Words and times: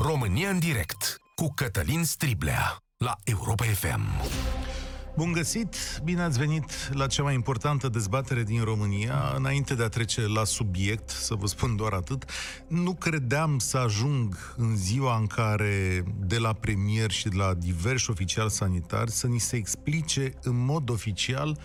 România 0.00 0.50
în 0.50 0.58
direct 0.58 1.20
cu 1.34 1.52
Cătălin 1.54 2.04
Striblea 2.04 2.76
la 2.96 3.16
Europa 3.24 3.64
FM. 3.64 4.00
Bun 5.16 5.32
găsit! 5.32 5.76
Bine 6.04 6.22
ați 6.22 6.38
venit 6.38 6.94
la 6.94 7.06
cea 7.06 7.22
mai 7.22 7.34
importantă 7.34 7.88
dezbatere 7.88 8.42
din 8.42 8.64
România. 8.64 9.32
Înainte 9.36 9.74
de 9.74 9.82
a 9.82 9.88
trece 9.88 10.26
la 10.26 10.44
subiect, 10.44 11.08
să 11.08 11.34
vă 11.34 11.46
spun 11.46 11.76
doar 11.76 11.92
atât, 11.92 12.24
nu 12.68 12.94
credeam 12.94 13.58
să 13.58 13.76
ajung 13.76 14.54
în 14.56 14.76
ziua 14.76 15.16
în 15.16 15.26
care 15.26 16.04
de 16.18 16.38
la 16.38 16.52
premier 16.52 17.10
și 17.10 17.28
de 17.28 17.36
la 17.36 17.54
diversi 17.54 18.10
oficiali 18.10 18.50
sanitari 18.50 19.10
să 19.10 19.26
ni 19.26 19.38
se 19.38 19.56
explice 19.56 20.32
în 20.42 20.64
mod 20.64 20.90
oficial 20.90 21.58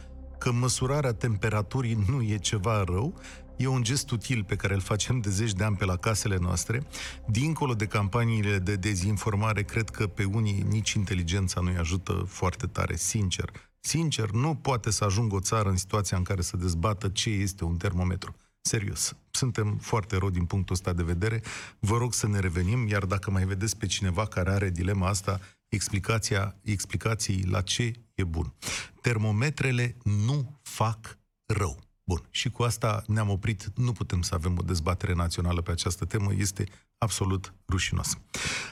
că 0.44 0.52
măsurarea 0.52 1.14
temperaturii 1.14 2.04
nu 2.10 2.22
e 2.22 2.38
ceva 2.38 2.84
rău, 2.84 3.14
E 3.58 3.68
un 3.68 3.84
gest 3.84 4.12
util 4.12 4.44
pe 4.44 4.56
care 4.56 4.74
îl 4.74 4.80
facem 4.80 5.20
de 5.20 5.30
zeci 5.30 5.54
de 5.54 5.64
ani 5.64 5.76
pe 5.76 5.86
la 5.86 5.96
casele 5.96 6.38
noastre. 6.38 6.84
Dincolo 7.28 7.74
de 7.74 7.86
campaniile 7.86 8.60
de 8.60 8.76
dezinformare, 8.76 9.64
cred 9.64 9.90
că 9.90 10.08
pe 10.08 10.24
unii 10.24 10.66
nici 10.70 10.92
inteligența 10.92 11.62
nu-i 11.62 11.78
ajută 11.78 12.26
foarte 12.28 12.68
tare, 12.68 12.96
sincer. 12.96 13.52
Sincer, 13.80 14.30
nu 14.32 14.56
poate 14.56 14.92
să 14.92 15.04
ajungă 15.04 15.36
o 15.36 15.40
țară 15.40 15.70
în 15.70 15.78
situația 15.78 16.18
în 16.18 16.24
care 16.24 16.42
să 16.42 16.58
dezbată 16.58 17.10
ce 17.10 17.30
este 17.30 17.64
un 17.64 17.78
termometru. 17.78 18.36
Serios, 18.62 19.16
suntem 19.32 19.78
foarte 19.78 20.18
rău 20.18 20.30
din 20.30 20.46
punctul 20.46 20.76
ăsta 20.76 20.94
de 20.94 21.04
vedere. 21.04 21.42
Vă 21.80 21.98
rog 21.98 22.14
să 22.14 22.28
ne 22.28 22.40
revenim, 22.40 22.88
iar 22.88 23.06
dacă 23.06 23.32
mai 23.32 23.46
vedeți 23.46 23.78
pe 23.78 23.86
cineva 23.86 24.26
care 24.26 24.52
are 24.52 24.70
dilema 24.70 25.08
asta, 25.08 25.40
explicația, 25.68 26.56
explicații 26.62 27.46
la 27.46 27.62
ce 27.62 27.94
e 28.16 28.24
bun. 28.24 28.54
Termometrele 29.02 29.98
nu 30.04 30.60
fac 30.62 31.18
rău. 31.46 31.83
Bun, 32.04 32.28
și 32.30 32.50
cu 32.50 32.64
asta 32.64 33.04
ne-am 33.08 33.30
oprit. 33.30 33.72
Nu 33.76 33.92
putem 33.92 34.22
să 34.22 34.36
avem 34.36 34.58
o 34.58 34.62
dezbatere 34.62 35.14
națională 35.14 35.62
pe 35.62 35.72
această 35.72 36.06
temă. 36.06 36.34
Este 36.34 36.64
absolut 37.04 37.54
rușinos. 37.70 38.18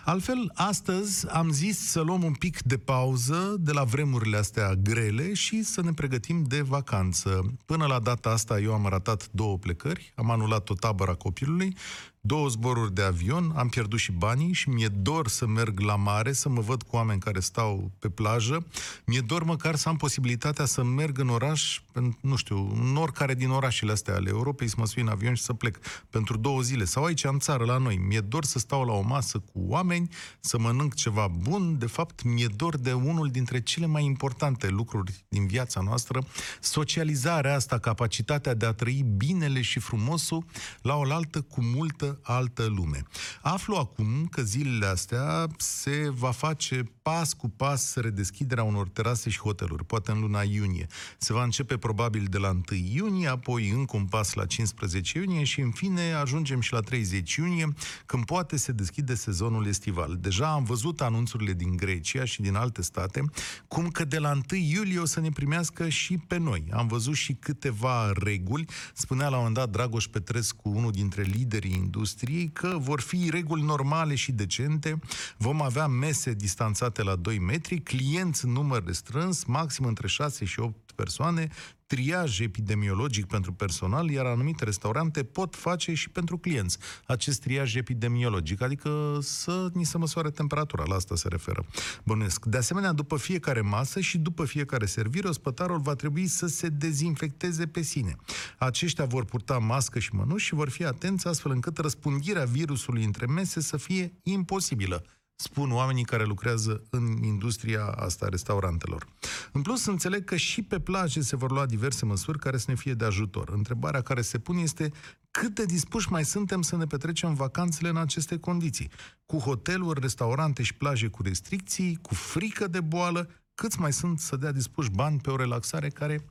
Altfel, 0.06 0.52
astăzi 0.54 1.30
am 1.30 1.52
zis 1.52 1.90
să 1.90 2.02
luăm 2.02 2.24
un 2.24 2.34
pic 2.34 2.62
de 2.62 2.78
pauză 2.78 3.56
de 3.60 3.72
la 3.72 3.84
vremurile 3.84 4.38
astea 4.38 4.74
grele 4.74 5.34
și 5.34 5.64
să 5.64 5.82
ne 5.82 5.94
pregătim 5.94 6.44
de 6.44 6.62
vacanță. 6.62 7.54
Până 7.66 7.86
la 7.86 8.00
data 8.00 8.30
asta 8.30 8.60
eu 8.60 8.74
am 8.74 8.86
ratat 8.90 9.30
două 9.32 9.58
plecări, 9.58 10.14
am 10.16 10.32
anulat 10.32 10.70
o 10.70 10.74
tabăra 10.74 11.14
copilului, 11.14 11.76
două 12.24 12.48
zboruri 12.48 12.94
de 12.94 13.02
avion, 13.02 13.54
am 13.56 13.68
pierdut 13.68 14.00
și 14.00 14.12
banii 14.12 14.54
și 14.54 14.70
mi-e 14.70 14.88
dor 14.88 15.28
să 15.28 15.48
merg 15.48 15.80
la 15.80 15.96
mare, 15.96 16.32
să 16.32 16.50
mă 16.50 16.62
văd 16.62 16.84
cu 16.84 16.96
oameni 16.96 17.20
care 17.20 17.40
stau 17.40 17.92
pe 18.00 18.10
plajă. 18.10 18.66
Mi-e 19.06 19.20
dor 19.20 19.44
măcar 19.44 19.76
să 19.76 19.90
am 19.90 19.98
posibilitatea 19.98 20.66
să 20.66 20.84
merg 20.84 21.20
în 21.20 21.30
oraș, 21.30 21.82
nu 22.22 22.36
știu, 22.36 22.72
în 22.74 22.96
oricare 22.96 23.34
din 23.34 23.50
orașele 23.50 23.92
astea 23.92 24.16
ale 24.16 24.30
Europei, 24.30 24.68
să 24.68 24.76
mă 24.78 24.86
sui 24.86 25.02
în 25.02 25.08
avion 25.08 25.34
și 25.34 25.44
să 25.44 25.54
plec 25.54 25.80
pentru 26.10 26.38
două 26.38 26.62
zile. 26.62 26.86
Sau 26.86 27.04
aici, 27.04 27.24
în 27.24 27.40
țară, 27.40 27.66
la 27.66 27.78
noi. 27.78 27.98
Mi-e 27.98 28.21
dor 28.22 28.46
să 28.46 28.60
stau 28.60 28.86
la 28.86 28.94
o 28.94 29.02
masă 29.02 29.40
cu 29.40 29.60
oameni, 29.68 30.10
să 30.40 30.60
mănânc 30.60 30.94
ceva 30.94 31.28
bun. 31.28 31.78
De 31.78 31.86
fapt, 31.86 32.24
mi-e 32.24 32.48
dor 32.56 32.78
de 32.78 32.94
unul 32.94 33.30
dintre 33.30 33.62
cele 33.62 33.86
mai 33.86 34.04
importante 34.06 34.68
lucruri 34.68 35.26
din 35.30 35.48
viața 35.48 35.82
noastră, 35.82 36.26
socializarea 36.60 37.56
asta, 37.56 37.78
capacitatea 37.78 38.54
de 38.54 38.66
a 38.66 38.74
trăi 38.74 39.06
binele 39.18 39.62
și 39.62 39.80
frumosul 39.80 40.46
la 40.82 40.96
oaltă 40.96 41.42
cu 41.42 41.62
multă 41.62 42.20
altă 42.24 42.66
lume. 42.66 43.04
Aflu 43.42 43.76
acum 43.76 44.28
că 44.32 44.42
zilele 44.42 44.86
astea 44.86 45.48
se 45.58 46.10
va 46.10 46.32
face 46.32 46.92
pas 47.02 47.34
cu 47.34 47.50
pas 47.50 47.96
redeschiderea 47.96 48.64
unor 48.64 48.90
terase 48.90 49.30
și 49.30 49.40
hoteluri, 49.40 49.86
poate 49.86 50.12
în 50.12 50.20
luna 50.20 50.42
iunie. 50.42 50.88
Se 51.18 51.34
va 51.34 51.44
începe 51.44 51.78
probabil 51.78 52.28
de 52.30 52.38
la 52.38 52.50
1 52.50 52.62
iunie, 52.94 53.28
apoi 53.28 53.70
încă 53.70 53.98
un 53.98 54.06
pas 54.06 54.34
la 54.34 54.46
15 54.46 55.18
iunie 55.18 55.44
și 55.44 55.62
în 55.62 55.72
fine 55.72 56.14
ajungem 56.14 56.62
și 56.62 56.74
la 56.74 56.80
30 56.80 57.36
iunie, 57.36 57.74
când 58.06 58.26
poate 58.26 58.58
se 58.58 58.72
deschide 58.72 59.16
sezonul 59.16 59.68
estival. 59.68 60.18
Deja 60.20 60.52
am 60.52 60.64
văzut 60.64 61.02
anunțurile 61.02 61.54
din 61.54 61.78
Grecia 61.78 62.26
și 62.26 62.42
din 62.42 62.56
alte 62.56 62.82
state, 62.82 63.26
cum 63.68 63.88
că 63.88 64.06
de 64.06 64.18
la 64.18 64.32
1 64.32 64.60
iulie 64.60 65.00
o 65.00 65.06
să 65.06 65.20
ne 65.20 65.30
primească 65.30 65.90
și 65.90 66.18
pe 66.18 66.38
noi. 66.38 66.64
Am 66.72 66.88
văzut 66.88 67.16
și 67.16 67.34
câteva 67.34 68.12
reguli. 68.12 68.66
Spunea 68.94 69.28
la 69.28 69.36
un 69.36 69.38
moment 69.38 69.56
dat 69.56 69.70
Dragoș 69.70 70.08
Petrescu, 70.08 70.70
unul 70.70 70.92
dintre 70.92 71.22
liderii 71.22 71.74
industriei, 71.74 72.50
că 72.54 72.76
vor 72.80 73.02
fi 73.02 73.30
reguli 73.30 73.62
normale 73.62 74.16
și 74.16 74.32
decente, 74.32 75.00
vom 75.38 75.62
avea 75.62 75.88
mese 75.88 76.34
distanțate 76.34 76.91
la 77.00 77.16
2 77.16 77.40
metri, 77.40 77.80
clienți 77.80 78.46
în 78.46 78.52
număr 78.52 78.86
restrâns, 78.86 79.44
maxim 79.44 79.86
între 79.86 80.08
6 80.08 80.46
și 80.46 80.60
8 80.60 80.92
persoane, 80.92 81.50
triaj 81.96 82.40
epidemiologic 82.40 83.26
pentru 83.26 83.54
personal, 83.54 84.10
iar 84.10 84.26
anumite 84.26 84.64
restaurante 84.64 85.24
pot 85.24 85.56
face 85.56 85.94
și 85.94 86.10
pentru 86.10 86.38
clienți 86.38 86.78
acest 87.06 87.42
triaj 87.42 87.76
epidemiologic, 87.76 88.62
adică 88.62 89.18
să 89.22 89.70
ni 89.74 89.86
se 89.86 89.98
măsoare 89.98 90.30
temperatura, 90.30 90.84
la 90.88 90.96
asta 90.96 91.16
se 91.16 91.28
referă. 91.28 91.66
Bănuiesc. 92.04 92.46
De 92.46 92.58
asemenea, 92.58 92.92
după 92.92 93.18
fiecare 93.18 93.62
masă 93.62 94.00
și 94.00 94.18
după 94.18 94.46
fiecare 94.46 94.86
servire, 94.86 95.28
ospătarul 95.28 95.80
va 95.80 95.96
trebui 95.96 96.28
să 96.28 96.48
se 96.48 96.68
dezinfecteze 96.68 97.68
pe 97.68 97.82
sine. 97.82 98.16
Aceștia 98.58 99.06
vor 99.06 99.26
purta 99.26 99.58
mască 99.58 100.00
și 100.00 100.16
mănuși 100.16 100.46
și 100.46 100.54
vor 100.54 100.70
fi 100.70 100.86
atenți 100.86 101.28
astfel 101.28 101.52
încât 101.52 101.78
răspândirea 101.78 102.46
virusului 102.46 103.04
între 103.04 103.26
mese 103.26 103.62
să 103.62 103.78
fie 103.78 104.14
imposibilă 104.24 105.04
spun 105.42 105.72
oamenii 105.72 106.04
care 106.04 106.24
lucrează 106.24 106.84
în 106.90 107.24
industria 107.24 107.86
asta 107.86 108.28
restaurantelor. 108.30 109.08
În 109.52 109.62
plus, 109.62 109.86
înțeleg 109.86 110.24
că 110.24 110.36
și 110.36 110.62
pe 110.62 110.80
plaje 110.80 111.22
se 111.22 111.36
vor 111.36 111.52
lua 111.52 111.66
diverse 111.66 112.06
măsuri 112.06 112.40
care 112.40 112.58
să 112.58 112.66
ne 112.68 112.76
fie 112.76 112.94
de 112.94 113.06
ajutor. 113.06 113.50
Întrebarea 113.50 114.02
care 114.02 114.22
se 114.22 114.38
pune 114.40 114.62
este 114.62 114.92
cât 115.32 115.56
de 115.56 115.66
dispuși 115.66 116.12
mai 116.12 116.26
suntem 116.26 116.62
să 116.62 116.76
ne 116.76 116.86
petrecem 116.86 117.34
vacanțele 117.34 117.90
în 117.90 117.98
aceste 117.98 118.38
condiții? 118.38 118.90
Cu 119.26 119.38
hoteluri, 119.38 120.02
restaurante 120.02 120.64
și 120.64 120.74
plaje 120.74 121.08
cu 121.08 121.24
restricții, 121.24 122.00
cu 122.02 122.14
frică 122.14 122.68
de 122.68 122.82
boală, 122.82 123.30
câți 123.56 123.80
mai 123.80 123.94
sunt 123.94 124.20
să 124.20 124.36
dea 124.36 124.52
dispuși 124.52 124.90
bani 124.90 125.20
pe 125.20 125.30
o 125.30 125.36
relaxare 125.36 125.90
care 125.90 126.26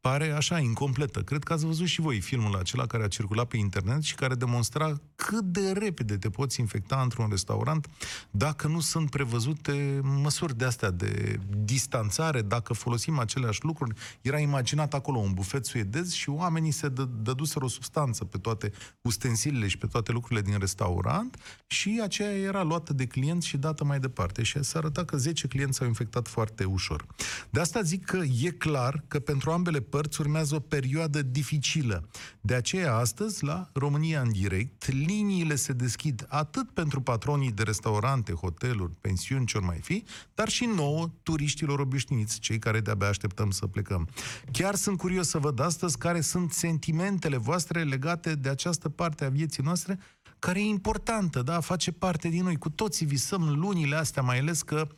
pare 0.00 0.30
așa, 0.30 0.58
incompletă. 0.58 1.22
Cred 1.22 1.42
că 1.42 1.52
ați 1.52 1.64
văzut 1.64 1.86
și 1.86 2.00
voi 2.00 2.20
filmul 2.20 2.56
acela 2.56 2.86
care 2.86 3.02
a 3.02 3.08
circulat 3.08 3.48
pe 3.48 3.56
internet 3.56 4.02
și 4.02 4.14
care 4.14 4.34
demonstra 4.34 5.00
cât 5.26 5.44
de 5.44 5.72
repede 5.72 6.16
te 6.16 6.30
poți 6.30 6.60
infecta 6.60 7.00
într-un 7.02 7.28
restaurant 7.30 7.86
dacă 8.30 8.66
nu 8.68 8.80
sunt 8.80 9.10
prevăzute 9.10 10.00
măsuri 10.02 10.56
de 10.56 10.64
astea 10.64 10.90
de 10.90 11.40
distanțare, 11.64 12.42
dacă 12.42 12.72
folosim 12.72 13.18
aceleași 13.18 13.64
lucruri. 13.64 13.98
Era 14.20 14.38
imaginat 14.38 14.94
acolo 14.94 15.18
un 15.18 15.32
bufet 15.32 15.66
suedez 15.66 16.12
și 16.12 16.28
oamenii 16.28 16.70
se 16.70 16.88
dă, 16.88 17.04
dăduseră 17.04 17.64
o 17.64 17.68
substanță 17.68 18.24
pe 18.24 18.38
toate 18.38 18.72
ustensilele 19.00 19.68
și 19.68 19.78
pe 19.78 19.86
toate 19.86 20.12
lucrurile 20.12 20.50
din 20.50 20.58
restaurant 20.58 21.36
și 21.66 22.00
aceea 22.02 22.32
era 22.32 22.62
luată 22.62 22.92
de 22.92 23.06
clienți 23.06 23.46
și 23.46 23.56
dată 23.56 23.84
mai 23.84 24.00
departe. 24.00 24.42
Și 24.42 24.62
se 24.62 24.78
arăta 24.78 25.04
că 25.04 25.16
10 25.16 25.46
clienți 25.46 25.76
s-au 25.76 25.86
infectat 25.86 26.28
foarte 26.28 26.64
ușor. 26.64 27.06
De 27.50 27.60
asta 27.60 27.82
zic 27.82 28.04
că 28.04 28.20
e 28.42 28.50
clar 28.50 29.04
că 29.08 29.18
pentru 29.18 29.50
ambele 29.50 29.80
părți 29.80 30.20
urmează 30.20 30.54
o 30.54 30.60
perioadă 30.60 31.22
dificilă. 31.22 32.08
De 32.40 32.54
aceea, 32.54 32.94
astăzi, 32.94 33.44
la 33.44 33.70
România 33.72 34.20
în 34.20 34.32
direct, 34.32 34.78
liniile 35.08 35.54
se 35.54 35.72
deschid 35.72 36.26
atât 36.28 36.70
pentru 36.70 37.00
patronii 37.00 37.52
de 37.52 37.62
restaurante, 37.62 38.32
hoteluri, 38.32 38.92
pensiuni, 39.00 39.46
ce 39.46 39.58
mai 39.58 39.78
fi, 39.82 40.04
dar 40.34 40.48
și 40.48 40.64
nouă, 40.64 41.10
turiștilor 41.22 41.78
obișnuiți, 41.78 42.38
cei 42.38 42.58
care 42.58 42.80
de-abia 42.80 43.08
așteptăm 43.08 43.50
să 43.50 43.66
plecăm. 43.66 44.08
Chiar 44.52 44.74
sunt 44.74 44.98
curios 44.98 45.28
să 45.28 45.38
văd 45.38 45.60
astăzi 45.60 45.98
care 45.98 46.20
sunt 46.20 46.52
sentimentele 46.52 47.36
voastre 47.36 47.82
legate 47.82 48.34
de 48.34 48.48
această 48.48 48.88
parte 48.88 49.24
a 49.24 49.28
vieții 49.28 49.62
noastre, 49.62 49.98
care 50.38 50.60
e 50.60 50.64
importantă, 50.64 51.42
da? 51.42 51.60
face 51.60 51.92
parte 51.92 52.28
din 52.28 52.42
noi. 52.42 52.56
Cu 52.56 52.70
toții 52.70 53.06
visăm 53.06 53.58
lunile 53.58 53.96
astea, 53.96 54.22
mai 54.22 54.38
ales 54.38 54.62
că 54.62 54.88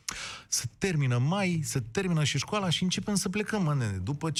se 0.47 0.65
termină 0.77 1.17
mai, 1.17 1.61
se 1.63 1.79
termină 1.79 2.23
și 2.23 2.37
școala 2.37 2.69
și 2.69 2.83
începem 2.83 3.15
să 3.15 3.29
plecăm, 3.29 3.63
mă, 3.63 3.73
nene. 3.73 3.97
După 3.97 4.31
15-20 4.31 4.33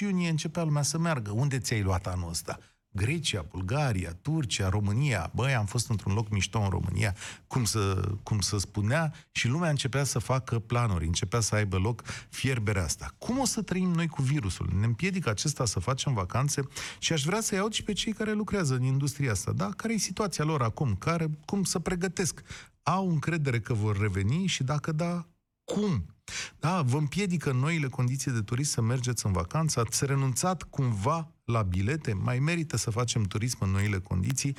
iunie 0.00 0.28
începea 0.28 0.62
lumea 0.62 0.82
să 0.82 0.98
meargă. 0.98 1.30
Unde 1.30 1.58
ți-ai 1.58 1.82
luat 1.82 2.06
anul 2.06 2.28
ăsta? 2.28 2.58
Grecia, 2.96 3.46
Bulgaria, 3.50 4.12
Turcia, 4.22 4.68
România. 4.68 5.30
Băi, 5.34 5.54
am 5.54 5.66
fost 5.66 5.88
într-un 5.88 6.12
loc 6.14 6.30
mișto 6.30 6.60
în 6.60 6.68
România, 6.68 7.14
cum 7.46 7.64
să, 7.64 8.10
cum 8.22 8.40
să 8.40 8.58
spunea, 8.58 9.12
și 9.30 9.48
lumea 9.48 9.70
începea 9.70 10.04
să 10.04 10.18
facă 10.18 10.58
planuri, 10.58 11.06
începea 11.06 11.40
să 11.40 11.54
aibă 11.54 11.76
loc 11.76 12.02
fierberea 12.28 12.84
asta. 12.84 13.14
Cum 13.18 13.38
o 13.38 13.44
să 13.44 13.62
trăim 13.62 13.90
noi 13.90 14.06
cu 14.06 14.22
virusul? 14.22 14.70
Ne 14.78 14.86
împiedică 14.86 15.28
acesta 15.28 15.64
să 15.64 15.80
facem 15.80 16.14
vacanțe 16.14 16.62
și 16.98 17.12
aș 17.12 17.22
vrea 17.22 17.40
să-i 17.40 17.58
aud 17.58 17.72
și 17.72 17.82
pe 17.82 17.92
cei 17.92 18.12
care 18.12 18.32
lucrează 18.32 18.74
în 18.74 18.82
industria 18.82 19.30
asta, 19.30 19.52
da? 19.52 19.70
Care 19.76 19.92
e 19.92 19.98
situația 19.98 20.44
lor 20.44 20.62
acum? 20.62 20.94
Care, 20.94 21.30
cum 21.44 21.64
să 21.64 21.78
pregătesc? 21.78 22.42
Au 22.82 23.08
încredere 23.10 23.60
că 23.60 23.72
vor 23.72 24.00
reveni 24.00 24.46
și 24.46 24.62
dacă 24.62 24.92
da, 24.92 25.26
cum? 25.64 26.13
Da, 26.58 26.82
vă 26.82 26.96
împiedică 26.96 27.52
noile 27.52 27.88
condiții 27.88 28.30
de 28.30 28.40
turism 28.40 28.70
să 28.70 28.80
mergeți 28.80 29.26
în 29.26 29.32
vacanță, 29.32 29.80
ați 29.80 30.06
renunțat 30.06 30.62
cumva 30.62 31.32
la 31.44 31.62
bilete, 31.62 32.12
mai 32.12 32.38
merită 32.38 32.76
să 32.76 32.90
facem 32.90 33.22
turism 33.22 33.58
în 33.60 33.70
noile 33.70 33.98
condiții, 33.98 34.56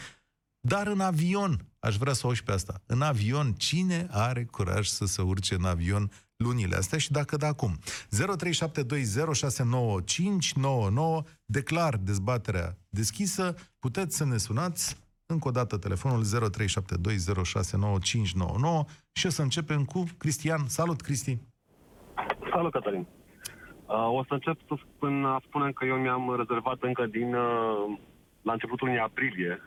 dar 0.60 0.88
în 0.88 1.00
avion, 1.00 1.66
aș 1.80 1.98
vrea 1.98 2.14
să 2.14 2.28
o 2.28 2.34
și 2.34 2.44
pe 2.44 2.52
asta, 2.52 2.82
în 2.86 3.02
avion, 3.02 3.54
cine 3.54 4.08
are 4.12 4.46
curaj 4.46 4.88
să 4.88 5.06
se 5.06 5.22
urce 5.22 5.56
în 5.56 5.66
avion 5.66 6.12
lunile 6.36 6.76
astea? 6.76 6.98
Și 6.98 7.12
dacă 7.12 7.38
da, 7.38 7.48
acum. 7.48 7.80
0372069599 7.80 7.84
declar 11.46 11.98
dezbaterea 11.98 12.78
deschisă, 12.90 13.56
puteți 13.80 14.16
să 14.16 14.26
ne 14.26 14.38
sunați. 14.38 14.98
Încă 15.26 15.48
o 15.48 15.52
dată 15.52 15.78
telefonul 15.78 16.26
0372069599 16.26 16.30
și 19.12 19.26
o 19.26 19.30
să 19.30 19.42
începem 19.42 19.86
cu 19.86 20.04
Cristian. 20.18 20.68
Salut, 20.68 21.02
Cristi! 21.02 21.40
Salut, 22.56 22.72
Cătălin! 22.72 23.08
Uh, 23.86 24.10
o 24.20 24.24
să 24.28 24.34
încep 24.34 24.58
să 24.68 24.76
spun, 24.96 25.26
a 25.26 25.42
spunem 25.48 25.72
că 25.72 25.86
eu 25.86 25.96
mi-am 25.96 26.36
rezervat 26.38 26.78
încă 26.80 27.06
din 27.06 27.34
uh, 27.34 27.98
la 28.42 28.52
începutul 28.52 28.88
lunii 28.88 29.02
aprilie. 29.02 29.62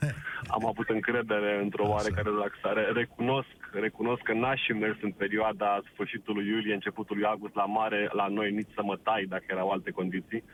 Am 0.56 0.66
avut 0.66 0.88
încredere 0.88 1.60
într-o 1.62 1.88
oarecare 1.88 2.30
relaxare. 2.30 2.82
Recunosc, 2.92 3.56
recunosc 3.72 4.22
că 4.22 4.32
n-aș 4.32 4.60
și 4.62 4.72
mers 4.72 4.96
în 5.02 5.12
perioada 5.12 5.80
sfârșitului 5.92 6.46
iulie, 6.46 6.74
începutul 6.74 7.16
lui 7.16 7.26
august 7.26 7.54
la 7.54 7.64
mare, 7.64 8.08
la 8.12 8.26
noi 8.26 8.50
nici 8.52 8.74
să 8.74 8.82
mă 8.82 8.96
tai 8.96 9.24
dacă 9.28 9.44
erau 9.48 9.68
alte 9.70 9.90
condiții. 9.90 10.44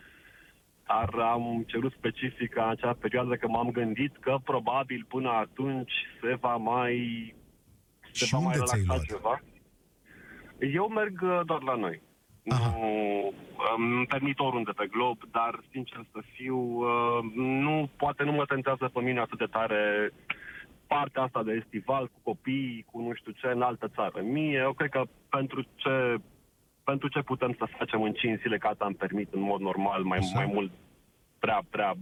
Dar 0.87 1.15
am 1.15 1.65
cerut 1.67 1.93
specific 1.93 2.57
în 2.57 2.69
acea 2.69 2.93
perioadă 2.93 3.35
că 3.35 3.49
m-am 3.49 3.71
gândit 3.71 4.17
că 4.21 4.37
probabil 4.45 5.05
până 5.09 5.31
atunci 5.31 5.93
se 6.21 6.35
va 6.41 6.57
mai 6.57 6.95
se 8.13 8.25
și 8.25 8.35
va 8.35 8.39
mai 8.39 8.55
relaxa 8.55 8.99
ceva. 9.09 9.41
Eu 10.73 10.89
merg 10.89 11.21
uh, 11.23 11.41
doar 11.45 11.63
la 11.63 11.75
noi. 11.75 12.03
Aha. 12.49 12.77
Nu 12.79 13.33
îmi 13.77 14.07
permit 14.07 14.39
oriunde 14.39 14.71
pe 14.71 14.87
glob, 14.87 15.19
dar 15.31 15.61
sincer 15.71 16.05
să 16.13 16.23
fiu, 16.33 16.59
uh, 16.59 17.19
nu, 17.35 17.89
poate 17.97 18.23
nu 18.25 18.33
mă 18.33 18.45
tentează 18.45 18.91
pe 18.93 19.01
mine 19.01 19.21
atât 19.21 19.39
de 19.39 19.45
tare 19.45 20.13
partea 20.87 21.23
asta 21.23 21.43
de 21.43 21.53
estival 21.53 22.07
cu 22.07 22.19
copii, 22.23 22.87
cu 22.91 23.01
nu 23.01 23.13
știu 23.15 23.33
ce, 23.33 23.47
în 23.47 23.63
altă 23.63 23.89
țară. 23.89 24.23
Mie, 24.23 24.59
eu 24.59 24.73
cred 24.73 24.91
că 24.91 25.03
pentru 25.29 25.63
ce, 25.75 26.17
pentru 26.85 27.09
ce 27.09 27.21
putem 27.21 27.55
să 27.59 27.65
facem 27.79 28.03
în 28.03 28.13
5 28.13 28.41
zile, 28.41 28.59
ca 28.59 28.69
asta 28.69 28.85
am 28.85 28.93
permit 28.93 29.33
în 29.33 29.41
mod 29.41 29.61
normal, 29.61 30.03
mai, 30.03 30.31
mai 30.35 30.47
mult, 30.47 30.71
prea, 31.39 31.61
prea, 31.71 31.95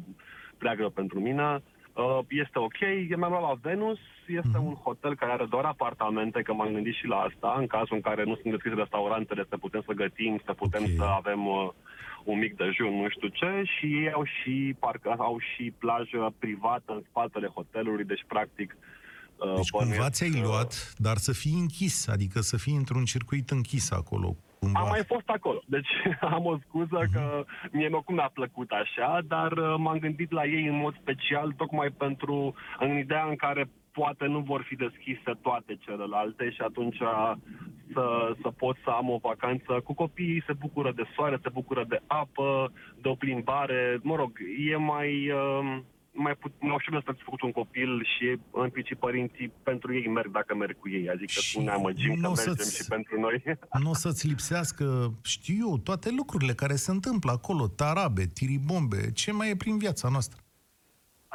prea 0.59 0.75
greu 0.75 0.91
pentru 0.91 1.21
mine. 1.21 1.63
Uh, 1.95 2.19
este 2.29 2.59
ok, 2.59 2.79
mi-am 3.17 3.31
luat 3.31 3.43
la 3.43 3.59
Venus, 3.63 3.99
este 4.27 4.49
mm-hmm. 4.55 4.67
un 4.67 4.75
hotel 4.75 5.17
care 5.17 5.33
are 5.33 5.47
doar 5.51 5.65
apartamente, 5.65 6.43
că 6.43 6.53
m-am 6.53 6.73
gândit 6.73 6.95
și 6.95 7.07
la 7.07 7.17
asta, 7.17 7.57
în 7.59 7.67
cazul 7.67 7.97
în 7.97 8.01
care 8.01 8.25
nu 8.25 8.35
sunt 8.35 8.53
deschise 8.53 8.75
restaurantele, 8.75 9.45
să 9.49 9.57
putem 9.57 9.83
să 9.87 9.93
gătim, 9.93 10.41
să 10.45 10.53
putem 10.53 10.83
okay. 10.83 10.95
să 10.97 11.05
avem 11.05 11.47
uh, 11.47 11.69
un 12.25 12.39
mic 12.39 12.57
dejun, 12.57 12.95
nu 13.01 13.09
știu 13.09 13.29
ce, 13.29 13.63
și 13.79 13.87
ei 13.87 14.13
au 14.13 14.25
și, 14.25 14.75
parcă, 14.79 15.15
au 15.19 15.39
și 15.39 15.73
plajă 15.79 16.35
privată 16.39 16.93
în 16.93 17.03
spatele 17.09 17.47
hotelului, 17.47 18.05
deci 18.05 18.25
practic 18.27 18.77
uh, 19.37 19.55
deci 19.55 19.71
cumva 19.71 20.11
ți-ai 20.11 20.41
luat, 20.43 20.93
dar 20.97 21.17
să 21.17 21.33
fii 21.33 21.59
închis, 21.59 22.09
adică 22.09 22.41
să 22.41 22.57
fii 22.57 22.75
într-un 22.75 23.05
circuit 23.05 23.51
închis 23.51 23.91
acolo, 23.91 24.37
Cumva. 24.61 24.81
Am 24.81 24.89
mai 24.89 25.05
fost 25.07 25.29
acolo, 25.29 25.63
deci 25.67 25.89
am 26.37 26.45
o 26.45 26.59
scuză 26.67 27.01
uh-huh. 27.01 27.13
că 27.13 27.45
mie 27.73 27.89
nu 27.89 28.03
cum 28.03 28.15
mi-a 28.15 28.31
plăcut 28.35 28.71
așa, 28.71 29.21
dar 29.27 29.53
uh, 29.53 29.75
m-am 29.79 29.99
gândit 29.99 30.31
la 30.31 30.45
ei 30.45 30.67
în 30.67 30.77
mod 30.77 30.95
special 31.01 31.53
tocmai 31.57 31.89
pentru, 31.89 32.55
în 32.79 32.97
ideea 32.97 33.27
în 33.29 33.37
care 33.37 33.71
poate 33.93 34.27
nu 34.27 34.39
vor 34.39 34.63
fi 34.63 34.77
deschise 34.77 35.33
toate 35.43 35.79
celelalte 35.81 36.51
și 36.51 36.61
atunci 36.61 36.97
să, 37.93 38.35
să 38.43 38.51
pot 38.51 38.77
să 38.85 38.91
am 38.91 39.11
o 39.11 39.19
vacanță 39.23 39.81
cu 39.85 39.95
copiii, 39.95 40.43
se 40.47 40.53
bucură 40.53 40.93
de 40.93 41.05
soare, 41.15 41.39
se 41.43 41.49
bucură 41.53 41.85
de 41.89 42.01
apă, 42.07 42.73
de 43.03 43.09
o 43.09 43.15
plimbare, 43.15 43.99
mă 44.03 44.15
rog, 44.17 44.39
e 44.71 44.77
mai... 44.77 45.31
Uh, 45.31 45.79
mai, 46.13 46.35
put, 46.35 46.53
mai 46.59 46.75
ușor 46.75 47.03
să 47.05 47.15
făcut 47.25 47.41
un 47.41 47.53
copil 47.53 48.07
și 48.17 48.39
în 48.51 48.71
principiu 48.71 49.07
părinții 49.07 49.53
pentru 49.63 49.95
ei 49.95 50.09
merg 50.09 50.31
dacă 50.31 50.55
merg 50.55 50.79
cu 50.79 50.89
ei. 50.89 51.09
Adică 51.09 51.41
și 51.41 51.61
ne 51.61 51.71
amăgim 51.71 52.21
că 52.21 52.29
mergem 52.29 52.71
și 52.71 52.85
pentru 52.89 53.21
noi. 53.21 53.43
Nu 53.83 53.91
o 53.91 53.95
să-ți 53.95 54.27
lipsească, 54.27 55.15
știu 55.23 55.55
eu, 55.69 55.79
toate 55.79 56.11
lucrurile 56.11 56.53
care 56.53 56.75
se 56.75 56.91
întâmplă 56.91 57.31
acolo, 57.31 57.69
tarabe, 57.69 58.25
tiribombe, 58.27 59.13
ce 59.13 59.33
mai 59.33 59.51
e 59.51 59.57
prin 59.57 59.79
viața 59.79 60.09
noastră? 60.09 60.41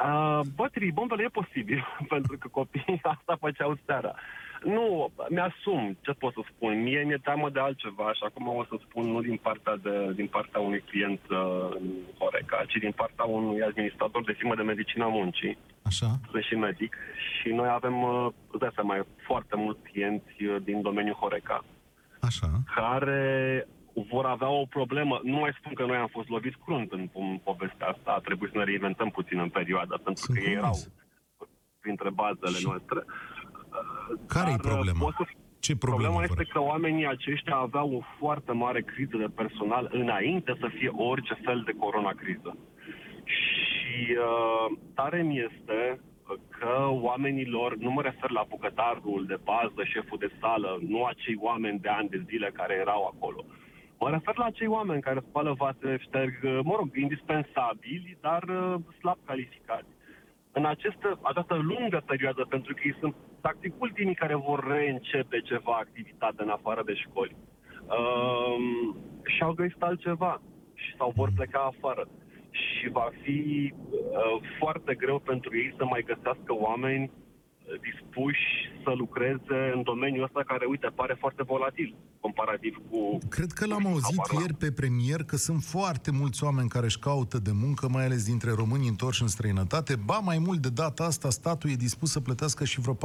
Uh, 0.04 0.40
bă, 0.54 0.68
tiribombele 0.72 1.22
e 1.22 1.28
posibil, 1.28 1.84
pentru 2.14 2.38
că 2.38 2.48
copiii 2.48 3.00
asta 3.16 3.36
făceau 3.40 3.78
seara. 3.84 4.14
Nu, 4.64 5.12
mi-asum, 5.28 5.98
ce 6.00 6.12
pot 6.12 6.32
să 6.32 6.40
spun. 6.52 6.82
Mie 6.82 7.02
mi-e 7.02 7.18
teamă 7.22 7.50
de 7.50 7.60
altceva 7.60 8.12
și 8.12 8.22
acum 8.24 8.46
o 8.48 8.64
să 8.64 8.76
spun 8.88 9.04
nu 9.10 9.20
din 9.20 9.36
partea, 9.36 9.76
de, 9.76 10.12
din 10.14 10.26
partea 10.26 10.60
unui 10.60 10.80
client 10.80 11.20
uh, 11.30 11.68
în 11.78 11.86
Horeca, 12.18 12.64
ci 12.66 12.76
din 12.80 12.92
partea 12.92 13.24
unui 13.24 13.62
administrator 13.62 14.24
de 14.24 14.32
firmă 14.32 14.54
de 14.54 14.62
medicină 14.62 15.06
muncii. 15.06 15.58
Așa. 15.82 16.06
Sunt 16.30 16.42
și 16.42 16.54
medic 16.54 16.96
și 17.40 17.48
noi 17.48 17.68
avem, 17.68 18.02
uh, 18.02 18.28
îți 18.50 18.80
mai 18.82 19.02
foarte 19.26 19.56
mulți 19.56 19.82
clienți 19.90 20.44
uh, 20.44 20.56
din 20.62 20.82
domeniul 20.82 21.14
Horeca. 21.14 21.64
Așa. 22.20 22.48
Care 22.74 23.66
vor 24.10 24.24
avea 24.24 24.48
o 24.48 24.64
problemă. 24.64 25.20
Nu 25.22 25.36
mai 25.36 25.56
spun 25.58 25.72
că 25.74 25.84
noi 25.84 25.96
am 25.96 26.06
fost 26.06 26.28
loviți 26.28 26.56
crunt 26.64 26.92
în, 26.92 27.08
în 27.14 27.40
povestea 27.44 27.86
asta, 27.86 28.10
a 28.10 28.18
trebuit 28.18 28.50
să 28.52 28.58
ne 28.58 28.64
reinventăm 28.64 29.10
puțin 29.10 29.38
în 29.38 29.48
perioada, 29.48 29.96
pentru 30.04 30.24
Sunt 30.24 30.38
că 30.38 30.48
ei 30.48 30.54
erau 30.54 30.76
printre 31.80 32.10
bazele 32.10 32.58
și... 32.58 32.66
noastre. 32.66 33.00
Care 34.26 34.50
e 34.50 34.56
problema? 34.56 35.14
Să... 35.16 35.24
Ce 35.58 35.76
problemă 35.76 36.12
Problema 36.12 36.32
este 36.32 36.52
că 36.52 36.60
oamenii 36.60 37.06
aceștia 37.06 37.56
aveau 37.56 37.88
o 37.94 38.00
foarte 38.18 38.52
mare 38.52 38.80
criză 38.82 39.16
de 39.16 39.30
personal 39.34 39.88
înainte 39.92 40.56
să 40.60 40.68
fie 40.78 40.90
orice 40.96 41.34
fel 41.44 41.62
de 41.64 41.72
coronacriză. 41.72 42.56
Și 43.24 44.16
uh, 44.28 44.78
tare 44.94 45.22
mi 45.22 45.38
este 45.48 46.00
că 46.58 46.88
oamenilor, 46.90 47.76
nu 47.76 47.90
mă 47.90 48.02
refer 48.02 48.30
la 48.30 48.46
bucătarul 48.48 49.24
de 49.26 49.38
bază, 49.44 49.80
șeful 49.84 50.18
de 50.18 50.30
sală, 50.40 50.78
nu 50.88 51.04
acei 51.04 51.36
oameni 51.40 51.78
de 51.78 51.88
ani 51.88 52.08
de 52.08 52.24
zile 52.26 52.50
care 52.52 52.74
erau 52.74 53.12
acolo. 53.14 53.44
Mă 53.98 54.10
refer 54.10 54.36
la 54.36 54.44
acei 54.44 54.66
oameni 54.66 55.02
care 55.02 55.20
spală 55.28 55.52
vase, 55.58 55.96
șterg, 56.00 56.34
mă 56.42 56.74
rog, 56.76 56.88
indispensabili, 56.96 58.18
dar 58.20 58.42
uh, 58.42 58.74
slab 58.98 59.18
calificați 59.24 59.95
în 60.58 60.64
această, 60.64 61.18
această 61.22 61.54
lungă 61.54 62.02
perioadă, 62.06 62.42
pentru 62.48 62.74
că 62.74 62.80
ei 62.84 62.96
sunt 63.00 63.14
practic 63.40 63.72
ultimii 63.78 64.14
care 64.14 64.34
vor 64.34 64.60
reîncepe 64.72 65.40
ceva 65.40 65.74
activitate 65.80 66.42
în 66.42 66.48
afară 66.48 66.82
de 66.84 66.94
școli. 66.94 67.36
Um, 67.96 68.96
și-au 69.24 69.52
găsit 69.52 69.82
altceva 69.82 70.40
și 70.74 70.96
sau 70.96 71.12
vor 71.16 71.30
pleca 71.34 71.72
afară. 71.72 72.08
Și 72.50 72.88
va 72.88 73.08
fi 73.22 73.72
uh, 73.90 74.48
foarte 74.58 74.94
greu 74.94 75.18
pentru 75.18 75.56
ei 75.56 75.74
să 75.76 75.84
mai 75.84 76.02
găsească 76.02 76.52
oameni 76.54 77.10
dispuși 77.88 78.70
să 78.86 78.92
lucreze 78.94 79.58
în 79.74 79.82
domeniul 79.82 80.24
ăsta 80.24 80.42
care, 80.46 80.64
uite, 80.66 80.88
pare 80.94 81.16
foarte 81.18 81.42
volatil 81.42 81.94
comparativ 82.20 82.74
cu... 82.90 83.18
Cred 83.28 83.50
că 83.58 83.66
l-am 83.66 83.86
auzit 83.86 84.20
ieri 84.40 84.54
pe 84.54 84.70
premier 84.72 85.20
că 85.30 85.36
sunt 85.36 85.62
foarte 85.62 86.10
mulți 86.20 86.44
oameni 86.44 86.68
care 86.68 86.86
își 86.86 86.98
caută 86.98 87.38
de 87.38 87.50
muncă, 87.64 87.88
mai 87.88 88.04
ales 88.04 88.22
dintre 88.32 88.50
români 88.60 88.88
întorși 88.88 89.22
în 89.22 89.28
străinătate. 89.28 89.92
Ba, 90.04 90.18
mai 90.30 90.38
mult 90.46 90.60
de 90.66 90.68
data 90.82 91.04
asta, 91.04 91.28
statul 91.30 91.70
e 91.70 91.84
dispus 91.88 92.10
să 92.10 92.20
plătească 92.20 92.64
și 92.64 92.80
vreo 92.80 92.94
40% 92.94 92.98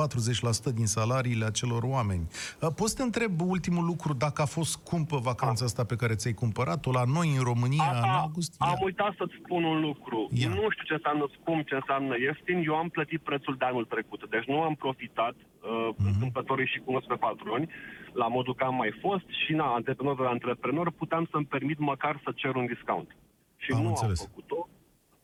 din 0.74 0.86
salariile 0.86 1.46
acelor 1.46 1.84
oameni. 1.84 2.28
Poți 2.76 2.92
să 2.92 2.98
te 2.98 3.04
întreb 3.04 3.34
ultimul 3.56 3.86
lucru, 3.86 4.14
dacă 4.14 4.42
a 4.42 4.46
fost 4.46 4.72
scumpă 4.72 5.18
vacanța 5.18 5.66
asta 5.66 5.84
pe 5.84 5.96
care 5.96 6.14
ți-ai 6.16 6.34
cumpărat-o 6.34 6.92
la 6.92 7.04
noi 7.16 7.28
în 7.38 7.44
România 7.44 7.92
a, 7.94 7.98
în 7.98 8.14
august? 8.24 8.56
Am 8.58 8.80
uitat 8.84 9.14
să-ți 9.18 9.36
spun 9.44 9.64
un 9.64 9.80
lucru. 9.88 10.28
Ia. 10.34 10.50
Nu 10.50 10.66
știu 10.74 10.86
ce 10.86 10.94
înseamnă 10.94 11.26
scump, 11.40 11.68
ce 11.68 11.76
înseamnă 11.76 12.14
ieftin. 12.20 12.64
Eu 12.66 12.76
am 12.76 12.90
plătit 12.90 13.22
prețul 13.22 13.56
de 13.58 13.66
anul 13.66 13.86
trecut. 13.86 14.30
Deci 14.30 14.46
nu 14.46 14.62
am 14.62 14.76
profitat, 14.76 15.36
uh, 15.36 15.71
uh-huh. 15.72 16.06
întâmplătorii 16.12 16.72
și 16.74 16.80
cunosc 16.80 17.08
pe 17.08 17.16
patroni, 17.16 17.70
la 18.14 18.28
modul 18.28 18.56
că 18.56 18.64
am 18.64 18.76
mai 18.76 18.92
fost 19.02 19.28
și 19.46 19.54
na, 19.54 19.74
antreprenor 19.74 20.16
de 20.16 20.26
antreprenor, 20.26 20.92
puteam 20.92 21.28
să-mi 21.32 21.46
permit 21.46 21.80
măcar 21.80 22.22
să 22.24 22.32
cer 22.36 22.56
un 22.56 22.66
discount. 22.66 23.16
Și 23.58 23.72
am 23.72 23.82
nu 23.82 23.88
înțeles. 23.88 24.20
am 24.20 24.28
făcut-o. 24.30 24.68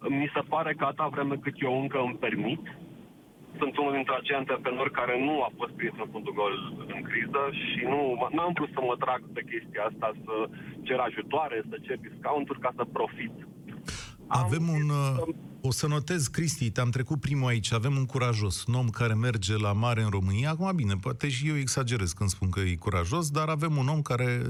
Mi 0.10 0.32
se 0.34 0.42
pare 0.54 0.74
că 0.74 0.84
atâta 0.86 1.08
vreme 1.08 1.36
cât 1.36 1.62
eu 1.62 1.82
încă 1.82 1.98
îmi 2.00 2.22
permit, 2.26 2.64
sunt 3.60 3.78
unul 3.78 3.94
dintre 3.94 4.16
acei 4.16 4.36
antreprenori 4.36 4.98
care 5.00 5.16
nu 5.28 5.36
a 5.48 5.50
fost 5.60 5.74
prins 5.80 5.96
în 6.04 6.10
fundul 6.12 6.34
gol 6.34 6.54
în 6.96 7.02
criză 7.10 7.42
și 7.62 7.80
nu 7.92 8.00
am 8.46 8.52
vrut 8.58 8.72
să 8.76 8.82
mă 8.88 8.96
trag 9.04 9.22
pe 9.36 9.42
chestia 9.52 9.84
asta, 9.90 10.08
să 10.26 10.36
cer 10.88 11.00
ajutoare, 11.00 11.58
să 11.70 11.76
cer 11.86 11.98
discounturi 12.08 12.60
ca 12.60 12.72
să 12.76 12.84
profit. 12.98 13.36
Avem 14.28 14.66
un... 14.78 14.88
Uh, 15.02 15.36
o 15.62 15.72
să 15.72 15.88
notez, 15.88 16.28
Cristi, 16.28 16.72
te-am 16.72 16.90
trecut 16.90 17.20
primul 17.20 17.48
aici, 17.48 17.72
avem 17.72 17.96
un 17.96 18.06
curajos, 18.06 18.66
un 18.66 18.74
om 18.74 18.90
care 18.90 19.14
merge 19.14 19.58
la 19.58 19.74
mare 19.74 20.02
în 20.02 20.10
România. 20.10 20.50
Acum, 20.50 20.76
bine, 20.76 20.96
poate 21.02 21.30
și 21.30 21.48
eu 21.48 21.58
exagerez 21.58 22.12
când 22.12 22.30
spun 22.30 22.50
că 22.50 22.60
e 22.60 22.76
curajos, 22.76 23.30
dar 23.30 23.48
avem 23.48 23.78
un 23.78 23.88
om 23.88 24.02
care 24.02 24.42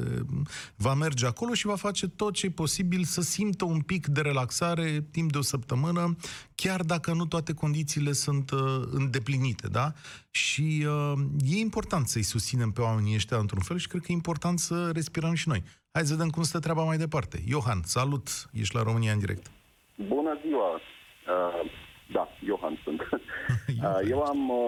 va 0.75 0.93
merge 0.93 1.25
acolo 1.25 1.53
și 1.53 1.65
va 1.65 1.75
face 1.75 2.07
tot 2.07 2.33
ce 2.33 2.45
e 2.45 2.49
posibil 2.49 3.03
să 3.03 3.21
simtă 3.21 3.65
un 3.65 3.81
pic 3.81 4.07
de 4.07 4.21
relaxare 4.21 5.07
timp 5.11 5.31
de 5.31 5.37
o 5.37 5.41
săptămână, 5.41 6.15
chiar 6.55 6.81
dacă 6.81 7.13
nu 7.13 7.25
toate 7.25 7.53
condițiile 7.53 8.11
sunt 8.11 8.51
uh, 8.51 8.59
îndeplinite, 8.91 9.67
da? 9.67 9.93
Și 10.31 10.85
uh, 10.87 11.19
e 11.45 11.59
important 11.59 12.07
să-i 12.07 12.23
susținem 12.23 12.71
pe 12.71 12.81
oamenii 12.81 13.15
ăștia 13.15 13.37
într-un 13.37 13.61
fel 13.61 13.77
și 13.77 13.87
cred 13.87 14.01
că 14.01 14.07
e 14.09 14.13
important 14.13 14.59
să 14.59 14.89
respirăm 14.93 15.33
și 15.33 15.47
noi. 15.47 15.63
Hai 15.91 16.05
să 16.05 16.13
vedem 16.13 16.29
cum 16.29 16.43
stă 16.43 16.59
treaba 16.59 16.83
mai 16.83 16.97
departe. 16.97 17.43
Johan, 17.47 17.81
salut! 17.83 18.49
Ești 18.51 18.75
la 18.75 18.83
România 18.83 19.11
în 19.11 19.19
direct. 19.19 19.51
Bună 19.95 20.39
ziua! 20.45 20.79
Uh, 21.27 21.69
da, 22.11 22.29
Johan 22.45 22.79
sunt. 22.83 23.01
uh, 23.11 23.99
eu 24.09 24.21
am 24.21 24.49
o 24.49 24.65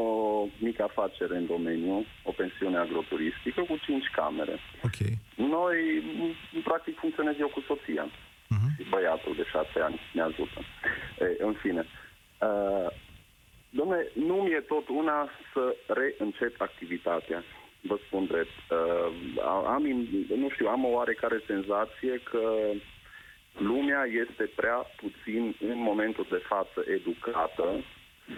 mică 0.58 0.84
afacere 0.84 1.38
în 1.38 1.46
domeniu, 1.46 2.06
o 2.24 2.32
pensiune 2.32 2.78
agroturistică 2.78 3.62
cu 3.62 3.78
5 3.86 4.10
camere. 4.16 4.60
Okay. 4.84 5.18
Noi, 5.36 5.78
practic, 6.64 6.98
funcționez 6.98 7.36
eu 7.40 7.48
cu 7.48 7.64
soția. 7.68 8.06
Uh-huh. 8.06 8.70
Și 8.78 8.90
băiatul 8.90 9.36
de 9.36 9.44
6 9.44 9.68
ani 9.80 10.00
ne 10.14 10.22
ajută. 10.22 10.60
E, 11.20 11.44
în 11.44 11.54
fine. 11.54 11.86
Uh, 12.42 12.92
nu 14.14 14.36
mi-e 14.36 14.60
tot 14.60 14.88
una 14.88 15.30
să 15.54 15.76
reîncep 15.88 16.62
activitatea. 16.62 17.44
Vă 17.82 17.98
spun 18.06 18.26
drept. 18.26 18.58
Uh, 18.70 19.12
am, 19.68 19.84
nu 20.36 20.50
știu, 20.50 20.68
am 20.68 20.86
o 20.86 20.88
oarecare 20.88 21.42
senzație 21.48 22.22
că 22.32 22.42
lumea 23.58 24.04
este 24.28 24.44
prea 24.56 24.86
puțin 25.02 25.56
în 25.60 25.78
momentul 25.78 26.28
de 26.30 26.42
față 26.48 26.84
educată 26.98 27.84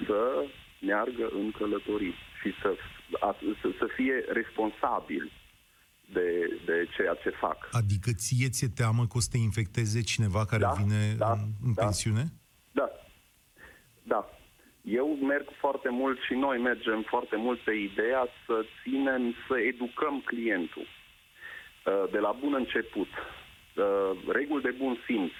să 0.06 0.46
meargă 0.82 1.30
în 1.34 1.52
călătorii 1.52 2.14
și 2.42 2.54
să, 2.62 2.76
să, 3.62 3.70
să 3.78 3.88
fie 3.96 4.26
responsabil 4.28 5.32
de, 6.14 6.60
de 6.66 6.88
ceea 6.96 7.14
ce 7.24 7.30
fac. 7.30 7.70
Adică 7.72 8.10
ție 8.14 8.50
ți-e 8.50 8.68
teamă 8.76 9.02
că 9.02 9.18
o 9.18 9.20
să 9.20 9.28
te 9.32 9.38
infecteze 9.38 10.02
cineva 10.02 10.46
care 10.46 10.62
Da, 10.62 10.72
vine 10.72 11.14
da, 11.18 11.32
în, 11.32 11.40
în 11.66 11.74
da. 11.74 11.82
pensiune? 11.84 12.24
Da. 12.72 12.90
Da. 14.04 14.30
Eu 14.82 15.08
merg 15.22 15.48
foarte 15.60 15.90
mult 15.90 16.20
și 16.28 16.34
noi 16.34 16.58
mergem 16.58 17.02
foarte 17.08 17.36
mult 17.36 17.60
pe 17.60 17.72
ideea 17.74 18.28
să 18.46 18.66
ținem, 18.84 19.36
să 19.48 19.60
educăm 19.60 20.22
clientul. 20.26 20.88
Uh, 21.86 22.12
De 22.12 22.18
la 22.18 22.32
bun 22.40 22.54
început. 22.54 23.08
Uh, 23.76 24.12
Reguli 24.28 24.62
de 24.62 24.74
bun 24.78 24.98
simț. 25.06 25.32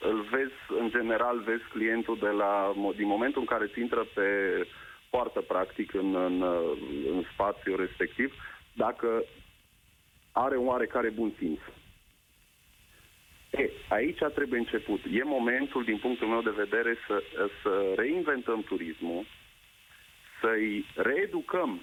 Îl 0.00 0.20
vezi, 0.30 0.80
în 0.80 0.90
general, 0.90 1.40
vezi 1.40 1.62
clientul 1.72 2.18
de 2.18 2.28
la, 2.28 2.72
din 2.96 3.06
momentul 3.06 3.40
în 3.40 3.46
care 3.46 3.66
ți 3.66 3.80
intră 3.80 4.06
pe 4.14 4.26
poartă, 5.10 5.40
practic, 5.40 5.94
în, 5.94 6.14
în, 6.14 6.42
în 7.12 7.24
spațiu 7.32 7.76
respectiv, 7.76 8.34
dacă 8.72 9.24
are 10.32 10.56
un 10.56 10.66
oarecare 10.66 11.10
bun 11.10 11.32
simț. 11.38 11.60
E, 13.50 13.70
aici 13.88 14.18
trebuie 14.34 14.58
început. 14.58 15.00
E 15.12 15.22
momentul, 15.24 15.84
din 15.84 15.98
punctul 15.98 16.26
meu 16.28 16.42
de 16.42 16.54
vedere, 16.56 16.96
să, 17.06 17.22
să 17.62 17.92
reinventăm 17.96 18.62
turismul, 18.62 19.24
să-i 20.40 20.86
reeducăm 20.94 21.80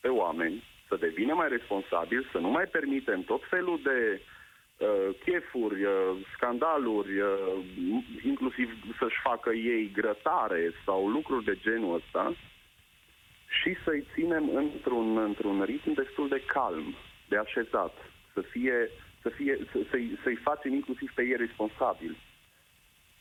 pe 0.00 0.08
oameni, 0.08 0.64
să 0.88 0.96
devină 0.96 1.34
mai 1.34 1.48
responsabili, 1.48 2.28
să 2.32 2.38
nu 2.38 2.48
mai 2.48 2.64
permitem 2.64 3.22
tot 3.22 3.42
felul 3.48 3.80
de 3.82 4.20
uh, 4.20 4.36
chefuri, 5.24 5.84
uh, 5.84 5.92
scandaluri, 6.34 7.20
uh, 7.20 7.64
inclusiv 8.24 8.68
să-și 8.98 9.20
facă 9.22 9.50
ei 9.52 9.90
grătare 9.92 10.72
sau 10.84 11.08
lucruri 11.08 11.44
de 11.44 11.58
genul 11.60 11.94
ăsta 11.94 12.34
și 13.62 13.76
să-i 13.84 14.06
ținem 14.14 14.50
într-un, 14.54 15.18
într-un 15.18 15.62
ritm 15.62 15.92
destul 15.94 16.28
de 16.28 16.42
calm, 16.46 16.94
de 17.28 17.36
așezat, 17.36 17.94
să 18.34 18.40
fie, 18.50 18.90
să 19.22 19.28
fie, 19.28 19.58
să, 19.72 19.78
să-i, 19.90 20.18
să-i 20.22 20.38
facem 20.42 20.72
inclusiv 20.74 21.10
pe 21.14 21.22
ei 21.22 21.36
responsabili. 21.36 22.16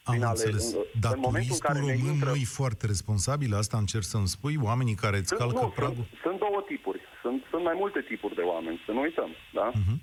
Am 0.03 0.13
Din 0.15 0.23
ale- 0.23 0.31
înțeles. 0.31 0.73
în- 0.73 0.79
Dar 0.99 1.13
în 1.13 1.19
momentul 1.19 1.57
în 1.57 1.59
turistul 1.59 1.67
care 1.67 1.79
ne 1.79 1.91
român 1.97 2.13
intră- 2.13 2.29
nu 2.29 2.35
e 2.35 2.57
foarte 2.61 2.85
responsabil? 2.85 3.53
Asta 3.53 3.77
încerc 3.77 4.03
să-mi 4.03 4.27
spui? 4.27 4.55
Oamenii 4.69 4.95
care 4.95 5.17
îți 5.17 5.27
Sunt, 5.27 5.39
calcă 5.39 5.61
nu, 5.61 5.69
pragul? 5.79 5.95
sunt, 5.95 6.19
sunt 6.25 6.37
două 6.39 6.63
tipuri. 6.67 7.01
Sunt, 7.21 7.43
sunt 7.49 7.63
mai 7.63 7.75
multe 7.77 8.01
tipuri 8.01 8.35
de 8.35 8.41
oameni, 8.41 8.81
să 8.85 8.91
nu 8.91 9.01
uităm. 9.01 9.29
Da? 9.53 9.67
Mhm. 9.73 9.95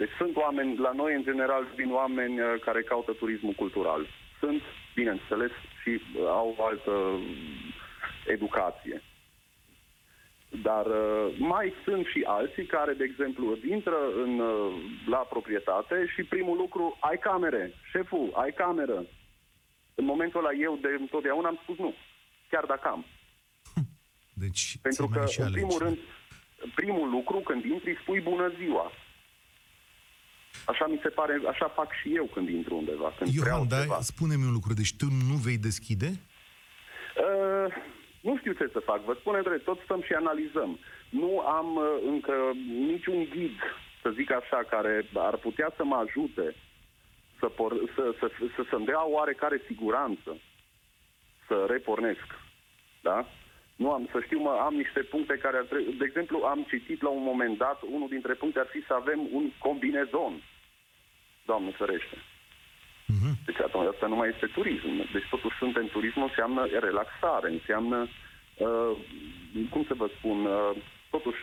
Deci 0.00 0.14
sunt 0.18 0.36
oameni, 0.36 0.76
la 0.78 0.92
noi 0.92 1.14
în 1.14 1.22
general 1.22 1.66
vin 1.76 1.92
oameni 1.92 2.40
uh, 2.40 2.46
care 2.60 2.82
caută 2.82 3.12
turismul 3.12 3.52
cultural. 3.52 4.06
Sunt, 4.38 4.62
bineînțeles, 4.94 5.50
și 5.82 5.90
uh, 5.90 6.26
au 6.26 6.54
o 6.58 6.64
altă 6.64 6.90
uh, 6.90 7.20
educație. 8.26 9.02
Dar 10.62 10.86
uh, 10.86 11.34
mai 11.38 11.72
sunt 11.84 12.06
și 12.06 12.20
alții 12.26 12.66
care, 12.66 12.92
de 12.92 13.04
exemplu, 13.04 13.58
intră 13.68 13.98
în, 14.24 14.38
uh, 14.38 14.72
la 15.06 15.16
proprietate 15.16 16.06
și 16.14 16.22
primul 16.22 16.56
lucru, 16.56 16.96
ai 17.00 17.18
camere, 17.18 17.72
șeful, 17.90 18.30
ai 18.34 18.52
cameră. 18.52 19.04
În 19.94 20.04
momentul 20.04 20.40
ăla 20.40 20.52
eu 20.60 20.78
de 20.82 20.96
întotdeauna 21.00 21.48
am 21.48 21.58
spus 21.62 21.76
nu, 21.78 21.94
chiar 22.50 22.64
dacă 22.64 22.88
am. 22.88 23.04
Deci, 24.32 24.78
Pentru 24.82 25.06
ți 25.06 25.12
că, 25.12 25.18
mai 25.18 25.28
și 25.28 25.40
în 25.40 25.50
primul 25.52 25.82
alegi. 25.82 25.84
rând, 25.84 25.98
primul 26.74 27.10
lucru, 27.10 27.38
când 27.38 27.64
intri, 27.64 27.98
spui 28.02 28.20
bună 28.20 28.52
ziua. 28.58 28.92
Așa 30.64 30.86
mi 30.86 31.00
se 31.02 31.08
pare, 31.08 31.40
așa 31.48 31.68
fac 31.68 31.92
și 32.02 32.14
eu 32.14 32.24
când 32.24 32.48
intru 32.48 32.76
undeva, 32.76 33.12
când 33.18 33.34
Iohan, 33.34 33.44
vreau 33.44 33.64
da, 33.64 33.80
ceva. 33.80 34.00
spune-mi 34.00 34.44
un 34.44 34.52
lucru. 34.52 34.72
Deci 34.72 34.96
tu 34.96 35.06
nu 35.28 35.34
vei 35.34 35.58
deschide? 35.58 36.10
Uh, 37.26 37.74
nu 38.20 38.36
știu 38.38 38.52
ce 38.52 38.68
să 38.72 38.78
fac, 38.78 39.04
vă 39.04 39.16
spune 39.18 39.40
drept, 39.40 39.64
tot 39.64 39.78
stăm 39.84 40.02
și 40.02 40.12
analizăm. 40.12 40.78
Nu 41.08 41.38
am 41.40 41.76
uh, 41.76 41.84
încă 42.06 42.34
niciun 42.90 43.24
ghid, 43.24 43.58
să 44.02 44.10
zic 44.10 44.32
așa, 44.32 44.60
care 44.70 45.06
ar 45.14 45.36
putea 45.36 45.72
să 45.76 45.84
mă 45.84 45.96
ajute 45.96 46.54
să, 47.38 47.46
por, 47.46 47.72
să, 47.94 48.14
să, 48.18 48.30
să, 48.56 48.62
să-mi 48.70 48.84
dea 48.84 49.06
oarecare 49.06 49.62
siguranță 49.66 50.30
să 51.46 51.66
repornesc. 51.68 52.26
Da? 53.02 53.26
Nu 53.76 53.92
am, 53.92 54.08
să 54.12 54.18
știu, 54.24 54.40
mă, 54.40 54.52
am 54.68 54.74
niște 54.74 55.00
puncte 55.00 55.34
care 55.44 55.56
ar 55.56 55.64
trebui... 55.64 55.94
De 56.02 56.04
exemplu, 56.04 56.36
am 56.52 56.66
citit 56.68 57.02
la 57.02 57.08
un 57.08 57.22
moment 57.22 57.58
dat, 57.58 57.78
unul 57.82 58.08
dintre 58.08 58.34
puncte 58.34 58.58
ar 58.58 58.70
fi 58.74 58.80
să 58.86 58.94
avem 58.94 59.20
un 59.32 59.50
combinezon. 59.58 60.42
Doamne 61.50 61.72
ferește. 61.80 62.16
Mhm. 63.14 63.30
Deci 63.46 63.60
atunci 63.66 63.88
asta 63.92 64.06
nu 64.06 64.16
mai 64.20 64.28
este 64.34 64.46
turism. 64.56 64.92
Deci 65.14 65.28
totuși 65.34 65.56
suntem 65.62 65.86
turism 65.86 66.20
înseamnă 66.22 66.62
relaxare, 66.88 67.48
înseamnă, 67.58 67.98
uh, 68.06 68.92
cum 69.72 69.82
să 69.90 69.94
vă 70.00 70.08
spun, 70.16 70.38
uh, 70.44 70.72
totuși 71.14 71.42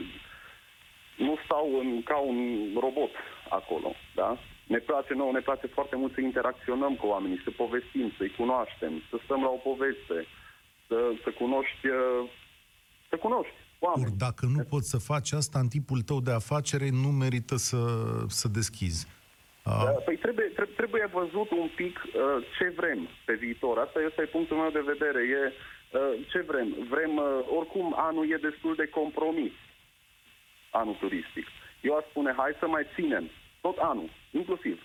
nu 1.18 1.34
stau 1.46 1.66
în, 1.82 1.90
ca 2.10 2.18
un 2.32 2.40
robot 2.86 3.14
acolo, 3.60 3.90
da? 4.20 4.30
Ne 4.74 4.80
place 4.90 5.14
nouă, 5.14 5.32
ne 5.32 5.48
place 5.50 5.68
foarte 5.68 5.96
mult 5.96 6.14
să 6.14 6.22
interacționăm 6.22 6.94
cu 6.96 7.06
oamenii, 7.14 7.42
să 7.44 7.60
povestim, 7.64 8.08
să-i 8.18 8.36
cunoaștem, 8.40 8.94
să 9.10 9.16
stăm 9.24 9.42
la 9.42 9.52
o 9.58 9.60
poveste, 9.70 10.18
să, 10.88 10.98
să 11.24 11.30
cunoști, 11.42 11.86
uh, 11.88 12.24
să 13.10 13.16
cunoști 13.26 13.58
oameni. 13.80 14.10
Ori 14.10 14.18
dacă 14.18 14.46
nu 14.46 14.64
poți 14.74 14.90
să 14.90 14.98
faci 14.98 15.32
asta 15.32 15.60
în 15.60 15.68
tipul 15.68 16.02
tău 16.02 16.20
de 16.22 16.32
afacere, 16.32 16.90
nu 16.90 17.10
merită 17.24 17.56
să, 17.56 17.82
să 18.28 18.48
deschizi. 18.48 19.08
A, 19.70 19.84
Uh, 19.84 20.04
Păi 20.06 20.16
trebuie, 20.16 20.46
trebuie, 20.46 20.76
trebuie 20.76 21.06
văzut 21.12 21.52
un 21.52 21.70
pic 21.76 21.96
uh, 22.04 22.46
ce 22.58 22.74
vrem 22.76 23.08
pe 23.26 23.34
viitor. 23.34 23.78
Asta 23.78 24.00
este 24.02 24.22
punctul 24.22 24.58
meu 24.58 24.70
de 24.70 24.90
vedere. 24.94 25.22
E 25.24 25.54
uh, 25.54 26.26
ce 26.32 26.40
vrem. 26.40 26.76
Vrem, 26.90 27.18
uh, 27.18 27.26
oricum, 27.58 27.94
anul 27.98 28.32
e 28.32 28.38
destul 28.50 28.76
de 28.76 28.88
compromis, 28.88 29.52
anul 30.72 30.94
turistic. 30.94 31.46
Eu 31.82 31.96
aș 31.96 32.04
spune, 32.10 32.34
hai 32.38 32.56
să 32.60 32.68
mai 32.68 32.88
ținem 32.96 33.30
tot 33.62 33.78
anul, 33.78 34.10
inclusiv. 34.32 34.82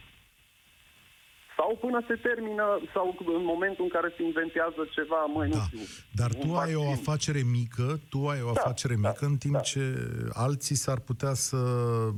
Sau 1.63 1.77
până 1.87 2.01
se 2.09 2.15
termină, 2.29 2.67
sau 2.95 3.05
în 3.39 3.45
momentul 3.53 3.85
în 3.85 3.93
care 3.97 4.09
se 4.17 4.23
inventează 4.31 4.81
ceva, 4.97 5.21
măi, 5.35 5.49
nu 5.49 5.55
da. 5.61 5.65
știu. 5.69 5.85
Dar 6.21 6.31
un 6.39 6.41
tu 6.49 6.51
ai 6.65 6.75
o 6.75 6.85
vaccin. 6.89 6.99
afacere 7.01 7.43
mică, 7.61 7.87
tu 8.13 8.19
ai 8.33 8.41
o 8.51 8.53
Da, 8.53 8.61
afacere 8.61 8.95
da, 9.03 9.09
mică, 9.09 9.25
în 9.33 9.37
timp 9.45 9.55
da. 9.55 9.61
ce 9.71 9.83
alții 10.47 10.79
s-ar 10.85 10.99
putea 11.09 11.33
să 11.49 11.57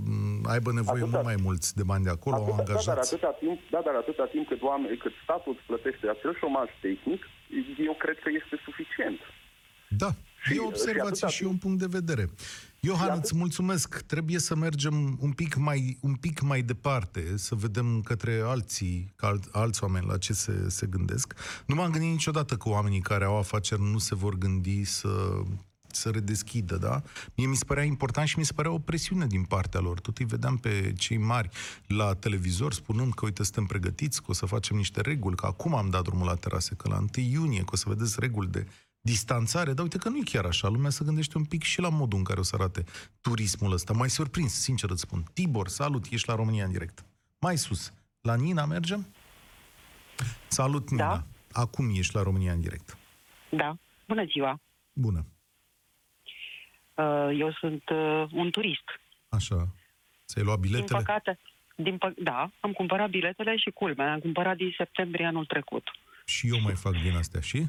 m, 0.05 0.45
aibă 0.55 0.71
nevoie 0.81 1.03
Atâta- 1.03 1.11
mult 1.13 1.25
mai 1.31 1.39
mulți 1.47 1.69
de 1.79 1.85
bani 1.91 2.05
de 2.09 2.13
acolo, 2.17 2.37
au 2.37 2.43
Atâta, 2.45 2.57
da, 2.57 2.63
dar 2.63 2.77
angajați. 2.77 3.15
atâta 3.15 3.31
timp, 3.43 3.59
da, 3.75 3.81
dar 3.87 3.95
atâta 4.03 4.25
timp 4.35 4.45
cât, 4.49 4.63
oameni, 4.71 4.97
cât 5.05 5.13
statul 5.25 5.53
îți 5.57 5.67
plătește 5.71 6.05
acel 6.15 6.33
șomaj 6.41 6.69
tehnic, 6.85 7.21
eu 7.89 7.95
cred 8.05 8.17
că 8.25 8.31
este 8.41 8.55
suficient. 8.67 9.21
Da, 10.03 10.11
Și- 10.45 10.55
e 10.57 10.61
o 10.61 10.67
observație 10.73 11.15
și 11.19 11.25
atâta 11.25 11.29
și, 11.37 11.45
un 11.53 11.59
punct 11.65 11.79
de 11.85 11.91
vedere. 11.99 12.25
Iohan, 12.85 13.11
atât- 13.11 13.23
îți 13.23 13.37
mulțumesc. 13.37 14.03
Trebuie 14.07 14.39
să 14.39 14.55
mergem 14.55 15.17
un 15.21 15.33
pic 15.33 15.55
mai, 15.55 15.99
un 16.01 16.15
pic 16.15 16.41
mai 16.41 16.63
departe, 16.63 17.37
să 17.37 17.55
vedem 17.55 18.01
către 18.01 18.41
alții, 18.45 19.13
ca 19.17 19.27
alt, 19.27 19.49
alți 19.53 19.83
oameni 19.85 20.07
la 20.07 20.19
ce 20.19 20.33
se, 20.33 20.69
se 20.69 20.87
gândesc. 20.87 21.35
Nu 21.67 21.75
m-am 21.75 21.91
gândit 21.91 22.11
niciodată 22.11 22.57
că 22.57 22.69
oamenii 22.69 23.01
care 23.01 23.25
au 23.25 23.39
afaceri 23.39 23.83
nu 23.83 23.99
se 23.99 24.15
vor 24.15 24.39
gândi 24.39 24.85
să 24.85 25.43
să 25.87 26.11
redeschidă, 26.11 26.77
da? 26.77 27.03
Mie 27.35 27.47
mi 27.47 27.57
se 27.57 27.65
părea 27.65 27.83
important 27.83 28.29
și 28.29 28.39
mi 28.39 28.45
se 28.45 28.53
părea 28.53 28.71
o 28.71 28.79
presiune 28.79 29.27
din 29.27 29.43
partea 29.43 29.81
lor. 29.81 30.01
Tot 30.01 30.19
îi 30.19 30.25
vedeam 30.25 30.57
pe 30.57 30.93
cei 30.97 31.17
mari 31.17 31.49
la 31.87 32.15
televizor 32.15 32.73
spunând 32.73 33.15
că, 33.15 33.25
uite, 33.25 33.43
suntem 33.43 33.65
pregătiți, 33.67 34.21
că 34.21 34.27
o 34.29 34.33
să 34.33 34.47
facem 34.47 34.77
niște 34.77 35.01
reguli, 35.01 35.37
că 35.37 35.47
acum 35.47 35.75
am 35.75 35.91
dat 35.91 36.03
drumul 36.03 36.27
la 36.27 36.35
terase, 36.35 36.75
că 36.75 36.89
la 36.89 36.97
1 36.97 37.09
iunie, 37.31 37.61
că 37.61 37.71
o 37.73 37.77
să 37.77 37.85
vedeți 37.89 38.17
reguli 38.19 38.49
de 38.49 38.67
distanțare, 39.05 39.73
dar 39.73 39.83
uite 39.85 39.99
că 39.99 40.09
nu 40.09 40.17
e 40.17 40.23
chiar 40.25 40.45
așa. 40.45 40.69
Lumea 40.69 40.91
se 40.91 41.05
gândește 41.05 41.39
un 41.39 41.45
pic 41.45 41.63
și 41.63 41.81
la 41.81 41.89
modul 41.89 42.19
în 42.19 42.25
care 42.25 42.41
o 42.41 42.43
să 42.43 42.57
arate 42.59 42.85
turismul 43.21 43.73
ăsta. 43.73 43.93
Mai 43.93 44.11
surprins, 44.11 44.53
sincer 44.53 44.91
îți 44.91 45.01
spun. 45.01 45.23
Tibor, 45.33 45.69
salut, 45.69 46.05
ești 46.11 46.29
la 46.29 46.35
România 46.35 46.65
în 46.65 46.71
direct. 46.71 47.05
Mai 47.39 47.57
sus, 47.57 47.93
la 48.21 48.35
Nina 48.35 48.65
mergem? 48.65 49.07
Salut, 50.49 50.91
Nina. 50.91 51.09
Da. 51.09 51.25
Acum 51.61 51.91
ești 51.95 52.15
la 52.15 52.23
România 52.23 52.53
în 52.53 52.61
direct. 52.61 52.97
Da. 53.51 53.77
Bună 54.07 54.25
ziua. 54.25 54.61
Bună. 54.93 55.27
Uh, 56.95 57.37
Eu 57.39 57.53
sunt 57.53 57.83
uh, 57.89 58.25
un 58.33 58.51
turist. 58.51 58.85
Așa. 59.29 59.69
Ți-ai 60.27 60.45
luat 60.45 60.59
Din 60.61 60.71
biletele? 60.71 60.99
păcate, 60.99 61.39
din 61.77 61.97
pă- 61.97 62.15
da, 62.23 62.51
am 62.61 62.73
cumpărat 62.73 63.11
biletele 63.11 63.57
și 63.57 63.71
culmea. 63.71 64.13
Am 64.13 64.21
cumpărat 64.21 64.57
din 64.57 64.75
septembrie 64.77 65.27
anul 65.27 65.45
trecut. 65.47 65.83
Și 66.27 66.49
eu 66.49 66.61
mai 66.61 66.75
fac 66.75 66.93
din 66.93 67.17
astea, 67.17 67.41
și? 67.41 67.67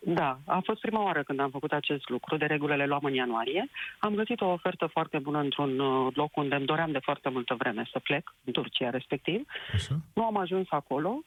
Da, 0.00 0.38
a 0.46 0.60
fost 0.64 0.80
prima 0.80 1.02
oară 1.02 1.22
când 1.22 1.40
am 1.40 1.50
făcut 1.50 1.72
acest 1.72 2.08
lucru, 2.08 2.36
de 2.36 2.44
regulă 2.44 2.74
le 2.74 2.86
luam 2.86 3.04
în 3.04 3.14
ianuarie. 3.14 3.68
Am 3.98 4.14
găsit 4.14 4.40
o 4.40 4.46
ofertă 4.46 4.86
foarte 4.86 5.18
bună 5.18 5.38
într-un 5.38 5.78
uh, 5.78 6.14
loc 6.14 6.36
unde 6.36 6.54
îmi 6.54 6.66
doream 6.66 6.90
de 6.92 6.98
foarte 6.98 7.28
multă 7.28 7.54
vreme 7.54 7.88
să 7.92 7.98
plec, 7.98 8.34
în 8.44 8.52
Turcia 8.52 8.90
respectiv. 8.90 9.46
Așa? 9.74 9.94
Nu 10.14 10.24
am 10.24 10.36
ajuns 10.36 10.66
acolo, 10.70 11.20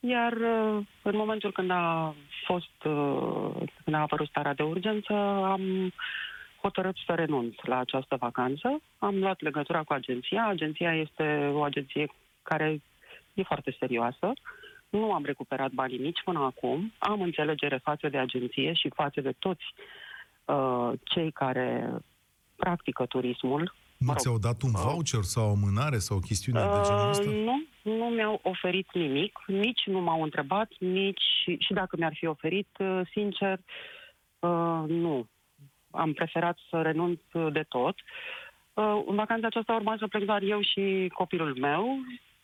iar 0.00 0.32
uh, 0.32 0.86
în 1.02 1.16
momentul 1.16 1.52
când 1.52 1.70
a 1.70 2.14
fost, 2.44 2.84
uh, 2.84 3.50
când 3.84 3.96
a 3.96 4.00
apărut 4.00 4.28
starea 4.28 4.54
de 4.54 4.62
urgență, 4.62 5.12
am 5.44 5.92
hotărât 6.60 6.96
să 7.06 7.14
renunț 7.14 7.54
la 7.62 7.78
această 7.78 8.16
vacanță. 8.16 8.82
Am 8.98 9.18
luat 9.18 9.40
legătura 9.40 9.82
cu 9.82 9.92
agenția. 9.92 10.46
Agenția 10.46 10.94
este 10.94 11.50
o 11.52 11.62
agenție 11.62 12.12
care 12.42 12.80
e 13.34 13.42
foarte 13.42 13.76
serioasă. 13.78 14.32
Nu 14.90 15.12
am 15.12 15.24
recuperat 15.24 15.70
banii 15.70 15.98
nici 15.98 16.22
până 16.24 16.38
acum. 16.38 16.92
Am 16.98 17.20
înțelegere 17.20 17.80
față 17.82 18.08
de 18.08 18.18
agenție 18.18 18.72
și 18.72 18.90
față 18.94 19.20
de 19.20 19.32
toți 19.38 19.64
uh, 20.44 20.92
cei 21.04 21.30
care 21.32 21.90
practică 22.56 23.06
turismul. 23.06 23.60
Nu 23.96 24.06
Mă 24.06 24.12
rog, 24.12 24.20
ți-au 24.20 24.38
dat 24.38 24.62
un 24.62 24.70
uh, 24.74 24.80
voucher 24.84 25.22
sau 25.22 25.46
o 25.48 25.50
amânare 25.50 25.98
sau 25.98 26.16
o 26.16 26.20
chestiune 26.20 26.60
de 26.60 26.80
genul 26.86 27.00
Uh, 27.00 27.08
ăsta? 27.08 27.30
nu, 27.30 27.62
nu 27.82 28.04
mi-au 28.04 28.40
oferit 28.42 28.88
nimic, 28.92 29.38
nici 29.46 29.82
nu 29.86 30.00
m-au 30.00 30.22
întrebat, 30.22 30.72
nici 30.78 31.22
și 31.58 31.72
dacă 31.72 31.96
mi-ar 31.98 32.14
fi 32.14 32.26
oferit, 32.26 32.68
uh, 32.78 33.00
sincer, 33.12 33.60
uh, 34.38 34.82
nu. 34.88 35.26
Am 35.90 36.12
preferat 36.12 36.58
să 36.70 36.82
renunț 36.82 37.20
de 37.52 37.64
tot. 37.68 37.94
Uh, 38.74 39.02
în 39.06 39.14
vacanța 39.14 39.46
aceasta 39.46 39.72
urma 39.74 39.96
să 39.98 40.06
plec 40.06 40.24
doar 40.24 40.42
eu 40.42 40.60
și 40.60 41.10
copilul 41.14 41.56
meu. 41.58 41.98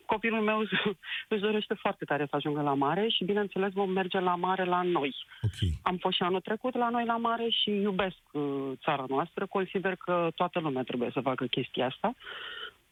Copilul 0.06 0.40
meu 0.40 0.58
își 1.28 1.40
dorește 1.40 1.74
foarte 1.74 2.04
tare 2.04 2.26
să 2.30 2.36
ajungă 2.36 2.62
la 2.62 2.74
mare 2.74 3.08
și, 3.08 3.24
bineînțeles, 3.24 3.72
vom 3.72 3.90
merge 3.90 4.18
la 4.18 4.34
mare 4.34 4.64
la 4.64 4.82
noi. 4.82 5.14
Ok. 5.42 5.70
Am 5.82 5.96
fost 5.96 6.16
și 6.16 6.22
anul 6.22 6.40
trecut 6.40 6.76
la 6.76 6.88
noi 6.88 7.04
la 7.04 7.16
mare 7.16 7.48
și 7.48 7.70
iubesc 7.70 8.16
uh, 8.32 8.42
țara 8.82 9.04
noastră. 9.08 9.46
Consider 9.46 9.96
că 9.96 10.28
toată 10.34 10.58
lumea 10.58 10.82
trebuie 10.82 11.10
să 11.12 11.20
facă 11.20 11.44
chestia 11.44 11.86
asta. 11.86 12.14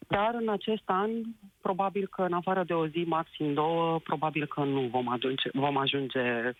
Dar 0.07 0.35
în 0.41 0.49
acest 0.49 0.83
an, 0.85 1.09
probabil 1.61 2.07
că 2.07 2.21
în 2.21 2.33
afară 2.33 2.63
de 2.63 2.73
o 2.73 2.87
zi, 2.87 3.03
maxim 3.07 3.53
două, 3.53 3.99
probabil 3.99 4.45
că 4.45 4.63
nu 4.63 4.81
vom, 4.81 5.09
adunce, 5.09 5.49
vom 5.53 5.77
ajunge 5.77 6.53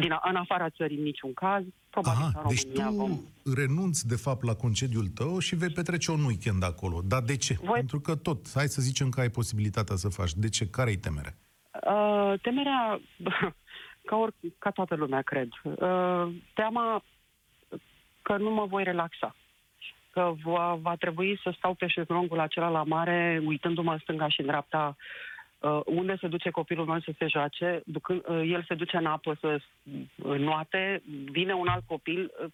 din, 0.00 0.12
a- 0.12 0.20
în 0.28 0.36
afara 0.36 0.70
țării 0.70 0.96
în 0.96 1.02
niciun 1.02 1.32
caz. 1.32 1.64
Probabil 1.90 2.20
că 2.20 2.26
Aha, 2.38 2.40
în 2.42 2.48
deci 2.48 2.62
România 2.62 2.86
tu 2.86 2.92
vom... 2.94 3.18
renunți 3.54 4.08
de 4.08 4.16
fapt 4.16 4.42
la 4.44 4.54
concediul 4.54 5.06
tău 5.08 5.38
și 5.38 5.56
vei 5.56 5.68
petrece 5.70 6.10
un 6.10 6.24
weekend 6.24 6.62
acolo. 6.64 7.00
Dar 7.04 7.22
de 7.22 7.36
ce? 7.36 7.54
Voi- 7.62 7.72
Pentru 7.74 8.00
că 8.00 8.14
tot, 8.16 8.38
hai 8.54 8.66
să 8.68 8.82
zicem 8.82 9.08
că 9.08 9.20
ai 9.20 9.28
posibilitatea 9.28 9.96
să 9.96 10.08
faci. 10.08 10.32
De 10.34 10.48
ce? 10.48 10.66
Care-i 10.68 10.96
temerea? 10.96 11.34
Uh, 11.86 12.34
temerea, 12.42 13.00
ca, 14.08 14.16
or, 14.16 14.32
ca 14.58 14.70
toată 14.70 14.94
lumea, 14.94 15.22
cred, 15.22 15.48
uh, 15.62 16.32
teama 16.54 17.02
că 18.22 18.36
nu 18.36 18.50
mă 18.50 18.66
voi 18.66 18.82
relaxa. 18.84 19.34
Că 20.12 20.32
va, 20.44 20.74
va 20.82 20.94
trebui 20.96 21.40
să 21.42 21.52
stau 21.56 21.74
pe 21.74 21.86
șezlongul 21.86 22.40
acela 22.40 22.68
la 22.68 22.82
mare, 22.82 23.42
uitându-mă 23.44 23.92
în 23.92 23.98
stânga 23.98 24.28
și 24.28 24.40
în 24.40 24.46
dreapta, 24.46 24.96
uh, 25.60 25.80
unde 25.84 26.16
se 26.20 26.28
duce 26.28 26.50
copilul 26.50 26.86
meu 26.86 27.00
să 27.00 27.12
se 27.18 27.26
joace, 27.26 27.82
ducând, 27.84 28.22
uh, 28.28 28.50
el 28.52 28.64
se 28.68 28.74
duce 28.74 28.96
în 28.96 29.06
apă 29.06 29.36
să 29.40 29.60
uh, 30.16 30.38
noate, 30.38 31.02
vine 31.30 31.52
un 31.52 31.68
alt 31.68 31.84
copil, 31.86 32.30
uh, 32.42 32.50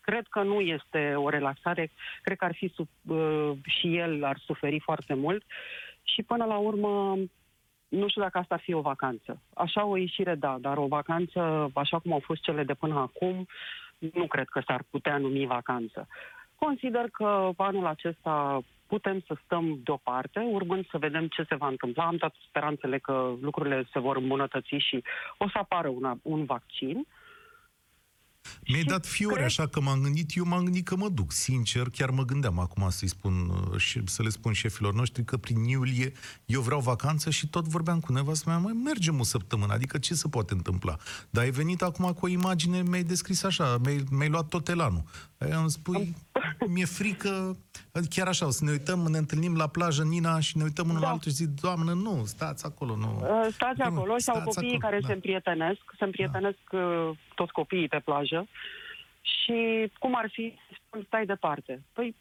cred 0.00 0.26
că 0.26 0.42
nu 0.42 0.60
este 0.60 1.14
o 1.14 1.28
relaxare, 1.28 1.90
cred 2.22 2.36
că 2.36 2.44
ar 2.44 2.54
fi 2.54 2.68
sub, 2.68 2.88
uh, 3.06 3.50
și 3.66 3.96
el 3.96 4.24
ar 4.24 4.38
suferi 4.38 4.80
foarte 4.80 5.14
mult 5.14 5.44
și 6.02 6.22
până 6.22 6.44
la 6.44 6.56
urmă 6.56 7.18
nu 7.88 8.08
știu 8.08 8.22
dacă 8.22 8.38
asta 8.38 8.54
ar 8.54 8.60
fi 8.60 8.72
o 8.72 8.80
vacanță. 8.80 9.40
Așa 9.54 9.84
o 9.84 9.96
ieșire, 9.96 10.34
da, 10.34 10.56
dar 10.60 10.76
o 10.76 10.86
vacanță, 10.86 11.70
așa 11.74 11.98
cum 11.98 12.12
au 12.12 12.20
fost 12.24 12.42
cele 12.42 12.64
de 12.64 12.74
până 12.74 12.94
acum, 12.94 13.46
nu 13.98 14.26
cred 14.26 14.48
că 14.48 14.62
s-ar 14.66 14.82
putea 14.90 15.18
numi 15.18 15.46
vacanță. 15.46 16.08
Consider 16.54 17.08
că 17.12 17.50
anul 17.56 17.86
acesta 17.86 18.62
putem 18.94 19.22
să 19.26 19.34
stăm 19.44 19.80
deoparte, 19.84 20.38
urmând 20.58 20.86
să 20.90 20.98
vedem 20.98 21.26
ce 21.28 21.42
se 21.48 21.54
va 21.54 21.68
întâmpla. 21.68 22.04
Am 22.04 22.16
toate 22.16 22.38
speranțele 22.48 22.98
că 22.98 23.32
lucrurile 23.40 23.88
se 23.92 23.98
vor 23.98 24.16
îmbunătăți 24.16 24.74
și 24.88 25.02
o 25.38 25.48
să 25.48 25.58
apară 25.58 25.88
una, 25.88 26.18
un 26.22 26.44
vaccin. 26.44 27.06
Mi-ai 28.68 28.80
Și 28.80 28.86
dat 28.86 29.06
fiori, 29.06 29.34
cred- 29.34 29.46
așa 29.46 29.66
că 29.66 29.80
m-am 29.80 30.00
gândit, 30.02 30.36
eu 30.36 30.44
m-am 30.44 30.64
gândit 30.64 30.86
că 30.86 30.96
mă 30.96 31.08
duc, 31.08 31.32
sincer, 31.32 31.86
chiar 31.92 32.10
mă 32.10 32.24
gândeam 32.24 32.58
acum 32.58 32.90
să-i 32.90 33.08
spun, 33.08 33.32
uh, 33.48 33.78
și 33.78 34.00
să 34.04 34.22
le 34.22 34.28
spun 34.28 34.52
șefilor 34.52 34.94
noștri 34.94 35.24
că 35.24 35.36
prin 35.36 35.64
iulie 35.64 36.12
eu 36.46 36.60
vreau 36.60 36.80
vacanță 36.80 37.30
și 37.30 37.48
tot 37.48 37.64
vorbeam 37.66 38.00
cu 38.00 38.12
nevastă 38.12 38.48
mea, 38.48 38.58
mai 38.58 38.72
mergem 38.72 39.20
o 39.20 39.22
săptămână, 39.22 39.72
adică 39.72 39.98
ce 39.98 40.14
se 40.14 40.28
poate 40.28 40.54
întâmpla? 40.54 40.96
Dar 41.30 41.42
ai 41.44 41.50
venit 41.50 41.82
acum 41.82 42.12
cu 42.12 42.24
o 42.24 42.28
imagine, 42.28 42.82
mi-ai 42.82 43.02
descris 43.02 43.42
așa, 43.42 43.78
mi-ai, 43.84 44.04
mi-ai 44.10 44.28
luat 44.28 44.48
tot 44.48 44.68
elanul. 44.68 45.02
Aia 45.44 45.56
îmi 45.58 45.70
spui, 45.70 46.14
mi-e 46.68 46.84
frică, 46.84 47.56
adică 47.92 48.14
chiar 48.14 48.26
așa, 48.28 48.46
o 48.46 48.50
să 48.50 48.64
ne 48.64 48.70
uităm, 48.70 48.98
ne 48.98 49.18
întâlnim 49.18 49.56
la 49.56 49.66
plajă, 49.68 50.02
Nina, 50.02 50.40
și 50.40 50.56
ne 50.56 50.62
uităm 50.62 50.88
unul 50.88 51.00
Da. 51.00 51.06
la 51.06 51.12
altul 51.12 51.30
și 51.30 51.36
zic, 51.36 51.48
doamnă, 51.60 51.92
nu, 51.92 52.22
stați 52.24 52.64
acolo, 52.66 52.96
nu. 52.96 53.20
Uh, 53.22 53.46
Stați 53.52 53.78
Nu, 53.78 53.84
acolo 53.84 54.14
sau 54.18 54.34
stați 54.34 54.44
copiii 54.54 54.68
acolo, 54.74 54.86
care 54.88 54.98
da. 55.00 55.06
se 55.06 55.12
împrietenesc, 55.12 55.80
se 55.98 56.04
împrietenesc 56.04 56.58
uh, 56.72 57.10
toți 57.34 57.52
copiii 57.52 57.88
pe 57.88 57.98
plajă 58.04 58.46
și 59.22 59.90
cum 59.98 60.16
ar 60.16 60.28
fi, 60.32 60.54
spun, 60.86 61.02
stai 61.06 61.26
departe. 61.26 61.82
Păi, 61.92 62.14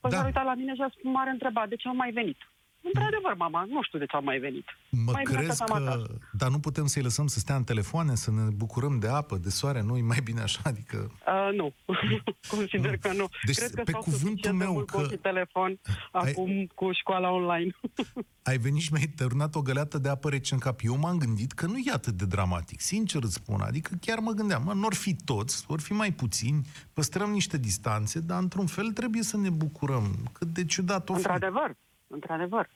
păi 0.00 0.10
Da. 0.10 0.16
s-ar 0.16 0.26
uita 0.26 0.42
la 0.42 0.54
mine 0.54 0.74
și 0.74 0.82
m-ar 1.02 1.26
întreba 1.32 1.64
de 1.68 1.76
ce 1.76 1.88
am 1.88 1.96
mai 1.96 2.10
venit. 2.10 2.36
Într-adevăr, 2.82 3.34
mama, 3.36 3.64
nu 3.68 3.82
știu 3.82 3.98
de 3.98 4.04
ce 4.06 4.16
am 4.16 4.24
mai 4.24 4.38
venit. 4.38 4.64
Mă 4.90 5.12
mai 5.12 5.22
bine 5.26 5.38
crezi 5.38 5.54
stăteam 5.56 5.82
acasă. 5.82 6.02
că... 6.06 6.14
Dar 6.32 6.50
nu 6.50 6.58
putem 6.58 6.86
să-i 6.86 7.02
lăsăm 7.02 7.26
să 7.26 7.38
stea 7.38 7.54
în 7.56 7.64
telefoane, 7.64 8.14
să 8.14 8.30
ne 8.30 8.42
bucurăm 8.54 8.98
de 8.98 9.08
apă, 9.08 9.36
de 9.36 9.48
soare, 9.50 9.82
nu? 9.82 9.96
E 9.96 10.02
mai 10.02 10.20
bine 10.24 10.40
așa, 10.40 10.60
adică... 10.64 11.10
Uh, 11.26 11.54
nu, 11.56 11.74
consider 12.56 12.90
Nu. 12.90 12.96
că 13.00 13.12
nu. 13.12 13.28
Deci, 13.46 13.56
Cred 13.56 13.70
că 13.74 13.82
pe 13.82 13.90
stau 13.90 14.00
cuvântul 14.02 14.28
suficient 14.28 14.58
de 14.58 14.64
meu 14.64 14.72
mult 14.72 14.90
că- 14.90 14.96
cu 15.00 15.16
telefon 15.16 15.80
Ai- 16.12 16.30
acum 16.30 16.66
cu 16.74 16.92
școala 16.92 17.30
online. 17.30 17.70
Ai 18.42 18.58
venit 18.58 18.82
și 18.82 18.92
mi-ai 18.92 19.12
turnat 19.16 19.54
o 19.54 19.62
găleată 19.62 19.98
de 19.98 20.08
apă 20.08 20.28
rece 20.28 20.54
în 20.54 20.60
cap. 20.60 20.80
Eu 20.84 20.96
m-am 20.98 21.18
gândit 21.18 21.52
că 21.52 21.66
nu 21.66 21.76
e 21.78 21.92
atât 21.92 22.14
de 22.14 22.24
dramatic, 22.26 22.80
sincer 22.80 23.22
îți 23.22 23.34
spun. 23.34 23.60
Adică 23.60 23.90
chiar 24.00 24.18
mă 24.18 24.32
gândeam, 24.32 24.62
mă, 24.62 24.72
n-or 24.74 24.94
fi 24.94 25.16
toți, 25.24 25.64
or 25.68 25.80
fi 25.80 25.92
mai 25.92 26.12
puțini, 26.12 26.66
păstrăm 26.92 27.30
niște 27.30 27.58
distanțe, 27.58 28.20
dar 28.20 28.38
într-un 28.42 28.66
fel 28.66 28.92
trebuie 28.92 29.22
să 29.22 29.36
ne 29.36 29.50
bucurăm. 29.50 30.28
Cât 30.32 30.48
de 30.48 30.64
ciudat 30.64 31.08
o 31.08 31.12
fi. 31.12 31.18
într-adevăr, 31.18 31.76
într-adevăr. 32.08 32.68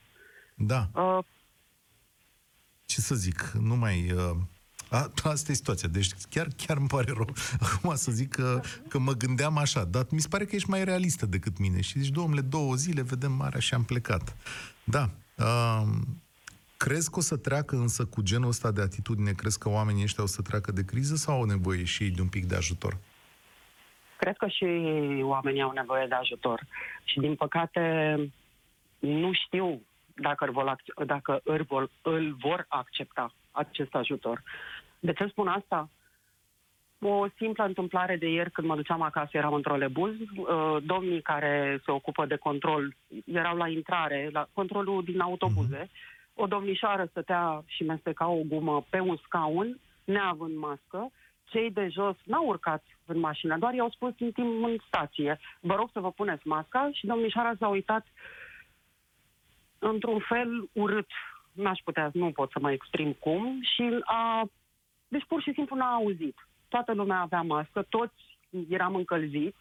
Da, 0.55 0.89
Uh, 0.95 1.19
ce 2.87 3.01
să 3.01 3.15
zic, 3.15 3.51
nu 3.61 3.77
mai... 3.77 4.13
Uh, 4.13 4.37
a, 4.91 5.13
asta 5.23 5.53
e 5.53 5.55
situația. 5.55 5.89
Deci 5.89 6.11
chiar, 6.31 6.47
chiar 6.57 6.77
îmi 6.77 6.89
pare 6.89 7.13
rău 7.13 7.29
acum 7.75 7.95
să 7.95 8.13
zic 8.13 8.31
că, 8.31 8.61
că 8.89 8.99
mă 8.99 9.13
gândeam 9.13 9.59
așa, 9.59 9.85
dar 9.85 10.07
mi 10.11 10.21
se 10.21 10.29
pare 10.29 10.45
că 10.45 10.55
ești 10.55 10.71
mai 10.71 10.85
realistă 10.85 11.27
decât 11.27 11.59
mine. 11.59 11.81
Și 11.81 11.99
zici, 11.99 12.13
domnule, 12.13 12.41
două 12.41 12.75
zile, 12.75 13.03
vedem 13.03 13.33
marea 13.33 13.61
și 13.61 13.75
am 13.75 13.85
plecat. 13.85 14.37
Da. 14.85 15.11
Uh, 15.39 15.89
crezi 16.77 17.11
că 17.11 17.19
o 17.19 17.23
să 17.23 17.37
treacă 17.37 17.77
însă 17.77 18.05
cu 18.05 18.23
genul 18.23 18.49
ăsta 18.49 18.71
de 18.71 18.81
atitudine? 18.81 19.33
Crezi 19.33 19.59
că 19.59 19.69
oamenii 19.69 20.03
ăștia 20.03 20.23
o 20.23 20.27
să 20.27 20.43
treacă 20.43 20.73
de 20.73 20.85
criză 20.85 21.15
sau 21.15 21.35
au 21.35 21.45
nevoie 21.45 21.85
și 21.85 22.03
ei 22.03 22.11
de 22.11 22.21
un 22.21 22.29
pic 22.29 22.45
de 22.45 22.55
ajutor? 22.55 22.99
Cred 24.19 24.37
că 24.37 24.47
și 24.49 24.65
oamenii 25.23 25.63
au 25.63 25.71
nevoie 25.71 26.07
de 26.07 26.15
ajutor. 26.15 26.67
Și, 27.05 27.21
din 27.21 27.35
păcate, 27.35 27.81
nu 29.03 29.33
știu 29.33 29.83
dacă, 30.15 30.45
îl 30.45 30.51
vor, 30.51 30.75
ac- 30.75 31.07
dacă 31.07 31.41
îl, 31.45 31.63
vor, 31.63 31.91
îl 32.03 32.37
vor 32.41 32.67
accepta 32.69 33.33
acest 33.51 33.95
ajutor. 33.95 34.43
De 34.99 35.13
ce 35.13 35.27
spun 35.27 35.49
asta? 35.49 35.89
O 37.01 37.27
simplă 37.37 37.65
întâmplare 37.65 38.17
de 38.17 38.29
ieri, 38.29 38.51
când 38.51 38.67
mă 38.67 38.75
duceam 38.75 39.03
acasă, 39.03 39.31
eram 39.33 39.55
într-o 39.55 39.77
lebuz. 39.77 40.15
Uh, 40.37 40.77
Domnii 40.83 41.23
care 41.23 41.81
se 41.85 41.91
ocupă 41.91 42.27
de 42.27 42.37
control 42.37 42.95
erau 43.25 43.57
la 43.57 43.69
intrare, 43.69 44.29
la 44.33 44.49
controlul 44.53 45.05
din 45.05 45.21
autobuze. 45.21 45.91
O 46.35 46.47
domnișoară 46.47 47.05
stătea 47.11 47.63
și 47.67 47.83
mesteca 47.83 48.29
o 48.29 48.41
gumă 48.49 48.85
pe 48.91 49.01
un 49.01 49.17
scaun, 49.25 49.79
neavând 50.05 50.57
mască. 50.57 51.11
Cei 51.45 51.71
de 51.71 51.89
jos 51.89 52.17
n-au 52.25 52.47
urcat 52.47 52.83
în 53.07 53.19
mașină, 53.19 53.59
doar 53.59 53.75
i-au 53.75 53.91
spus 53.91 54.13
în 54.19 54.33
timp 54.33 54.65
în 54.65 54.77
stație, 54.87 55.39
vă 55.61 55.75
rog 55.75 55.91
să 55.93 56.01
vă 56.01 56.11
puneți 56.11 56.47
masca 56.47 56.91
și 56.93 57.07
domnișoara 57.07 57.53
s-a 57.59 57.69
uitat 57.69 58.07
într-un 59.83 60.19
fel 60.19 60.69
urât. 60.73 61.11
N-aș 61.53 61.79
putea, 61.85 62.11
nu 62.13 62.31
pot 62.31 62.51
să 62.51 62.59
mă 62.61 62.73
exprim 62.73 63.13
cum. 63.13 63.59
Și 63.63 64.01
a... 64.05 64.49
Deci 65.09 65.25
pur 65.29 65.43
și 65.43 65.53
simplu 65.53 65.77
n-a 65.77 65.95
auzit. 65.95 66.37
Toată 66.69 66.93
lumea 66.93 67.21
avea 67.21 67.43
mască, 67.43 67.87
toți 67.89 68.39
eram 68.69 68.95
încălziți, 68.95 69.59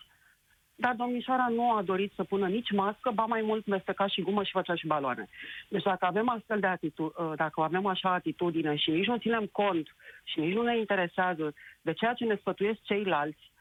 dar 0.75 0.93
domnișoara 0.93 1.47
nu 1.47 1.71
a 1.71 1.81
dorit 1.81 2.11
să 2.15 2.23
pună 2.23 2.47
nici 2.47 2.71
mască, 2.71 3.11
ba 3.11 3.25
mai 3.25 3.41
mult 3.41 3.65
mesteca 3.65 4.07
și 4.07 4.21
gumă 4.21 4.43
și 4.43 4.51
făcea 4.51 4.75
și 4.75 4.87
baloane. 4.87 5.29
Deci 5.69 5.83
dacă 5.83 6.05
avem 6.05 6.29
astfel 6.29 6.59
de 6.59 6.67
atitudine, 6.67 7.35
dacă 7.35 7.61
avem 7.61 7.85
așa 7.85 8.13
atitudine 8.13 8.75
și 8.75 8.91
nici 8.91 9.07
nu 9.07 9.17
ținem 9.17 9.45
cont 9.45 9.95
și 10.23 10.39
nici 10.39 10.53
nu 10.53 10.61
ne 10.61 10.77
interesează 10.77 11.53
de 11.81 11.93
ceea 11.93 12.13
ce 12.13 12.25
ne 12.25 12.35
sfătuiesc 12.35 12.79
ceilalți, 12.81 13.51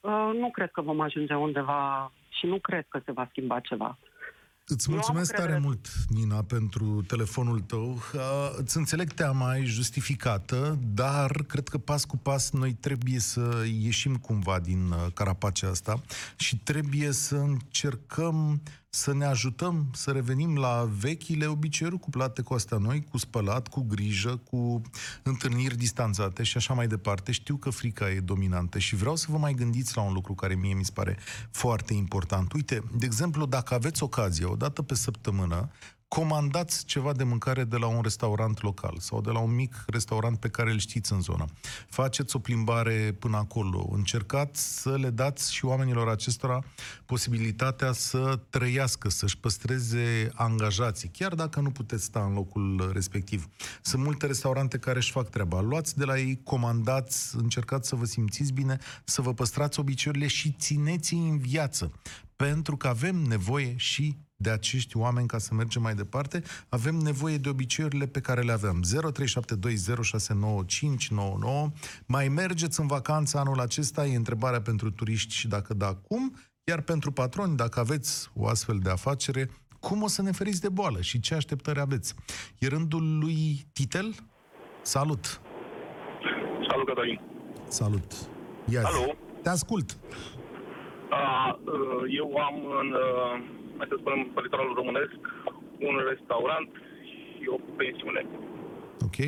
uh, 0.00 0.30
nu 0.34 0.50
cred 0.50 0.70
că 0.70 0.80
vom 0.80 1.00
ajunge 1.00 1.34
undeva 1.34 2.12
și 2.28 2.46
nu 2.46 2.58
cred 2.58 2.86
că 2.88 3.00
se 3.04 3.12
va 3.12 3.26
schimba 3.30 3.60
ceva. 3.60 3.98
Îți 4.70 4.88
Eu 4.88 4.94
am 4.94 5.00
mulțumesc 5.00 5.30
tare 5.30 5.42
încredere. 5.42 5.66
mult, 5.66 5.88
Nina, 6.08 6.42
pentru 6.42 7.02
telefonul 7.06 7.60
tău. 7.60 8.02
Uh, 8.14 8.20
Îți 8.56 8.76
înțeleg 8.76 9.12
teama, 9.12 9.56
e 9.56 9.64
justificată, 9.64 10.78
dar 10.94 11.42
cred 11.46 11.68
că 11.68 11.78
pas 11.78 12.04
cu 12.04 12.16
pas 12.16 12.50
noi 12.50 12.72
trebuie 12.72 13.18
să 13.18 13.64
ieșim 13.80 14.16
cumva 14.16 14.58
din 14.58 14.90
uh, 14.90 15.06
carapacea 15.14 15.68
asta 15.68 16.02
și 16.36 16.56
trebuie 16.56 17.12
să 17.12 17.36
încercăm 17.36 18.62
să 18.90 19.14
ne 19.14 19.24
ajutăm 19.24 19.90
să 19.92 20.10
revenim 20.10 20.56
la 20.56 20.88
vechile 20.98 21.46
obiceiuri 21.46 21.98
cuplate 21.98 22.42
cu 22.42 22.54
astea 22.54 22.78
noi, 22.78 23.04
cu 23.10 23.18
spălat, 23.18 23.68
cu 23.68 23.80
grijă, 23.80 24.36
cu 24.36 24.82
întâlniri 25.22 25.76
distanțate 25.76 26.42
și 26.42 26.56
așa 26.56 26.74
mai 26.74 26.86
departe. 26.86 27.32
Știu 27.32 27.56
că 27.56 27.70
frica 27.70 28.10
e 28.10 28.20
dominantă 28.20 28.78
și 28.78 28.96
vreau 28.96 29.16
să 29.16 29.26
vă 29.30 29.38
mai 29.38 29.54
gândiți 29.54 29.96
la 29.96 30.02
un 30.02 30.12
lucru 30.12 30.34
care 30.34 30.54
mie 30.54 30.74
mi 30.74 30.84
se 30.84 30.92
pare 30.94 31.18
foarte 31.50 31.94
important. 31.94 32.52
Uite, 32.52 32.82
de 32.96 33.06
exemplu, 33.06 33.46
dacă 33.46 33.74
aveți 33.74 34.02
ocazie, 34.02 34.44
o 34.44 34.56
dată 34.56 34.82
pe 34.82 34.94
săptămână, 34.94 35.70
comandați 36.08 36.84
ceva 36.84 37.12
de 37.12 37.24
mâncare 37.24 37.64
de 37.64 37.76
la 37.76 37.86
un 37.86 38.02
restaurant 38.02 38.62
local 38.62 38.96
sau 38.98 39.20
de 39.20 39.30
la 39.30 39.38
un 39.38 39.54
mic 39.54 39.84
restaurant 39.86 40.38
pe 40.38 40.48
care 40.48 40.70
îl 40.70 40.78
știți 40.78 41.12
în 41.12 41.20
zonă. 41.20 41.44
Faceți 41.88 42.36
o 42.36 42.38
plimbare 42.38 43.16
până 43.18 43.36
acolo. 43.36 43.88
Încercați 43.92 44.80
să 44.80 44.96
le 44.96 45.10
dați 45.10 45.54
și 45.54 45.64
oamenilor 45.64 46.08
acestora 46.08 46.64
posibilitatea 47.06 47.92
să 47.92 48.40
trăiască, 48.50 49.08
să-și 49.08 49.38
păstreze 49.38 50.30
angajații, 50.34 51.08
chiar 51.08 51.34
dacă 51.34 51.60
nu 51.60 51.70
puteți 51.70 52.04
sta 52.04 52.24
în 52.24 52.32
locul 52.32 52.90
respectiv. 52.92 53.48
Sunt 53.82 54.02
multe 54.02 54.26
restaurante 54.26 54.78
care 54.78 54.98
își 54.98 55.10
fac 55.10 55.28
treaba. 55.28 55.60
Luați 55.60 55.96
de 55.96 56.04
la 56.04 56.18
ei, 56.18 56.40
comandați, 56.44 57.36
încercați 57.36 57.88
să 57.88 57.96
vă 57.96 58.04
simțiți 58.04 58.52
bine, 58.52 58.78
să 59.04 59.22
vă 59.22 59.34
păstrați 59.34 59.80
obiceiurile 59.80 60.26
și 60.26 60.54
țineți 60.58 61.14
în 61.14 61.38
viață. 61.38 61.92
Pentru 62.36 62.76
că 62.76 62.88
avem 62.88 63.16
nevoie 63.16 63.74
și 63.76 64.16
de 64.40 64.50
acești 64.50 64.96
oameni 64.96 65.26
ca 65.26 65.38
să 65.38 65.54
mergem 65.54 65.82
mai 65.82 65.94
departe, 65.94 66.42
avem 66.68 66.94
nevoie 66.94 67.36
de 67.36 67.48
obiceiurile 67.48 68.06
pe 68.06 68.20
care 68.20 68.40
le 68.40 68.52
avem. 68.52 68.82
0372069599. 68.82 68.86
Mai 72.06 72.28
mergeți 72.28 72.80
în 72.80 72.86
vacanță 72.86 73.38
anul 73.38 73.60
acesta? 73.60 74.06
E 74.06 74.16
întrebarea 74.16 74.60
pentru 74.60 74.90
turiști 74.90 75.34
și 75.34 75.48
dacă 75.48 75.74
da, 75.74 75.94
cum? 75.94 76.36
Iar 76.64 76.80
pentru 76.80 77.12
patroni, 77.12 77.56
dacă 77.56 77.80
aveți 77.80 78.30
o 78.34 78.46
astfel 78.46 78.78
de 78.78 78.90
afacere, 78.90 79.50
cum 79.80 80.02
o 80.02 80.06
să 80.06 80.22
ne 80.22 80.30
feriți 80.30 80.60
de 80.60 80.68
boală 80.68 81.00
și 81.00 81.20
ce 81.20 81.34
așteptări 81.34 81.80
aveți? 81.80 82.14
E 82.58 82.68
rândul 82.68 83.18
lui 83.18 83.66
Titel? 83.72 84.14
Salut! 84.82 85.40
Salut, 86.68 86.86
Cătălin. 86.86 87.20
Salut! 87.68 88.12
Ia 88.70 88.82
Alo. 88.84 89.14
Te 89.42 89.48
ascult! 89.48 89.98
A, 91.10 91.58
eu 92.08 92.36
am 92.36 92.54
în, 92.80 92.94
hai 93.78 93.92
să 93.92 93.96
spunem, 93.98 94.20
pe 94.34 94.40
litoralul 94.40 94.80
românesc, 94.80 95.18
un 95.88 95.96
restaurant 96.12 96.70
și 97.08 97.44
o 97.54 97.58
pensiune. 97.80 98.22
Ok? 99.06 99.18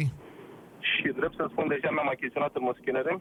Și 0.91 1.17
drept 1.19 1.37
să 1.37 1.45
spun, 1.51 1.67
deja 1.69 1.91
mi-am 1.91 2.15
achiziționat 2.15 2.53
în 2.57 2.69
măschinere. 2.71 3.13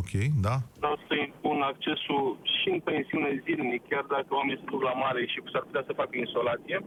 Ok, 0.00 0.12
da? 0.46 0.56
Vreau 0.82 0.96
să 1.06 1.14
impun 1.14 1.58
accesul 1.72 2.24
și 2.58 2.68
în 2.74 2.80
pensiune 2.90 3.42
zilnic, 3.44 3.82
chiar 3.88 4.04
dacă 4.16 4.30
oamenii 4.38 4.60
se 4.62 4.70
duc 4.72 4.82
la 4.82 4.94
mare 5.04 5.20
și 5.26 5.38
s-ar 5.52 5.64
putea 5.68 5.84
să 5.86 5.98
facă 6.00 6.14
insolație. 6.16 6.78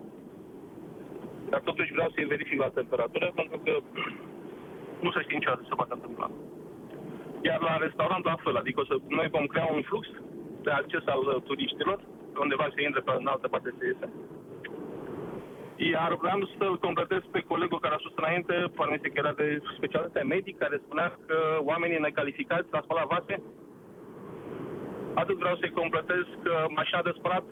Dar 1.49 1.61
totuși 1.69 1.93
vreau 1.95 2.09
să-i 2.13 2.31
verific 2.33 2.57
la 2.59 2.75
temperatură, 2.79 3.31
pentru 3.35 3.57
că 3.63 3.73
nu 5.03 5.11
se 5.11 5.21
știe 5.21 5.37
niciodată 5.37 5.61
ce 5.63 5.69
se 5.69 5.79
poate 5.79 5.93
întâmpla. 5.95 6.29
Iar 7.47 7.59
la 7.61 7.83
restaurant 7.85 8.23
la 8.31 8.37
fel, 8.43 8.55
adică 8.55 8.79
o 8.79 8.85
să, 8.89 8.95
noi 9.07 9.27
vom 9.35 9.45
crea 9.45 9.67
un 9.75 9.81
flux 9.89 10.03
de 10.65 10.71
acces 10.71 11.03
al 11.05 11.23
uh, 11.27 11.41
turiștilor, 11.47 11.99
undeva 12.39 12.67
se 12.73 12.81
intre 12.83 13.01
pe 13.01 13.11
în 13.19 13.27
altă 13.27 13.47
parte 13.47 13.69
se 13.77 13.85
iese. 13.85 14.07
Iar 15.93 16.11
vreau 16.23 16.39
să-l 16.57 16.77
completez 16.87 17.21
pe 17.31 17.41
colegul 17.51 17.79
care 17.79 17.95
a 17.95 18.03
spus 18.03 18.15
înainte, 18.15 18.55
poate 18.75 19.09
că 19.09 19.17
era 19.23 19.33
de 19.41 19.47
specialitate 19.77 20.31
medic, 20.35 20.57
care 20.57 20.83
spunea 20.85 21.07
că 21.27 21.37
oamenii 21.71 21.99
necalificați 22.07 22.67
la 22.71 22.81
spălat 22.83 23.07
vase, 23.15 23.35
atât 25.21 25.37
vreau 25.37 25.55
să-i 25.57 25.77
completez 25.81 26.25
că 26.43 26.53
mașina 26.79 27.01
de 27.01 27.13
spălat 27.17 27.43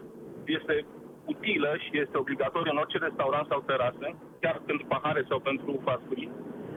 este 0.46 0.86
utilă 1.26 1.72
și 1.86 2.00
este 2.04 2.18
obligatoriu 2.18 2.72
în 2.72 2.82
orice 2.84 2.98
restaurant 2.98 3.48
sau 3.48 3.60
terasă, 3.62 4.08
chiar 4.42 4.62
pentru 4.66 4.86
pahare 4.86 5.26
sau 5.30 5.40
pentru 5.40 5.72
fasuri. 5.88 6.30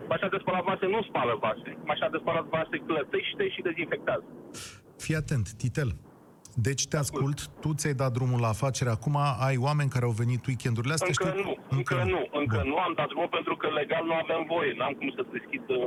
Mașina 0.09 0.29
de 0.29 0.39
spălat 0.41 0.65
vase 0.65 0.87
nu 0.87 1.03
spală 1.03 1.35
vase. 1.41 1.71
Mașina 1.85 2.09
de 2.09 2.19
spălat 2.21 2.47
vase 2.57 2.77
clătește 2.87 3.49
și 3.49 3.63
dezinfectează. 3.69 4.25
Fii 5.05 5.15
atent, 5.15 5.47
Titel. 5.53 5.91
Deci 6.55 6.87
te 6.87 6.97
ascult, 6.97 7.47
tu 7.61 7.75
ți-ai 7.75 7.95
dat 7.95 8.13
drumul 8.13 8.41
la 8.41 8.49
afacere, 8.49 8.91
acum 8.91 9.17
ai 9.49 9.57
oameni 9.57 9.89
care 9.91 10.05
au 10.05 10.11
venit 10.11 10.47
weekendurile 10.47 10.93
astea? 10.93 11.09
Încă 11.09 11.29
știu... 11.39 11.43
nu, 11.49 11.57
încă, 11.77 11.95
încă 11.95 12.11
nu, 12.11 12.39
încă 12.41 12.57
Bun. 12.63 12.69
nu 12.69 12.77
am 12.79 12.93
dat 12.97 13.07
drumul 13.09 13.29
pentru 13.29 13.57
că 13.57 13.67
legal 13.81 14.05
nu 14.05 14.15
avem 14.15 14.45
voie. 14.49 14.75
N-am 14.79 14.93
cum 14.93 15.11
să 15.17 15.23
deschid 15.33 15.65
uh, 15.69 15.79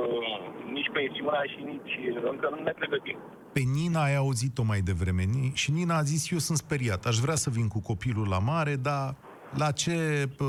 nici 0.72 0.90
pensiunea 0.92 1.42
și 1.52 1.58
nici... 1.72 1.94
Încă 2.32 2.46
nu 2.56 2.62
ne 2.62 2.70
pregătim. 2.80 3.16
Pe 3.52 3.60
Nina 3.60 4.02
ai 4.02 4.16
auzit-o 4.16 4.62
mai 4.62 4.80
devreme 4.80 5.22
Ni- 5.22 5.52
și 5.54 5.70
Nina 5.70 5.96
a 5.96 6.02
zis, 6.02 6.30
eu 6.30 6.38
sunt 6.38 6.58
speriat, 6.58 7.06
aș 7.06 7.16
vrea 7.18 7.34
să 7.34 7.50
vin 7.50 7.68
cu 7.68 7.80
copilul 7.80 8.28
la 8.28 8.38
mare, 8.38 8.76
dar 8.76 9.14
la 9.54 9.70
ce, 9.70 10.28
pă, 10.36 10.46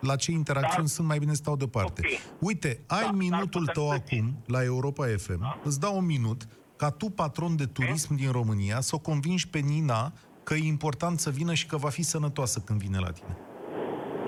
la 0.00 0.16
ce 0.16 0.30
interacțiuni 0.30 0.86
Da. 0.86 0.92
sunt 0.96 1.06
mai 1.06 1.18
bine 1.18 1.32
stau 1.32 1.56
deoparte. 1.56 2.00
Ok. 2.04 2.20
Uite, 2.48 2.80
ai 2.86 3.02
Da, 3.04 3.10
minutul 3.10 3.64
dar 3.64 3.74
tău 3.74 3.84
putem 3.84 4.02
să 4.06 4.14
acum 4.14 4.42
la 4.46 4.64
Europa 4.64 5.06
FM, 5.16 5.60
îți 5.64 5.80
dau 5.80 5.96
un 5.96 6.04
minut 6.06 6.42
ca 6.82 6.90
tu, 7.00 7.06
patron 7.22 7.52
de 7.62 7.66
turism 7.76 8.12
din 8.22 8.30
România, 8.38 8.78
să 8.88 8.92
o 8.98 9.04
convingi 9.10 9.50
pe 9.54 9.60
Nina 9.72 10.02
că 10.46 10.52
e 10.54 10.74
important 10.76 11.16
să 11.24 11.30
vină 11.38 11.52
și 11.60 11.66
că 11.70 11.76
va 11.86 11.90
fi 11.96 12.04
sănătoasă 12.14 12.56
când 12.66 12.78
vine 12.86 12.98
la 13.06 13.12
tine. 13.18 13.34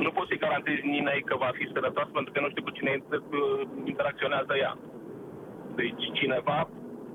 Nu 0.05 0.11
pot 0.17 0.27
să-i 0.29 0.43
garantez 0.45 0.79
Ninei 0.93 1.23
că 1.29 1.35
va 1.45 1.51
fi 1.59 1.65
sănătoasă 1.75 2.11
pentru 2.19 2.33
că 2.33 2.39
nu 2.41 2.51
știu 2.53 2.65
cu 2.67 2.77
cine 2.77 2.91
inter- 2.99 3.29
uh, 3.41 3.61
interacționează 3.93 4.53
ea. 4.65 4.75
Deci 5.81 6.03
cineva, 6.19 6.59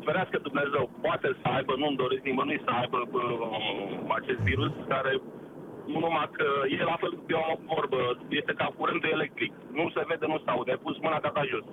ferească 0.05 0.37
Dumnezeu, 0.47 0.83
poate 1.05 1.29
să 1.41 1.45
aibă, 1.55 1.73
nu-mi 1.81 2.01
doresc 2.03 2.23
nimănui 2.29 2.63
să 2.65 2.71
aibă 2.81 2.99
uh, 3.05 4.15
acest 4.19 4.41
virus 4.49 4.73
care 4.93 5.11
nu 5.91 5.99
numai 6.05 6.29
că 6.37 6.47
e 6.77 6.91
la 6.93 6.97
fel, 7.01 7.13
eu 7.33 7.39
am 7.43 7.51
o 7.53 7.73
vorbă, 7.73 7.99
este 8.39 8.53
ca 8.59 8.67
curentul 8.77 9.15
electric. 9.17 9.51
Nu 9.79 9.85
se 9.95 10.01
vede, 10.09 10.25
nu 10.33 10.37
se 10.43 10.49
aude, 10.53 10.71
ai 10.71 10.83
pus 10.85 10.95
mâna 11.05 11.19
data 11.25 11.43
jos. 11.51 11.65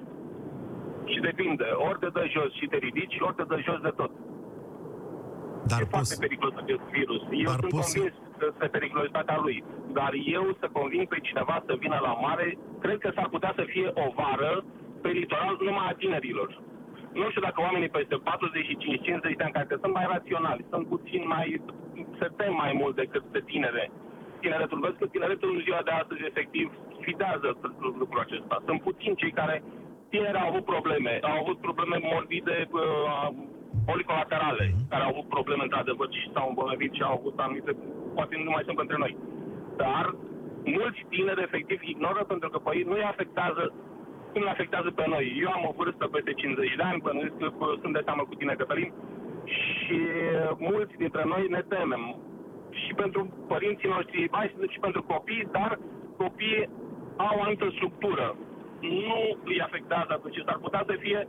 Și 1.13 1.21
depinde, 1.21 1.67
ori 1.89 1.99
te 2.03 2.09
dă 2.17 2.25
jos 2.35 2.51
și 2.59 2.67
te 2.67 2.77
ridici, 2.87 3.17
ori 3.27 3.35
te 3.39 3.45
dă 3.53 3.57
jos 3.67 3.81
de 3.89 3.93
tot. 4.01 4.11
Dar 5.71 5.81
e 5.81 5.93
foarte 5.95 6.15
poți, 6.15 6.21
periculos 6.25 6.55
acest 6.63 6.85
virus. 6.99 7.23
Eu 7.45 7.49
Dar 7.51 7.59
sunt 7.61 7.73
poți 7.77 7.91
să- 7.93 7.99
convins 7.99 8.17
de 8.63 8.67
periculositatea 8.77 9.39
lui. 9.45 9.57
Dar 9.99 10.13
eu 10.37 10.45
să 10.61 10.67
conving 10.79 11.07
pe 11.09 11.19
cineva 11.29 11.57
să 11.67 11.73
vină 11.85 11.99
la 12.09 12.13
mare, 12.27 12.47
cred 12.85 12.99
că 13.05 13.11
s-ar 13.15 13.29
putea 13.35 13.53
să 13.59 13.65
fie 13.73 13.89
o 14.05 14.07
vară 14.21 14.53
pe 15.03 15.09
litoral 15.09 15.55
numai 15.61 15.87
a 15.91 15.95
tinerilor. 16.03 16.49
Nu 17.21 17.27
știu 17.31 17.43
dacă 17.49 17.59
oamenii 17.61 17.89
peste 17.99 18.17
45-50 18.29 19.37
de 19.39 19.45
ani, 19.45 19.53
care 19.53 19.79
sunt 19.83 19.95
mai 19.99 20.07
raționali, 20.15 20.65
sunt 20.71 20.87
puțin 20.87 21.23
mai... 21.35 21.61
se 22.19 22.29
tem 22.37 22.55
mai 22.55 22.73
mult 22.81 22.95
decât 23.03 23.25
de 23.37 23.41
tinere. 23.51 23.91
Tineretul, 24.41 24.81
vezi 24.85 24.99
că 25.01 25.07
tineretul 25.07 25.55
în 25.55 25.61
ziua 25.67 25.81
de 25.85 25.91
astăzi, 25.91 26.25
efectiv, 26.31 26.67
sfidează 27.01 27.49
lucrul 28.01 28.21
acesta. 28.27 28.63
Sunt 28.67 28.81
puțini 28.83 29.17
cei 29.23 29.33
care 29.41 29.63
tineri 30.13 30.39
au 30.43 30.49
avut 30.49 30.65
probleme, 30.75 31.13
au 31.31 31.37
avut 31.43 31.59
probleme 31.67 31.97
morbide, 32.13 32.57
uh, 32.71 33.29
policolaterale, 33.91 34.67
care 34.91 35.03
au 35.05 35.13
avut 35.15 35.29
probleme 35.37 35.63
într-adevăr 35.65 36.09
și 36.19 36.31
s-au 36.33 36.47
îmbolnăvit 36.49 36.93
și 36.95 37.03
au 37.03 37.15
avut 37.19 37.37
anumite, 37.45 37.73
poate 38.17 38.35
nu 38.37 38.51
mai 38.55 38.67
sunt 38.69 38.79
între 38.79 38.99
noi. 39.05 39.17
Dar 39.83 40.05
mulți 40.77 41.01
tineri 41.13 41.43
efectiv 41.49 41.81
ignoră 41.93 42.23
pentru 42.33 42.49
că 42.51 42.59
pe 42.59 42.71
ei 42.77 42.89
nu 42.89 42.95
îi 42.97 43.11
afectează 43.13 43.65
cum 44.33 44.43
ne 44.43 44.51
afectează 44.51 44.91
pe 44.91 45.05
noi. 45.15 45.25
Eu 45.45 45.51
am 45.57 45.65
o 45.71 45.75
vârstă 45.81 46.05
peste 46.07 46.33
50 46.33 46.77
de 46.77 46.83
ani, 46.91 47.03
bănuiesc 47.05 47.37
că 47.39 47.49
bă, 47.59 47.67
sunt 47.81 47.93
de 47.93 48.03
seamă 48.05 48.23
cu 48.29 48.35
tine, 48.35 48.55
Cătălin, 48.55 48.93
și 49.45 49.99
mulți 50.59 50.95
dintre 51.03 51.23
noi 51.33 51.47
ne 51.49 51.63
temem. 51.69 52.05
Și 52.71 52.95
pentru 52.95 53.21
părinții 53.53 53.89
noștri, 53.89 54.29
mai 54.31 54.51
să 54.53 54.61
zic 54.61 54.71
și 54.71 54.85
pentru 54.87 55.03
copii, 55.03 55.49
dar 55.57 55.79
copiii 56.17 56.69
au 57.17 57.37
o 57.39 57.43
anumită 57.43 57.69
structură. 57.77 58.37
Nu 59.09 59.19
îi 59.51 59.61
afectează 59.67 60.11
atunci. 60.15 60.39
S-ar 60.47 60.59
putea 60.65 60.83
să 60.91 60.95
fie 61.05 61.21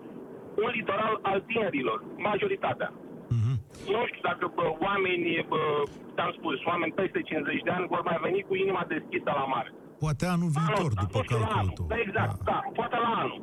un 0.63 0.69
litoral 0.77 1.15
al 1.29 1.39
tinerilor, 1.49 1.99
majoritatea. 2.29 2.89
Mhm. 3.37 3.53
Nu 3.93 4.01
știu 4.09 4.23
dacă 4.29 4.45
bă, 4.57 4.65
oamenii, 4.87 5.45
bă, 5.51 5.61
ți-am 6.15 6.31
spus, 6.37 6.57
oameni 6.71 6.93
peste 7.01 7.19
50 7.21 7.61
de 7.67 7.71
ani 7.77 7.85
vor 7.93 8.01
mai 8.09 8.17
veni 8.25 8.39
cu 8.47 8.53
inima 8.63 8.83
deschisă 8.95 9.29
la 9.39 9.45
mare. 9.55 9.69
poate 10.03 10.25
anul 10.35 10.49
viitor, 10.57 10.87
Anul 10.87 10.91
ăsta, 10.91 11.03
după 11.05 11.17
nu 11.19 11.23
știu, 11.25 11.37
la 11.37 11.45
calculul 11.45 11.61
anul. 11.61 11.73
tău. 11.77 11.85
Da, 11.93 11.97
exact, 12.05 12.35
da. 12.51 12.57
poate 12.79 12.97
la 13.05 13.11
anul. 13.23 13.39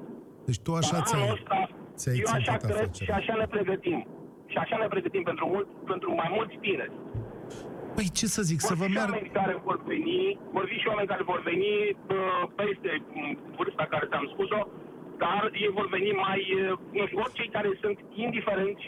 Deci 0.48 0.60
tu 0.64 0.70
așa 0.80 0.96
Dar 0.96 1.02
ți-ai, 1.08 1.22
anul 1.22 1.34
ăsta, 1.38 1.58
ți-ai 2.00 2.16
eu 2.24 2.28
așa 2.38 2.54
țintit 2.56 2.66
cred 2.76 2.88
și 2.98 3.02
afacerea. 3.02 3.16
așa 3.20 3.34
ne 3.42 3.46
pregătim. 3.54 3.98
Și 4.52 4.56
așa 4.64 4.76
ne 4.82 4.86
pregătim 4.94 5.22
pentru, 5.30 5.44
mult, 5.52 5.68
pentru 5.92 6.08
mai 6.20 6.30
mulți 6.36 6.56
tineri. 6.64 6.92
Păi 7.96 8.08
ce 8.18 8.26
să 8.36 8.42
zic, 8.50 8.58
să 8.70 8.74
Vor 8.74 8.78
vă 8.80 8.84
fi 8.84 8.90
și 8.90 8.96
meargă... 8.96 9.12
oameni 9.14 9.32
care 9.40 9.54
vor 9.68 9.78
veni, 9.92 10.20
vor 10.56 10.64
fi 10.70 10.76
și 10.82 10.88
oameni 10.92 11.08
care 11.12 11.22
vor 11.32 11.40
veni 11.50 11.72
bă, 12.08 12.20
peste 12.60 12.90
m, 13.14 13.38
vârsta 13.56 13.84
care 13.94 14.04
ți-am 14.10 14.26
spus-o, 14.34 14.60
dar 15.24 15.42
ei 15.64 15.70
vor 15.78 15.86
veni 15.96 16.10
mai, 16.24 16.38
e, 16.58 16.60
nu 16.98 17.04
știu, 17.06 17.18
ori 17.24 17.36
cei 17.38 17.50
care 17.56 17.68
sunt 17.82 17.98
indiferenți, 18.24 18.84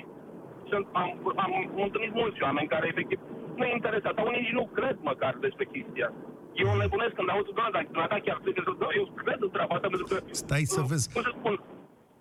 sunt, 0.70 0.86
am, 1.02 1.08
am 1.44 1.52
întâlnit 1.86 2.12
mulți 2.20 2.42
oameni 2.46 2.72
care 2.74 2.86
efectiv 2.92 3.18
nu 3.58 3.64
e 3.64 3.72
interesat, 3.80 4.12
sau 4.16 4.26
unii 4.26 4.40
nici 4.44 4.56
nu 4.60 4.64
cred 4.78 4.96
măcar 5.10 5.32
despre 5.46 5.64
chestia 5.74 6.06
asta. 6.10 6.20
Eu 6.62 6.68
nebunesc 6.82 7.14
când 7.18 7.28
aud, 7.34 7.46
doamne, 7.58 7.72
dar, 7.76 8.06
dar 8.12 8.20
chiar 8.26 8.38
cred, 8.42 8.54
că- 8.66 8.76
da, 8.84 8.88
eu 9.00 9.06
cred 9.22 9.38
în 9.46 9.50
treaba 9.54 9.74
asta, 9.74 9.88
pentru 9.94 10.06
că... 10.10 10.16
Stai 10.44 10.64
să 10.76 10.80
vezi. 10.90 11.04
Cum 11.14 11.22
să 11.28 11.32
spun, 11.38 11.54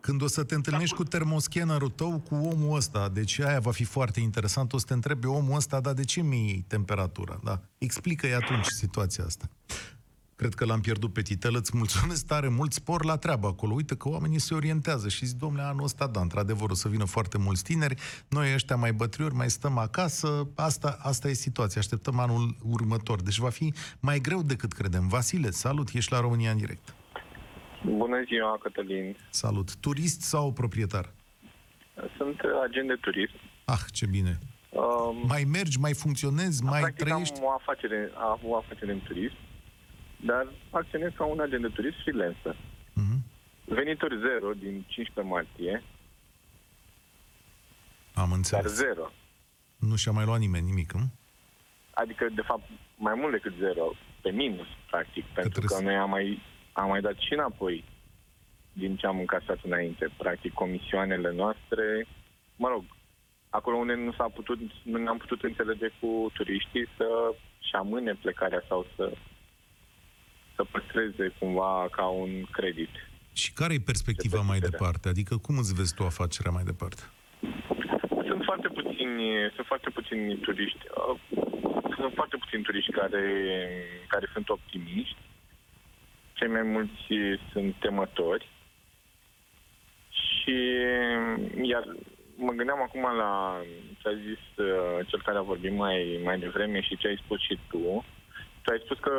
Când 0.01 0.21
o 0.21 0.27
să 0.27 0.43
te 0.43 0.55
întâlnești 0.55 0.95
cu 0.95 1.03
termoscannerul 1.03 1.89
tău, 1.89 2.19
cu 2.29 2.35
omul 2.35 2.75
ăsta, 2.75 3.09
deci 3.09 3.39
aia 3.39 3.59
va 3.59 3.71
fi 3.71 3.83
foarte 3.83 4.19
interesant, 4.19 4.73
o 4.73 4.77
să 4.77 4.85
te 4.85 4.93
întrebi 4.93 5.27
omul 5.27 5.55
ăsta, 5.55 5.79
dar 5.79 5.93
de 5.93 6.03
ce 6.03 6.21
mi 6.21 6.37
iei 6.37 6.65
temperatura? 6.67 7.39
Da. 7.43 7.61
Explică-i 7.77 8.33
atunci 8.33 8.65
situația 8.65 9.23
asta. 9.23 9.49
Cred 10.35 10.53
că 10.53 10.65
l-am 10.65 10.81
pierdut 10.81 11.13
pe 11.13 11.21
Titel, 11.21 11.55
îți 11.55 11.77
mulțumesc 11.77 12.25
tare 12.25 12.47
mult, 12.47 12.73
spor 12.73 13.05
la 13.05 13.17
treabă 13.17 13.47
acolo. 13.47 13.73
Uite 13.73 13.95
că 13.95 14.09
oamenii 14.09 14.39
se 14.39 14.53
orientează 14.53 15.09
și 15.09 15.25
zic, 15.25 15.37
domnule, 15.37 15.63
anul 15.63 15.83
ăsta, 15.83 16.07
da, 16.07 16.21
într-adevăr, 16.21 16.69
o 16.69 16.73
să 16.73 16.87
vină 16.87 17.05
foarte 17.05 17.37
mulți 17.37 17.63
tineri, 17.63 17.95
noi 18.27 18.53
ăștia 18.53 18.75
mai 18.75 18.93
bătriori 18.93 19.35
mai 19.35 19.49
stăm 19.49 19.77
acasă, 19.77 20.47
asta, 20.55 20.97
asta 21.01 21.29
e 21.29 21.33
situația, 21.33 21.81
așteptăm 21.81 22.19
anul 22.19 22.55
următor. 22.61 23.21
Deci 23.21 23.37
va 23.37 23.49
fi 23.49 23.73
mai 23.99 24.19
greu 24.19 24.41
decât 24.41 24.73
credem. 24.73 25.07
Vasile, 25.07 25.51
salut, 25.51 25.89
ești 25.89 26.11
la 26.11 26.19
România 26.19 26.51
în 26.51 26.57
direct. 26.57 26.93
Bună 27.85 28.23
ziua, 28.27 28.57
Cătălin. 28.61 29.15
Salut. 29.29 29.75
Turist 29.75 30.21
sau 30.21 30.51
proprietar? 30.53 31.09
Sunt 32.17 32.39
agent 32.63 32.87
de 32.87 32.95
turism. 33.01 33.35
Ah, 33.65 33.79
ce 33.91 34.05
bine. 34.05 34.39
Um, 34.69 35.25
Mai 35.27 35.43
mergi, 35.43 35.79
mai 35.79 35.93
funcționezi, 35.93 36.63
mai 36.63 36.79
practic 36.81 37.05
trăiești? 37.05 37.39
am 37.39 37.43
o 37.45 37.51
afacere, 37.51 38.11
am 38.17 38.39
o 38.43 38.55
afacere 38.57 38.91
în 38.91 38.99
turism, 39.01 39.35
dar 40.25 40.47
acționez 40.69 41.11
ca 41.15 41.25
un 41.25 41.39
agent 41.39 41.61
de 41.61 41.67
turism 41.67 41.95
freelancer. 42.01 42.55
Mhm. 42.93 43.23
Venituri 43.65 44.19
zero 44.19 44.51
din 44.53 44.85
15 44.87 45.33
martie, 45.33 45.83
Am 48.13 48.27
dar 48.27 48.35
înțeles. 48.37 48.71
zero. 48.73 49.11
Nu 49.75 49.95
și-a 49.95 50.11
mai 50.11 50.25
luat 50.25 50.39
nimeni 50.39 50.65
nimic, 50.65 50.91
nu? 50.93 51.09
Adică, 51.93 52.27
de 52.35 52.41
fapt, 52.41 52.63
mai 52.95 53.13
mult 53.17 53.31
decât 53.31 53.53
zero, 53.59 53.93
pe 54.21 54.29
minus, 54.31 54.67
practic, 54.89 55.25
pentru 55.25 55.51
trebuie 55.51 55.69
că 55.71 55.75
să- 55.75 55.83
noi 55.83 55.95
am 55.95 56.09
mai, 56.09 56.41
am 56.71 56.88
mai 56.89 57.01
dat 57.01 57.17
și 57.17 57.34
înapoi 57.34 57.84
din 58.73 58.95
ce 58.95 59.07
am 59.07 59.19
încasat 59.19 59.60
înainte. 59.63 60.10
Practic, 60.17 60.53
comisioanele 60.53 61.31
noastre, 61.34 62.07
mă 62.55 62.67
rog, 62.67 62.84
acolo 63.49 63.75
unde 63.77 63.93
nu 63.93 64.12
s-a 64.12 64.29
putut, 64.34 64.60
nu 64.84 64.97
ne-am 64.97 65.17
putut 65.17 65.43
înțelege 65.43 65.88
cu 65.99 66.31
turiștii 66.34 66.88
să 66.97 67.07
și 67.60 67.75
amâne 67.75 68.13
plecarea 68.13 68.63
sau 68.67 68.86
să 68.95 69.12
să 70.55 70.63
păstreze 70.71 71.36
cumva 71.39 71.88
ca 71.91 72.05
un 72.05 72.43
credit. 72.51 72.89
Și 73.34 73.53
care 73.53 73.73
e 73.73 73.89
perspectiva 73.91 74.38
Ce 74.38 74.43
mai 74.43 74.60
perceperea? 74.60 74.77
departe? 74.79 75.10
Adică 75.10 75.38
cum 75.38 75.57
îți 75.57 75.73
vezi 75.73 75.93
tu 75.93 76.03
afacerea 76.03 76.51
mai 76.51 76.63
departe? 76.63 77.01
Sunt 78.29 78.43
foarte 78.49 78.67
puțini, 78.67 79.23
sunt 79.55 79.67
foarte 79.71 79.89
puțini 79.89 80.38
turiști, 80.38 80.84
uh, 80.97 81.19
sunt 81.97 82.13
foarte 82.13 82.38
puțini 82.38 82.63
turiști 82.63 82.91
care, 82.91 83.23
care 84.07 84.25
sunt 84.34 84.49
optimiști. 84.49 85.21
Cei 86.41 86.49
mai 86.49 86.62
mulți 86.62 87.08
sunt 87.51 87.75
temători. 87.80 88.47
Și 90.10 90.56
iar 91.62 91.84
mă 92.36 92.51
gândeam 92.51 92.82
acum 92.82 93.01
la 93.01 93.62
ce 93.99 94.08
a 94.08 94.13
zis 94.13 94.43
uh, 94.65 95.08
cel 95.08 95.21
care 95.21 95.38
a 95.38 95.49
vorbit 95.51 95.73
mai, 95.73 96.19
mai 96.23 96.39
devreme 96.39 96.82
și 96.82 96.97
ce 96.97 97.08
ai 97.08 97.21
spus 97.23 97.39
și 97.41 97.60
tu. 97.69 98.06
Tu 98.62 98.71
ai 98.71 98.82
spus 98.84 98.99
că 98.99 99.12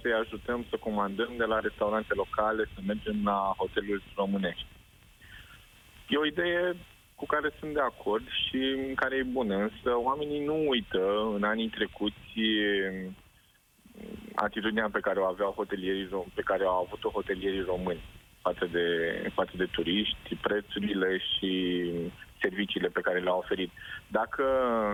să-i 0.00 0.12
ajutăm 0.12 0.66
să 0.70 0.76
comandăm 0.76 1.32
de 1.36 1.44
la 1.44 1.58
restaurante 1.60 2.14
locale, 2.14 2.64
să 2.74 2.80
mergem 2.86 3.20
la 3.24 3.54
hoteluri 3.56 4.02
românești. 4.16 4.66
E 6.08 6.16
o 6.16 6.26
idee 6.26 6.76
cu 7.14 7.26
care 7.26 7.50
sunt 7.58 7.72
de 7.74 7.80
acord 7.80 8.26
și 8.28 8.58
care 8.94 9.16
e 9.16 9.22
bună, 9.22 9.56
însă 9.56 9.96
oamenii 9.96 10.44
nu 10.44 10.68
uită 10.68 11.30
în 11.34 11.42
anii 11.42 11.68
trecuți 11.68 12.40
e, 12.40 13.10
atitudinea 14.34 14.88
pe 14.92 15.00
care 15.00 15.18
o 15.18 15.24
aveau 15.24 15.52
hotelierii 15.56 16.06
rom- 16.06 16.34
pe 16.34 16.42
care 16.42 16.64
au 16.64 16.84
avut-o 16.84 17.08
hotelierii 17.08 17.70
români 17.72 18.02
față 18.42 18.68
de, 18.72 18.86
față 19.34 19.52
de 19.56 19.64
turiști, 19.64 20.34
prețurile 20.40 21.18
și 21.18 21.82
serviciile 22.40 22.88
pe 22.88 23.00
care 23.00 23.18
le-au 23.20 23.38
oferit. 23.38 23.70
Dacă 24.08 24.44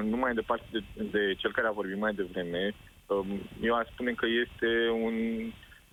nu 0.05 0.17
mai 0.17 0.35
departe 0.35 0.65
de, 0.71 0.83
de 1.11 1.35
cel 1.35 1.53
care 1.53 1.67
a 1.67 1.79
vorbit 1.81 1.99
mai 1.99 2.15
devreme, 2.15 2.75
um, 3.07 3.27
eu 3.61 3.75
aș 3.75 3.87
spune 3.93 4.13
că 4.13 4.27
este 4.27 4.89
un 4.91 5.15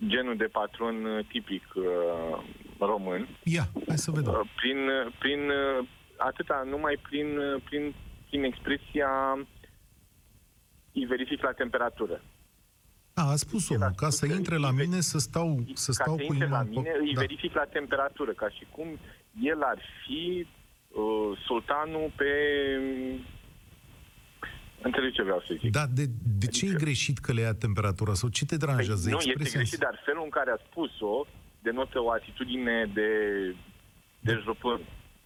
genul 0.06 0.36
de 0.36 0.44
patron 0.44 1.26
tipic 1.28 1.64
uh, 1.74 2.42
român, 2.78 3.28
Ia, 3.44 3.64
hai 3.88 3.98
să 3.98 4.10
vedem. 4.10 4.32
Uh, 4.32 4.40
prin, 4.56 4.78
prin 5.18 5.40
uh, 5.48 5.86
atâta, 6.16 6.66
numai 6.68 6.98
prin, 7.02 7.38
uh, 7.38 7.62
prin, 7.64 7.94
prin 8.28 8.44
expresia 8.44 9.38
îi 10.92 11.04
verific 11.04 11.42
la 11.42 11.52
temperatură. 11.52 12.20
A, 13.14 13.30
a 13.30 13.36
spus 13.36 13.68
omul, 13.68 13.92
ca 13.96 14.10
să 14.10 14.26
intre 14.26 14.56
la 14.56 14.70
mine 14.70 15.00
să 15.00 15.18
stau, 15.18 15.64
să 15.74 15.92
Ca 15.96 16.02
stau 16.02 16.16
să 16.16 16.22
cu 16.24 16.32
intre 16.32 16.44
inima 16.46 16.56
la 16.56 16.62
în 16.62 16.68
mine, 16.68 16.90
foc. 16.90 17.00
îi 17.00 17.12
Da. 17.14 17.20
verific 17.20 17.54
la 17.54 17.64
temperatură, 17.64 18.32
ca 18.32 18.48
și 18.48 18.66
cum 18.70 18.98
el 19.42 19.62
ar 19.62 19.78
fi 20.06 20.46
uh, 20.90 21.38
sultanul 21.46 22.12
pe... 22.16 22.30
Înțelegi 24.82 25.14
ce 25.14 25.22
vreau 25.22 25.40
să 25.46 25.54
zic? 25.60 25.70
Da, 25.70 25.86
de, 25.86 26.04
de 26.38 26.46
ce 26.46 26.64
e 26.64 26.68
Adică- 26.68 26.84
greșit 26.84 27.18
că 27.18 27.32
le 27.32 27.40
ia 27.40 27.54
temperatura? 27.54 28.14
Sau 28.14 28.28
ce 28.28 28.44
te 28.44 28.56
deranjează? 28.56 29.02
Păi, 29.02 29.10
nu, 29.12 29.16
este 29.18 29.30
Expresia 29.30 29.58
greșit, 29.60 29.78
dar 29.78 30.02
felul 30.04 30.22
în 30.24 30.30
care 30.30 30.50
a 30.50 30.58
spus-o 30.70 31.26
denotă 31.62 31.98
o 32.02 32.10
atitudine 32.10 32.90
de, 32.94 33.08
de 34.20 34.40
jupân. 34.44 34.80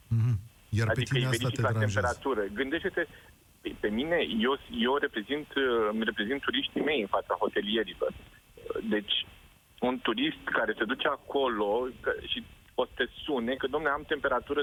Mhm. 0.08 0.38
Iar 0.68 0.86
pe 0.86 0.92
adică 0.92 1.14
tine 1.14 1.24
îi 1.26 1.30
asta 1.30 1.36
te 1.36 1.44
verific 1.48 1.64
la 1.64 1.72
deranjează. 1.72 2.06
temperatură. 2.06 2.54
Gândește-te, 2.60 3.02
pe, 3.68 3.76
pe 3.80 3.88
mine, 3.88 4.26
eu, 4.38 4.58
eu 4.78 4.96
reprezint, 4.96 5.54
uh, 5.54 5.88
îmi 5.90 6.04
reprezint 6.04 6.40
turiștii 6.40 6.80
mei 6.80 7.00
în 7.00 7.06
fața 7.06 7.34
hotelierilor. 7.38 8.12
Uh, 8.12 8.84
Deci, 8.88 9.26
un 9.80 9.98
turist 10.02 10.44
care 10.44 10.74
se 10.78 10.84
duce 10.84 11.08
acolo 11.08 11.86
că, 12.00 12.12
și 12.26 12.44
o 12.74 12.84
să 12.84 12.90
te 12.94 13.04
sune 13.24 13.54
că, 13.54 13.66
domnule, 13.66 13.92
am 13.92 14.04
temperatură 14.06 14.62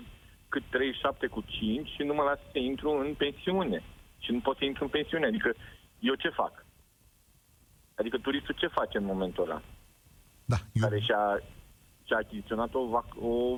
cât 0.49 0.63
37 0.69 1.27
cu 1.27 1.43
5 1.47 1.89
și 1.89 2.03
nu 2.03 2.13
mă 2.13 2.23
las 2.23 2.39
să 2.51 2.59
intru 2.59 2.89
în 2.89 3.13
pensiune. 3.13 3.83
Și 4.19 4.31
nu 4.31 4.39
pot 4.39 4.57
să 4.57 4.65
intru 4.65 4.83
în 4.83 4.89
pensiune. 4.89 5.25
Adică, 5.25 5.53
eu 5.99 6.13
ce 6.13 6.29
fac? 6.29 6.65
Adică 7.95 8.17
turistul 8.17 8.55
ce 8.57 8.67
face 8.67 8.97
în 8.97 9.05
momentul 9.05 9.43
ăla? 9.43 9.61
Da, 10.45 10.55
eu 10.73 10.81
Care 10.81 10.99
și-a, 10.99 11.41
și-a 12.03 12.17
achiziționat 12.17 12.73
o, 12.73 12.87
vac- 12.87 13.21
o, 13.21 13.57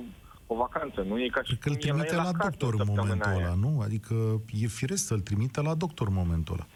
o 0.50 0.54
vacanță, 0.56 1.00
nu? 1.00 1.14
E 1.24 1.28
ca 1.28 1.42
și 1.42 1.56
cred 1.56 1.60
că 1.62 1.68
îl 1.68 1.74
cum 1.76 2.00
el 2.00 2.06
trimite 2.06 2.14
e 2.14 2.16
la 2.16 2.32
casă 2.32 2.48
doctor 2.48 2.72
în 2.72 2.78
săptămâna 2.78 3.02
momentul 3.02 3.30
aia. 3.30 3.46
ăla, 3.46 3.54
nu? 3.54 3.80
Adică 3.86 4.14
e 4.62 4.66
firesc 4.66 5.06
să-l 5.06 5.20
trimite 5.20 5.60
la 5.68 5.74
doctor 5.74 6.06
în 6.08 6.14
momentul 6.22 6.54
ăla. 6.54 6.66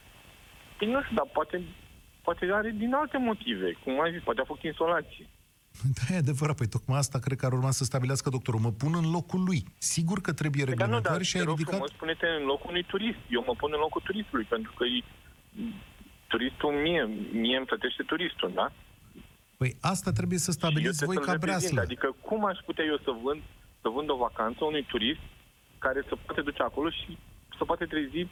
Păi 0.79 0.91
nu 0.93 1.03
știu, 1.03 1.17
dar 1.17 1.29
poate, 1.33 1.57
poate 2.23 2.43
are 2.53 2.71
din 2.83 2.93
alte 2.95 3.19
motive. 3.19 3.69
Cum 3.85 4.01
ai 4.03 4.13
zis, 4.13 4.23
poate 4.23 4.41
a 4.41 4.45
făcut 4.53 4.63
insolație. 4.63 5.27
Da, 5.97 6.15
e 6.15 6.19
adevărat. 6.19 6.57
Păi 6.57 6.67
tocmai 6.77 6.99
asta 6.99 7.19
cred 7.19 7.39
că 7.39 7.47
ar 7.47 7.53
urma 7.53 7.71
să 7.71 7.85
stabilească 7.85 8.29
doctorul. 8.31 8.61
Mă 8.61 8.73
pun 8.83 8.93
în 9.03 9.11
locul 9.11 9.43
lui. 9.49 9.61
Sigur 9.79 10.21
că 10.21 10.33
trebuie 10.33 10.65
Păi, 10.65 10.75
dar 10.75 10.89
nu, 10.89 10.95
reglementare 10.95 11.17
dar 11.17 11.25
și 11.27 11.33
te 11.33 11.39
ai 11.39 11.45
rog 11.45 11.57
ridicat... 11.57 11.75
frumos, 11.75 11.91
spune-te 11.99 12.27
în 12.41 12.45
locul 12.53 12.69
unui 12.71 12.85
turist. 12.93 13.23
Eu 13.37 13.43
mă 13.47 13.55
pun 13.61 13.71
în 13.75 13.81
locul 13.87 14.03
turistului, 14.05 14.47
pentru 14.55 14.73
că 14.77 14.85
e, 14.85 14.99
turistul 16.33 16.73
mie, 16.85 17.03
mie 17.45 17.57
îmi 17.57 17.67
plătește 17.67 18.03
turistul, 18.03 18.51
da? 18.55 18.73
Păi 19.57 19.77
asta 19.81 20.11
trebuie 20.19 20.39
să 20.39 20.51
Și 20.51 20.57
eu 20.57 20.61
stabiliți 20.61 20.97
trebuie 20.97 21.17
voi 21.17 21.27
să-l 21.27 21.31
ca 21.31 21.39
reprezint. 21.39 21.73
breaslă. 21.73 21.81
Adică 21.89 22.09
cum 22.29 22.41
aș 22.53 22.59
putea 22.69 22.85
eu 22.93 22.99
să 23.07 23.11
vând, 23.25 23.43
să 23.83 23.89
vând 23.97 24.09
o 24.11 24.17
vacanță 24.27 24.65
unui 24.65 24.85
turist 24.93 25.25
care 25.79 26.01
să 26.09 26.15
poate 26.25 26.41
duce 26.41 26.63
acolo 26.63 26.91
și 26.91 27.19
să 27.59 27.65
poate 27.65 27.85
trezi 27.85 28.29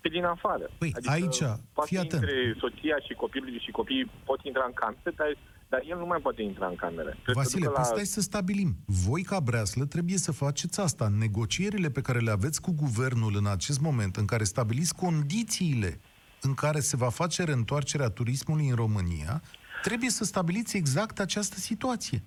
pe 0.00 0.08
din 0.08 0.24
afară. 0.24 0.70
Păi, 0.78 0.92
adică 0.96 1.12
aici, 1.12 1.40
poate 1.72 1.90
fii 1.90 1.98
atent. 1.98 2.22
intre 2.22 2.56
soția 2.58 2.96
și 3.06 3.12
copilul 3.14 3.60
și 3.60 3.70
copiii 3.70 4.10
pot 4.24 4.40
intra 4.44 4.64
în 4.66 4.72
cameră, 4.72 5.10
dar, 5.16 5.30
dar 5.68 5.80
el 5.90 5.98
nu 5.98 6.06
mai 6.06 6.20
poate 6.26 6.42
intra 6.42 6.66
în 6.66 6.76
cameră. 6.76 7.10
Trebuie 7.22 7.44
să 7.44 7.56
Vasile, 7.56 7.66
ducă 7.66 7.72
păi 7.72 7.82
la... 7.82 7.92
stai 7.94 8.04
să 8.16 8.20
stabilim. 8.20 8.70
Voi, 9.06 9.22
ca 9.22 9.40
breaslă, 9.40 9.84
trebuie 9.84 10.18
să 10.26 10.32
faceți 10.32 10.80
asta. 10.80 11.04
În 11.04 11.18
negocierile 11.18 11.90
pe 11.90 12.00
care 12.00 12.18
le 12.18 12.30
aveți 12.30 12.60
cu 12.60 12.72
guvernul 12.72 13.34
în 13.36 13.46
acest 13.46 13.80
moment, 13.80 14.16
în 14.16 14.24
care 14.24 14.44
stabiliți 14.44 14.94
condițiile 14.94 16.00
în 16.40 16.54
care 16.54 16.80
se 16.80 16.96
va 16.96 17.08
face 17.08 17.44
reîntoarcerea 17.44 18.08
turismului 18.08 18.68
în 18.68 18.74
România, 18.74 19.42
trebuie 19.82 20.10
să 20.10 20.24
stabiliți 20.24 20.76
exact 20.76 21.20
această 21.20 21.56
situație. 21.56 22.22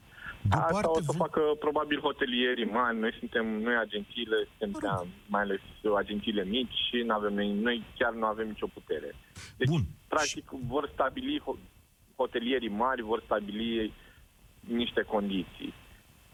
Asta 0.50 0.66
Deoparte, 0.70 0.88
o 0.88 1.02
să 1.02 1.12
voi- 1.12 1.18
facă 1.18 1.42
probabil 1.60 2.00
hotelierii 2.00 2.66
mari, 2.66 2.98
noi 2.98 3.14
suntem, 3.20 3.46
noi 3.48 3.76
agențiile, 3.76 4.36
suntem 4.50 4.72
prea, 4.80 5.04
mai 5.28 5.42
ales 5.42 5.60
agențiile 5.98 6.44
mici 6.46 6.74
și 6.90 6.96
nu 7.06 7.14
avem, 7.14 7.34
noi, 7.34 7.52
noi 7.54 7.84
chiar 7.98 8.14
nu 8.14 8.26
avem 8.26 8.48
nicio 8.48 8.68
putere. 8.68 9.16
Deci, 9.58 9.68
Bun. 9.68 9.82
practic, 10.08 10.50
vor 10.50 10.90
stabili 10.94 11.40
ho- 11.42 11.60
hotelierii 12.16 12.70
mari, 12.70 13.02
vor 13.02 13.22
stabili 13.26 13.94
niște 14.60 15.02
condiții. 15.02 15.74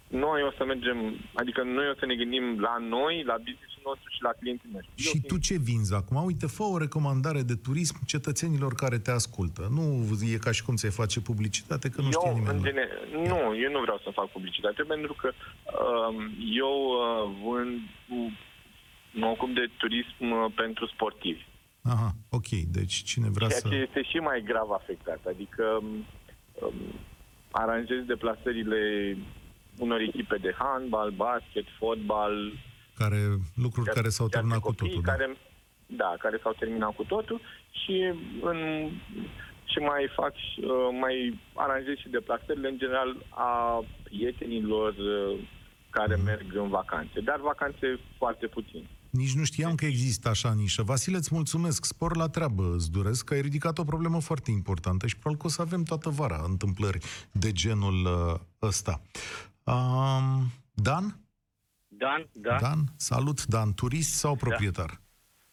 Noi 0.07 0.43
o 0.43 0.51
să 0.57 0.65
mergem, 0.65 1.15
adică 1.33 1.63
noi 1.63 1.89
o 1.89 1.93
să 1.99 2.05
ne 2.05 2.15
gândim 2.15 2.59
la 2.59 2.77
noi, 2.77 3.23
la 3.23 3.37
business-ul 3.37 3.74
nostru 3.85 4.07
și 4.15 4.21
la 4.21 4.29
clienții 4.39 4.69
noștri. 4.73 4.91
Eu 4.95 5.03
Și 5.05 5.09
fiind- 5.09 5.27
tu 5.27 5.37
ce 5.47 5.55
vinzi 5.69 5.93
acum? 5.93 6.23
Uite, 6.25 6.45
fă 6.47 6.63
o 6.63 6.77
recomandare 6.77 7.41
de 7.41 7.55
turism 7.55 7.95
cetățenilor 8.05 8.73
care 8.73 8.97
te 9.05 9.11
ascultă. 9.11 9.61
Nu 9.77 9.85
e 10.33 10.37
ca 10.37 10.51
și 10.51 10.63
cum 10.63 10.75
ți-ai 10.75 10.91
face 11.01 11.21
publicitate, 11.21 11.89
că 11.89 12.01
nu 12.01 12.11
știe 12.11 12.29
eu, 12.29 12.37
nimeni. 12.37 12.57
în 12.57 12.63
gene... 12.63 12.85
Nu, 13.31 13.39
eu 13.63 13.71
nu 13.71 13.79
vreau 13.85 13.99
să 14.03 14.09
fac 14.19 14.27
publicitate 14.31 14.81
pentru 14.83 15.13
că 15.13 15.29
um, 15.33 16.17
eu 16.63 16.73
uh, 16.91 17.31
vând, 17.43 17.79
mă 19.11 19.25
ocup 19.25 19.49
de 19.53 19.65
turism 19.77 20.25
uh, 20.31 20.51
pentru 20.55 20.85
sportivi. 20.87 21.43
Aha, 21.81 22.11
ok. 22.29 22.47
Deci 22.49 22.93
cine 22.93 23.29
vrea 23.29 23.47
Ceea 23.47 23.59
să... 23.59 23.67
ce 23.67 23.75
este 23.75 24.01
și 24.03 24.17
mai 24.17 24.41
grav 24.45 24.71
afectat. 24.71 25.19
Adică 25.27 25.63
um, 25.81 26.75
aranjez 27.51 28.03
deplasările 28.05 28.81
unor 29.77 29.99
echipe 29.99 30.37
de 30.37 30.55
handbal, 30.57 31.11
basket, 31.11 31.65
fotbal, 31.77 32.51
Care, 32.97 33.19
lucruri 33.55 33.89
care 33.89 34.09
s-au 34.09 34.27
de 34.27 34.35
terminat 34.35 34.59
cu 34.59 34.67
copii 34.67 34.87
totul. 34.87 35.03
Da. 35.05 35.11
Care, 35.11 35.37
da, 35.85 36.15
care 36.19 36.39
s-au 36.43 36.53
terminat 36.59 36.95
cu 36.95 37.03
totul 37.03 37.41
și 37.71 37.95
în, 38.41 38.57
și 39.71 39.79
mai 39.79 40.11
fac 40.15 40.33
și, 40.35 40.59
uh, 40.59 40.97
mai 41.01 41.39
aranjez 41.53 41.95
și 41.95 42.09
deplasările 42.09 42.67
în 42.67 42.77
general 42.77 43.25
a 43.29 43.83
prietenilor 44.03 44.93
uh, 44.93 45.39
care 45.89 46.15
merg 46.15 46.55
în 46.55 46.69
vacanțe, 46.69 47.19
dar 47.19 47.39
vacanțe 47.39 47.99
foarte 48.17 48.47
puțin. 48.47 48.87
Nici 49.09 49.33
nu 49.33 49.43
știam 49.43 49.75
că 49.75 49.85
există 49.85 50.29
așa 50.29 50.53
nișă. 50.53 50.83
Vasile, 50.83 51.17
îți 51.17 51.33
mulțumesc, 51.33 51.85
spor 51.85 52.15
la 52.15 52.29
treabă, 52.29 52.73
îți 52.73 52.91
doresc, 52.91 53.25
că 53.25 53.33
ai 53.33 53.41
ridicat 53.41 53.77
o 53.77 53.83
problemă 53.83 54.19
foarte 54.21 54.51
importantă 54.51 55.07
și 55.07 55.17
probabil 55.17 55.41
că 55.41 55.47
o 55.47 55.49
să 55.49 55.61
avem 55.61 55.83
toată 55.83 56.09
vara 56.09 56.41
întâmplări 56.47 56.97
de 57.31 57.51
genul 57.51 58.05
uh, 58.05 58.39
ăsta. 58.61 59.01
Um, 59.63 60.51
Dan? 60.73 61.24
Dan, 61.97 62.27
da, 62.31 62.57
Dan? 62.59 62.79
Salut, 62.97 63.45
Dan. 63.45 63.73
Turist 63.73 64.13
sau 64.13 64.35
proprietar? 64.35 64.89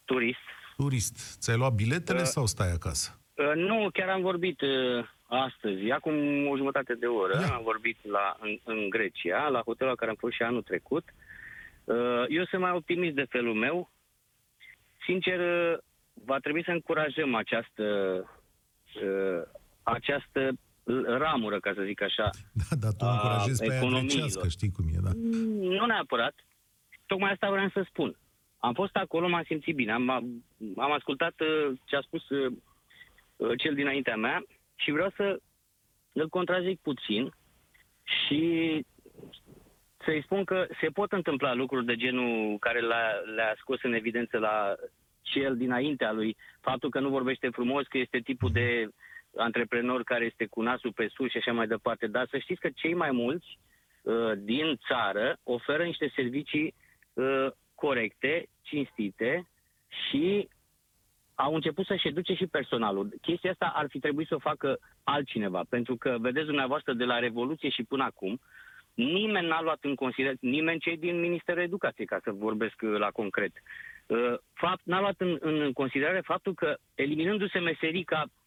turist. 0.05 0.38
Turist. 0.76 1.16
Ți-ai 1.40 1.57
luat 1.57 1.72
biletele 1.72 2.18
Uh, 2.20 2.24
sau 2.24 2.46
stai 2.46 2.72
acasă? 2.72 3.20
Uh, 3.35 3.52
Nu, 3.55 3.88
chiar 3.92 4.09
am 4.09 4.20
vorbit 4.22 4.61
uh, 4.61 5.05
astăzi, 5.28 5.90
acum 5.90 6.46
o 6.46 6.57
jumătate 6.57 6.94
de 6.94 7.07
oră, 7.07 7.38
Ia. 7.40 7.55
am 7.55 7.62
vorbit 7.62 7.96
la, 8.07 8.37
în, 8.40 8.59
în 8.64 8.88
Grecia, 8.88 9.48
la 9.48 9.62
hotelul 9.64 9.92
la 9.92 9.98
care 9.98 10.11
am 10.11 10.16
fost 10.16 10.35
și 10.35 10.42
anul 10.42 10.62
trecut. 10.62 11.05
Uh, 11.85 12.24
Eu 12.28 12.44
sunt 12.44 12.61
mai 12.62 12.70
optimist 12.70 13.14
de 13.14 13.26
felul 13.28 13.55
meu. 13.55 13.90
Sincer, 15.07 15.38
uh, 15.72 15.78
va 16.24 16.38
trebui 16.38 16.64
să 16.64 16.70
încurajăm 16.70 17.35
această, 17.35 17.85
uh, 19.02 19.42
această 19.83 20.50
ramură, 21.18 21.61
ca 21.61 21.73
să 21.75 21.83
zic 21.83 22.03
așa. 22.03 22.31
Da, 22.53 22.77
dar 22.81 22.92
tu 22.92 23.05
a 23.05 23.12
încurajezi 23.12 23.62
pe 23.62 23.71
aia 23.71 23.79
economiilor. 23.79 24.07
grecească, 24.07 24.49
știi 24.49 24.71
cum 24.71 24.85
e, 24.88 24.99
da? 25.03 25.11
Nu 25.79 25.87
neapărat. 25.87 26.35
Tocmai 27.07 27.33
asta 27.33 27.51
vreau 27.51 27.68
să 27.68 27.85
spun. 27.88 28.16
Am 28.59 28.75
fost 28.75 28.97
acolo, 28.97 29.29
m-am 29.29 29.42
simțit 29.47 29.75
bine. 29.75 29.92
Am, 29.92 30.09
am 30.77 30.92
ascultat 30.92 31.35
uh, 31.40 31.79
ce 31.85 31.97
a 31.97 32.01
spus 32.01 32.29
uh, 32.29 32.53
uh, 33.37 33.59
cel 33.59 33.75
dinaintea 33.75 34.16
mea 34.16 34.45
și 34.75 34.90
vreau 34.90 35.12
să 35.16 35.40
îl 36.12 36.29
contrazic 36.29 36.81
puțin 36.81 37.35
și 38.03 38.85
să-i 40.05 40.23
spun 40.23 40.45
că 40.45 40.66
se 40.81 40.88
pot 40.88 41.12
întâmpla 41.12 41.55
lucruri 41.55 41.85
de 41.85 41.97
genul 41.97 42.59
care 42.59 42.81
le-a, 42.81 43.11
le-a 43.35 43.55
scos 43.59 43.83
în 43.83 43.92
evidență 43.92 44.38
la 44.38 44.75
cel 45.23 45.57
dinaintea 45.57 46.12
lui, 46.12 46.37
faptul 46.61 46.90
că 46.90 47.01
nu 47.01 47.09
vorbește 47.09 47.49
frumos, 47.49 47.87
că 47.87 47.99
este 47.99 48.18
tipul 48.18 48.53
de 48.53 48.88
antreprenor 49.37 50.03
care 50.03 50.25
este 50.25 50.47
cu 50.47 50.62
nasul 50.62 50.92
pe 50.92 51.09
sus 51.14 51.31
și 51.31 51.37
așa 51.37 51.53
mai 51.53 51.66
departe. 51.66 52.07
Dar 52.07 52.27
să 52.31 52.38
știți 52.38 52.61
că 52.61 52.68
cei 52.75 52.95
mai 52.95 53.11
mulți 53.11 53.59
uh, 54.03 54.33
din 54.37 54.81
țară 54.88 55.37
oferă 55.42 55.85
niște 55.85 56.12
servicii 56.14 56.75
uh, 57.12 57.47
corecte, 57.75 58.49
cinstite 58.62 59.49
și 59.88 60.49
au 61.35 61.55
început 61.55 61.87
să-și 61.87 62.09
educe 62.09 62.35
și 62.35 62.47
personalul. 62.47 63.12
Chestia 63.21 63.51
asta 63.51 63.73
ar 63.75 63.87
fi 63.88 63.99
trebuit 63.99 64.27
să 64.27 64.35
o 64.35 64.38
facă 64.38 64.79
altcineva, 65.05 65.62
pentru 65.68 65.97
că, 65.97 66.16
vedeți 66.21 66.47
dumneavoastră, 66.47 66.92
de 66.92 67.05
la 67.05 67.18
Revoluție 67.18 67.68
și 67.68 67.83
până 67.83 68.05
acum, 68.05 68.40
nimeni 68.95 69.47
n-a 69.47 69.62
luat 69.62 69.79
în 69.81 69.95
considerare, 69.95 70.37
nimeni 70.40 70.81
cei 70.81 70.97
din 70.97 71.21
Ministerul 71.21 71.62
Educației, 71.62 72.07
ca 72.07 72.21
să 72.23 72.31
vorbesc 72.31 72.75
uh, 72.83 72.99
la 72.99 73.11
concret, 73.11 73.53
uh, 74.07 74.35
fapt, 74.53 74.81
n-a 74.85 75.01
luat 75.01 75.14
în, 75.18 75.38
în 75.40 75.73
considerare 75.73 76.21
faptul 76.21 76.55
că, 76.55 76.77
eliminându-se 76.95 77.59
meserii 77.59 78.05
ca, 78.05 78.23
uh, 78.25 78.41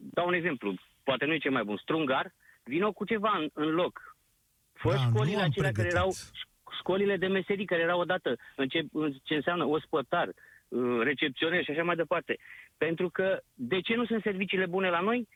dau 0.00 0.26
un 0.26 0.32
exemplu, 0.32 0.74
poate 1.02 1.24
nu 1.24 1.32
e 1.32 1.38
cel 1.38 1.50
mai 1.50 1.64
bun, 1.64 1.76
strungar, 1.76 2.34
vină 2.64 2.92
cu 2.92 3.04
ceva 3.04 3.36
în, 3.38 3.48
în 3.52 3.70
loc. 3.70 4.16
Fă 4.72 4.88
Da, 4.88 4.94
nu 4.94 5.10
școlile 5.10 5.40
am 5.40 5.48
acelea 5.48 5.70
care 5.70 5.88
pregătit. 5.88 5.96
erau 5.96 6.10
școlile 6.78 7.16
de 7.16 7.26
meserii 7.26 7.64
care 7.64 7.82
erau 7.82 8.00
odată 8.00 8.36
în 8.56 8.68
ce, 8.68 8.86
în 8.92 9.12
ce 9.22 9.34
înseamnă 9.34 9.64
ospătar, 9.64 10.28
uh, 10.28 11.00
recepționer 11.02 11.64
și 11.64 11.70
așa 11.70 11.82
mai 11.82 11.96
departe. 11.96 12.38
Pentru 12.76 13.08
că 13.10 13.40
de 13.54 13.80
ce 13.80 13.94
nu 13.94 14.04
sunt 14.04 14.22
serviciile 14.22 14.66
bune 14.66 14.88
la 14.90 15.00
noi? 15.00 15.28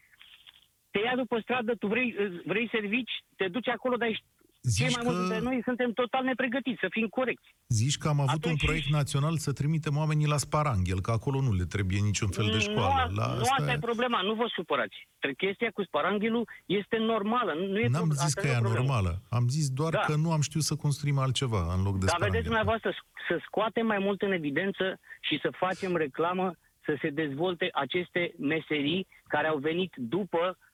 Te 0.90 0.98
ia 0.98 1.16
după 1.16 1.38
stradă, 1.40 1.74
tu 1.74 1.86
vrei, 1.86 2.16
uh, 2.18 2.40
vrei 2.44 2.68
servici, 2.68 3.24
te 3.36 3.48
duci 3.48 3.68
acolo, 3.68 3.96
dar 3.96 4.08
ești 4.08 4.24
cei 4.62 4.70
Zici 4.88 4.94
mai 4.96 5.02
mulți 5.04 5.18
dintre 5.20 5.38
că, 5.38 5.44
noi 5.48 5.60
suntem 5.64 5.90
total 5.92 6.24
nepregătiți, 6.24 6.78
să 6.80 6.86
fim 6.90 7.06
corecți. 7.18 7.48
zici 7.68 7.96
că 7.98 8.08
am 8.08 8.20
avut 8.20 8.30
Atunci- 8.44 8.60
un 8.60 8.66
proiect 8.66 8.86
național 9.00 9.36
să 9.36 9.52
trimitem 9.52 9.96
oamenii 9.96 10.26
la 10.26 10.36
Sparanghel, 10.36 11.00
că 11.00 11.10
acolo 11.10 11.40
nu 11.40 11.52
le 11.52 11.64
trebuie 11.64 12.00
niciun 12.10 12.28
fel 12.28 12.46
de 12.52 12.58
școală. 12.58 13.06
Nu, 13.10 13.16
la 13.16 13.26
nu 13.26 13.40
asta 13.56 13.72
e 13.72 13.78
problema, 13.78 14.20
nu 14.22 14.34
vă 14.34 14.46
supărați. 14.54 14.96
Tre- 15.18 15.34
Chestia 15.34 15.70
cu 15.74 15.82
sparanghelul 15.82 16.48
este 16.66 16.96
normală, 16.96 17.52
nu, 17.58 17.66
nu 17.66 17.78
e 17.78 17.88
N-am 17.88 18.02
pro- 18.08 18.12
zis 18.14 18.22
asta 18.24 18.40
că 18.40 18.46
nu 18.46 18.52
e 18.52 18.56
problemă. 18.58 18.78
anormală. 18.92 19.22
Am 19.28 19.48
zis 19.48 19.68
doar 19.70 19.92
Da. 19.92 19.98
că 20.00 20.14
nu 20.16 20.32
am 20.32 20.40
știut 20.40 20.62
să 20.62 20.74
construim 20.76 21.18
altceva 21.18 21.74
în 21.74 21.82
loc 21.82 21.92
de 21.98 21.98
Dar 21.98 22.08
sparanghel. 22.08 22.30
vedeți 22.30 22.44
dumneavoastră, 22.50 22.90
s- 22.90 23.26
să 23.28 23.34
scoatem 23.46 23.86
mai 23.86 23.98
mult 23.98 24.22
în 24.22 24.32
evidență 24.32 24.84
și 25.20 25.38
să 25.42 25.50
facem 25.64 25.96
reclamă 25.96 26.54
să 26.86 26.96
se 27.00 27.08
dezvolte 27.10 27.68
aceste 27.72 28.32
meserii 28.38 29.06
care 29.28 29.46
au 29.48 29.58
venit 29.58 29.92
după 29.96 30.42
uh, 30.58 30.70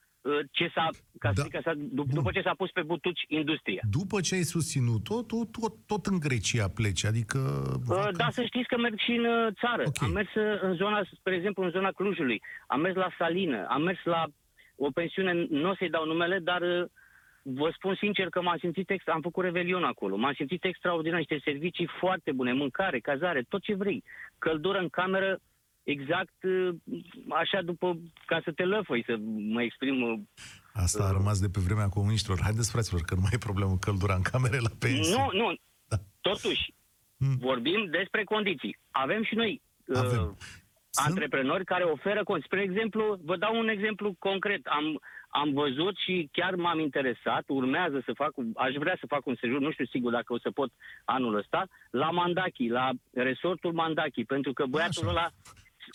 ce 0.51 0.71
s-a, 0.73 0.87
ca 1.19 1.29
să 1.33 1.33
Da. 1.35 1.41
zic 1.41 1.55
așa, 1.55 1.73
dup- 1.73 2.13
după 2.13 2.31
ce 2.31 2.41
s-a 2.41 2.53
pus 2.57 2.71
pe 2.71 2.81
butuci 2.81 3.21
industria. 3.27 3.81
După 3.89 4.21
ce 4.21 4.35
ai 4.35 4.41
susținut-o, 4.41 5.21
tot, 5.23 5.51
tot, 5.51 5.73
tot 5.87 6.05
în 6.05 6.19
Grecia 6.19 6.67
pleci, 6.69 7.05
adică... 7.05 7.37
Uh, 7.37 7.81
vacanțe. 7.85 8.17
Da, 8.17 8.29
să 8.29 8.43
știți 8.45 8.67
că 8.67 8.77
merg 8.77 8.99
și 8.99 9.11
în 9.11 9.25
uh, 9.25 9.53
țară. 9.61 9.83
Ok. 9.85 10.03
Am 10.03 10.11
mers 10.11 10.33
uh, 10.35 10.61
în 10.61 10.75
zona, 10.75 11.01
spre 11.19 11.35
exemplu, 11.35 11.63
în 11.63 11.69
zona 11.69 11.91
Clujului. 11.91 12.41
Am 12.67 12.79
mers 12.81 12.95
la 12.95 13.09
Salină, 13.17 13.65
am 13.69 13.81
mers 13.81 13.99
la 14.03 14.23
o 14.75 14.89
pensiune, 14.91 15.33
nu 15.49 15.69
o 15.69 15.75
să-i 15.75 15.89
dau 15.89 16.05
numele, 16.05 16.39
dar 16.39 16.61
uh, 16.61 16.85
vă 17.41 17.71
spun 17.75 17.95
sincer 17.95 18.29
că 18.29 18.41
m-am 18.41 18.57
simțit, 18.57 18.89
extra, 18.89 19.13
am 19.13 19.21
făcut 19.21 19.43
revelion 19.43 19.83
acolo, 19.83 20.15
m-am 20.15 20.33
simțit 20.33 20.63
extraordinar, 20.63 21.17
niște 21.17 21.41
servicii 21.43 21.89
foarte 21.99 22.31
bune, 22.31 22.53
mâncare, 22.53 22.99
cazare, 22.99 23.45
tot 23.49 23.61
ce 23.61 23.75
vrei. 23.75 24.03
Căldură 24.37 24.77
în 24.77 24.89
cameră, 24.89 25.39
exact 25.93 26.39
uh, 26.43 26.69
așa 27.41 27.61
după, 27.61 27.87
ca 28.25 28.41
să 28.43 28.51
te 28.51 28.63
lăfăi, 28.63 29.03
să 29.05 29.15
mă 29.55 29.61
exprim 29.61 30.01
uh, 30.01 30.19
Asta 30.73 31.03
a 31.03 31.11
rămas 31.11 31.39
de 31.39 31.49
pe 31.49 31.59
vremea 31.67 31.89
comuniștilor. 31.89 32.39
Haideți, 32.41 32.71
fraților, 32.71 33.01
că 33.01 33.15
nu 33.15 33.21
mai 33.21 33.31
e 33.33 33.47
problemă 33.49 33.71
cu 33.71 33.77
căldura 33.87 34.15
în 34.15 34.21
camere 34.31 34.59
la 34.59 34.69
pensie. 34.79 35.15
Nu, 35.15 35.29
nu. 35.41 35.47
Da. 35.87 35.97
Totuși, 36.21 36.73
Mm. 37.21 37.37
vorbim 37.39 37.85
despre 37.91 38.23
condiții. 38.23 38.77
Avem 38.91 39.23
și 39.23 39.35
noi 39.35 39.61
Avem. 39.95 40.21
uh, 40.21 40.35
antreprenori 41.07 41.65
care 41.65 41.83
oferă 41.83 42.23
condiții. 42.23 42.49
Spre 42.51 42.61
exemplu, 42.69 43.19
vă 43.23 43.35
dau 43.37 43.57
un 43.59 43.67
exemplu 43.67 44.15
concret. 44.19 44.65
Am, 44.65 44.99
am 45.29 45.53
văzut 45.53 45.95
și 45.97 46.29
chiar 46.31 46.55
m-am 46.55 46.79
interesat, 46.79 47.43
urmează 47.47 48.01
să 48.05 48.11
fac, 48.15 48.31
aș 48.55 48.73
vrea 48.73 48.97
să 48.99 49.05
fac 49.07 49.25
un 49.25 49.35
sejur, 49.39 49.59
nu 49.59 49.71
știu 49.71 49.85
sigur 49.85 50.11
dacă 50.11 50.33
o 50.33 50.39
să 50.39 50.51
pot 50.51 50.71
anul 51.05 51.35
ăsta, 51.37 51.67
la 51.89 52.09
Mandachi, 52.09 52.67
la 52.67 52.89
resortul 53.13 53.73
Mandachi, 53.73 54.23
pentru 54.23 54.53
că 54.53 54.65
băiatul 54.65 55.07
Așa. 55.07 55.11
ăla 55.11 55.29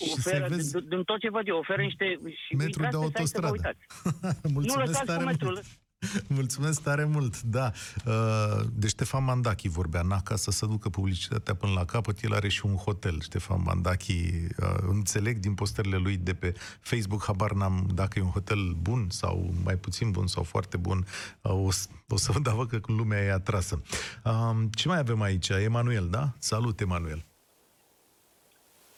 Și 0.05 0.13
oferă, 0.17 0.47
să 0.49 0.55
vezi- 0.55 0.71
d- 0.77 0.89
din 0.89 1.03
tot 1.03 1.19
ce 1.21 1.31
văd 1.31 1.47
eu, 1.47 1.57
oferă 1.57 1.83
niște... 1.83 2.05
Și 2.47 2.55
Metru 2.57 2.83
de 2.91 2.97
uitați 2.97 3.13
pe 3.13 3.25
site 3.25 3.35
să 3.35 3.41
vă 3.41 3.47
autostradă. 3.47 3.53
uitați. 3.53 4.41
Nu 4.43 4.51
Mulțumesc 4.53 4.87
lăsați 4.89 5.07
tare 5.07 5.19
cu 5.23 5.29
metrul. 5.31 5.53
mult. 5.53 5.67
Mulțumesc 6.39 6.83
tare 6.83 7.05
mult, 7.05 7.43
da. 7.43 7.71
Uh, 8.07 8.61
De 8.73 8.89
Ștefan 8.89 9.25
Mandachi 9.25 9.69
vorbea, 9.69 10.03
n-a 10.03 10.21
ca 10.21 10.37
să 10.37 10.51
se 10.51 10.67
ducă 10.67 10.89
publicitatea 10.89 11.55
până 11.55 11.73
la 11.73 11.85
capăt, 11.85 12.23
el 12.23 12.35
are 12.35 12.49
și 12.49 12.67
un 12.67 12.75
hotel, 12.77 13.21
Ștefan 13.21 13.63
Mandachi. 13.63 14.13
uh, 14.59 14.75
Înțeleg 14.81 15.39
din 15.39 15.55
postările 15.55 15.97
lui 15.97 16.17
de 16.17 16.35
pe 16.35 16.53
Facebook, 16.81 17.25
habar 17.25 17.53
n-am 17.53 17.89
dacă 17.95 18.19
e 18.19 18.23
un 18.23 18.31
hotel 18.31 18.77
bun 18.81 19.07
sau 19.11 19.55
mai 19.65 19.77
puțin 19.77 20.11
bun 20.11 20.27
sau 20.27 20.43
foarte 20.43 20.77
bun. 20.77 21.07
Uh, 21.43 21.53
O, 21.53 21.71
s- 21.71 21.89
o 22.09 22.17
să 22.17 22.33
văd 22.33 22.43
dacă 22.43 22.65
că 22.67 22.93
lumea 22.93 23.23
e 23.25 23.33
atrasă. 23.33 23.83
Um, 24.25 24.69
Ce 24.75 24.89
mai 24.89 24.99
avem 24.99 25.21
aici? 25.23 25.49
Emanuel, 25.49 26.09
da? 26.11 26.33
Salut, 26.39 26.81
Emanuel. 26.81 27.25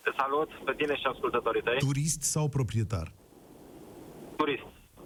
Te 0.06 0.12
salut 0.16 0.48
pe 0.64 0.72
tine 0.76 0.96
și 0.96 1.06
ascultătorii 1.12 1.62
tăi. 1.62 1.78
Turist 1.78 2.22
sau 2.22 2.48
proprietar? 2.48 3.12
Turist. 4.36 4.62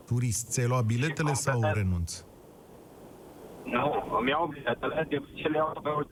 Turist. 0.07 0.51
Ți-ai 0.51 0.67
luat 0.67 0.85
biletele 0.85 1.29
Și 1.29 1.35
sau 1.35 1.53
competent. 1.53 1.77
renunți? 1.83 2.25
Nu, 3.65 4.17
îmi 4.19 4.29
iau 4.29 4.47
biletele 4.47 5.07
de 5.09 5.23
ce 5.35 5.49
le 5.49 5.57
iau 5.57 5.81
pe 5.83 6.07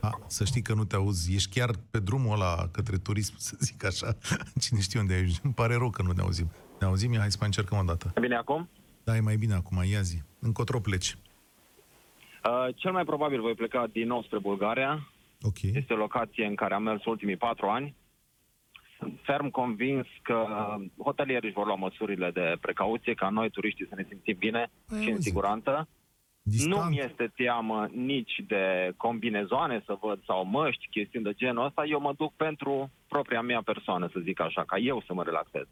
A, 0.00 0.20
să 0.26 0.44
știi 0.44 0.62
că 0.62 0.74
nu 0.74 0.84
te 0.84 0.96
auzi. 0.96 1.34
Ești 1.34 1.58
chiar 1.58 1.70
pe 1.90 1.98
drumul 1.98 2.32
ăla 2.34 2.68
către 2.72 2.96
turism, 2.96 3.34
să 3.36 3.56
zic 3.58 3.84
așa. 3.84 4.16
Cine 4.62 4.80
știe 4.80 5.00
unde 5.00 5.18
ești. 5.18 5.40
Îmi 5.42 5.54
pare 5.54 5.74
rău 5.74 5.90
că 5.90 6.02
nu 6.02 6.12
ne 6.12 6.22
auzim. 6.22 6.50
Ne 6.80 6.86
auzim? 6.86 7.12
Ia, 7.12 7.18
hai 7.20 7.30
să 7.30 7.36
mai 7.38 7.48
încercăm 7.48 7.78
o 7.78 7.82
dată. 7.82 8.12
Bine 8.20 8.36
acum? 8.36 8.68
Da, 9.04 9.16
e 9.16 9.20
mai 9.20 9.36
bine 9.36 9.54
acum. 9.54 9.82
Ia 9.90 10.00
zi. 10.00 10.22
Încotro 10.38 10.80
pleci. 10.80 11.16
Uh, 12.44 12.74
cel 12.74 12.92
mai 12.92 13.04
probabil 13.04 13.40
voi 13.40 13.54
pleca 13.54 13.86
din 13.92 14.06
nou 14.06 14.22
spre 14.22 14.38
Bulgaria. 14.38 15.08
Ok. 15.42 15.62
Este 15.62 15.92
o 15.92 15.96
locație 15.96 16.44
în 16.46 16.54
care 16.54 16.74
am 16.74 16.82
mers 16.82 17.04
ultimii 17.04 17.36
patru 17.36 17.66
ani. 17.66 17.94
Sunt 18.98 19.20
ferm 19.22 19.50
convins 19.50 20.06
că 20.22 20.46
uh, 20.48 20.84
hotelierii 21.04 21.48
își 21.48 21.56
vor 21.56 21.66
lua 21.66 21.74
măsurile 21.74 22.30
de 22.30 22.56
precauție 22.60 23.14
ca 23.14 23.28
noi, 23.28 23.50
turiștii, 23.50 23.86
să 23.88 23.94
ne 23.94 24.04
simțim 24.08 24.36
bine 24.38 24.70
Păi, 24.88 25.00
și 25.00 25.06
în 25.06 25.12
auzi. 25.12 25.26
siguranță. 25.26 25.88
Distant. 26.42 26.74
Nu 26.74 26.88
mi 26.88 26.98
este 27.00 27.32
teamă 27.36 27.88
nici 27.92 28.42
de 28.46 28.92
combinezoane 28.96 29.82
să 29.86 29.98
văd 30.00 30.24
sau 30.24 30.44
măști, 30.44 30.88
chestiuni 30.90 31.24
de 31.24 31.32
genul 31.32 31.64
ăsta. 31.64 31.84
Eu 31.84 32.00
mă 32.00 32.12
duc 32.16 32.32
pentru 32.34 32.90
propria 33.08 33.40
mea 33.40 33.62
persoană, 33.62 34.08
să 34.12 34.20
zic 34.22 34.40
așa, 34.40 34.64
ca 34.64 34.76
eu 34.78 35.02
să 35.06 35.14
mă 35.14 35.22
relaxez. 35.22 35.66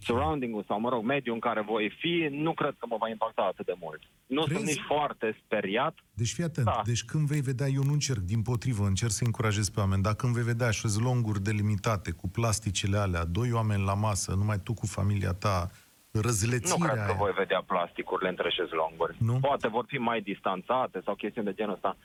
Ok. 0.00 0.06
surrounding-ul 0.16 0.64
sau, 0.66 0.80
mă 0.80 0.88
rog, 0.88 1.04
mediul 1.04 1.34
în 1.34 1.40
care 1.40 1.62
voi 1.62 1.96
fi, 1.98 2.28
nu 2.30 2.52
cred 2.54 2.74
că 2.78 2.86
mă 2.88 2.96
va 2.98 3.08
impacta 3.08 3.42
atât 3.42 3.66
de 3.66 3.74
mult. 3.80 4.00
Nu 4.26 4.42
Crezi? 4.42 4.54
sunt 4.56 4.70
nici 4.70 4.84
foarte 4.86 5.38
speriat. 5.44 5.94
Deci 6.14 6.32
fii 6.32 6.44
atent, 6.44 6.66
Da. 6.66 6.80
deci 6.84 7.04
când 7.04 7.26
vei 7.26 7.40
vedea, 7.40 7.66
eu 7.66 7.82
nu 7.82 7.92
încerc, 7.92 8.18
din 8.18 8.42
potrivă, 8.42 8.84
încerc 8.86 9.10
să 9.12 9.24
încurajez 9.24 9.68
pe 9.68 9.80
oameni, 9.80 10.02
dar 10.02 10.14
când 10.14 10.34
vei 10.34 10.42
vedea 10.44 10.70
șezlonguri 10.70 11.42
delimitate 11.42 12.10
cu 12.10 12.28
plasticele 12.28 12.96
alea, 12.98 13.24
doi 13.24 13.52
oameni 13.52 13.84
la 13.84 13.94
masă, 13.94 14.34
numai 14.34 14.58
tu 14.64 14.74
cu 14.74 14.86
familia 14.86 15.32
ta, 15.32 15.70
Nu 16.10 16.20
răzlețirea 16.20 16.86
cred 16.88 17.04
că 17.04 17.10
aia. 17.10 17.18
voi 17.18 17.32
vedea 17.32 17.62
plasticurile 17.66 18.28
între 18.28 18.50
șezlonguri. 18.50 19.16
Nu? 19.18 19.38
Poate 19.40 19.68
vor 19.68 19.84
fi 19.88 19.96
mai 19.98 20.20
distanțate 20.20 21.00
sau 21.04 21.14
chestiuni 21.14 21.46
de 21.46 21.54
genul 21.54 21.74
ăsta. 21.74 21.96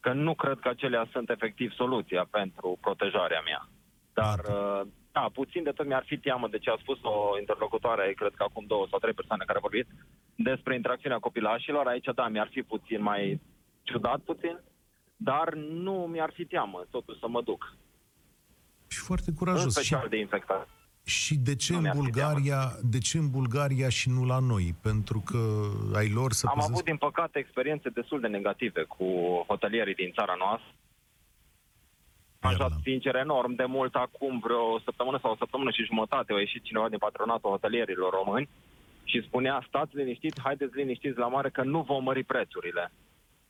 Că 0.00 0.12
nu 0.12 0.34
cred 0.34 0.58
că 0.60 0.68
acelea 0.68 1.08
sunt 1.12 1.30
efectiv 1.30 1.72
soluția 1.72 2.26
pentru 2.30 2.78
protejarea 2.80 3.40
mea. 3.44 3.68
Dar, 4.12 4.38
uh, 4.38 4.86
da, 5.12 5.30
puțin 5.32 5.62
de 5.62 5.70
tot 5.70 5.86
mi-ar 5.86 6.04
fi 6.06 6.18
teamă 6.18 6.48
de 6.48 6.58
ce 6.58 6.70
a 6.70 6.76
spus 6.80 6.98
o 7.02 7.38
interlocutoare, 7.38 8.12
cred 8.16 8.32
că 8.34 8.42
acum 8.42 8.64
două 8.66 8.86
sau 8.90 8.98
trei 8.98 9.12
persoane 9.12 9.44
care 9.44 9.58
au 9.58 9.68
vorbit, 9.68 9.88
despre 10.34 10.74
interacțiunea 10.74 11.18
copilașilor. 11.18 11.86
Aici, 11.86 12.08
da, 12.14 12.28
mi-ar 12.28 12.48
fi 12.52 12.62
puțin 12.62 13.02
mai 13.02 13.40
ciudat 13.82 14.20
puțin, 14.20 14.60
dar 15.16 15.54
nu 15.54 15.92
mi-ar 16.12 16.30
fi 16.34 16.44
teamă 16.44 16.86
totuși 16.90 17.18
să 17.18 17.28
mă 17.28 17.42
duc. 17.42 17.76
Și 18.88 18.98
foarte 18.98 19.30
În 19.30 19.36
curajos. 19.36 19.62
Și, 19.62 19.70
special 19.70 20.08
de 20.08 20.18
infectare. 20.18 20.66
și 21.04 21.34
de 21.36 21.54
ce 21.54 21.72
Nu 21.72 21.76
în 21.78 21.82
mi-ar 21.82 21.94
fi 21.94 22.00
Bulgaria, 22.00 22.60
de 22.82 22.98
ce 22.98 23.18
în 23.18 23.30
Bulgaria 23.30 23.88
și 23.88 24.10
nu 24.10 24.24
la 24.24 24.38
noi? 24.38 24.74
Pentru 24.82 25.22
că 25.26 25.38
ai 25.94 26.08
lor 26.10 26.32
să 26.32 26.46
Am 26.46 26.52
păzesc... 26.54 26.72
avut, 26.72 26.84
din 26.84 26.96
păcate, 26.96 27.38
experiențe 27.38 27.88
destul 27.88 28.20
de 28.20 28.26
negative 28.26 28.82
cu 28.82 29.04
hotelierii 29.46 29.94
din 29.94 30.12
țara 30.14 30.34
noastră. 30.38 30.72
Am 32.42 32.50
Iarna. 32.50 32.64
ajutat, 32.64 32.82
sincer, 32.82 33.14
enorm 33.14 33.54
de 33.54 33.64
mult 33.64 33.94
acum 33.94 34.38
vreo 34.38 34.78
săptămână 34.78 35.18
sau 35.22 35.30
o 35.32 35.36
săptămână 35.36 35.70
și 35.70 35.84
jumătate. 35.84 36.32
A 36.32 36.38
ieșit 36.38 36.62
cineva 36.62 36.88
din 36.88 36.98
patronatul 36.98 37.50
hotelierilor 37.50 38.12
români 38.12 38.48
și 39.04 39.22
spunea, 39.22 39.64
stați 39.68 39.96
liniștiți, 39.96 40.40
haideți 40.40 40.76
liniștiți 40.76 41.18
la 41.18 41.28
mare 41.28 41.50
că 41.50 41.62
nu 41.62 41.80
vom 41.82 42.02
mări 42.02 42.22
prețurile. 42.24 42.92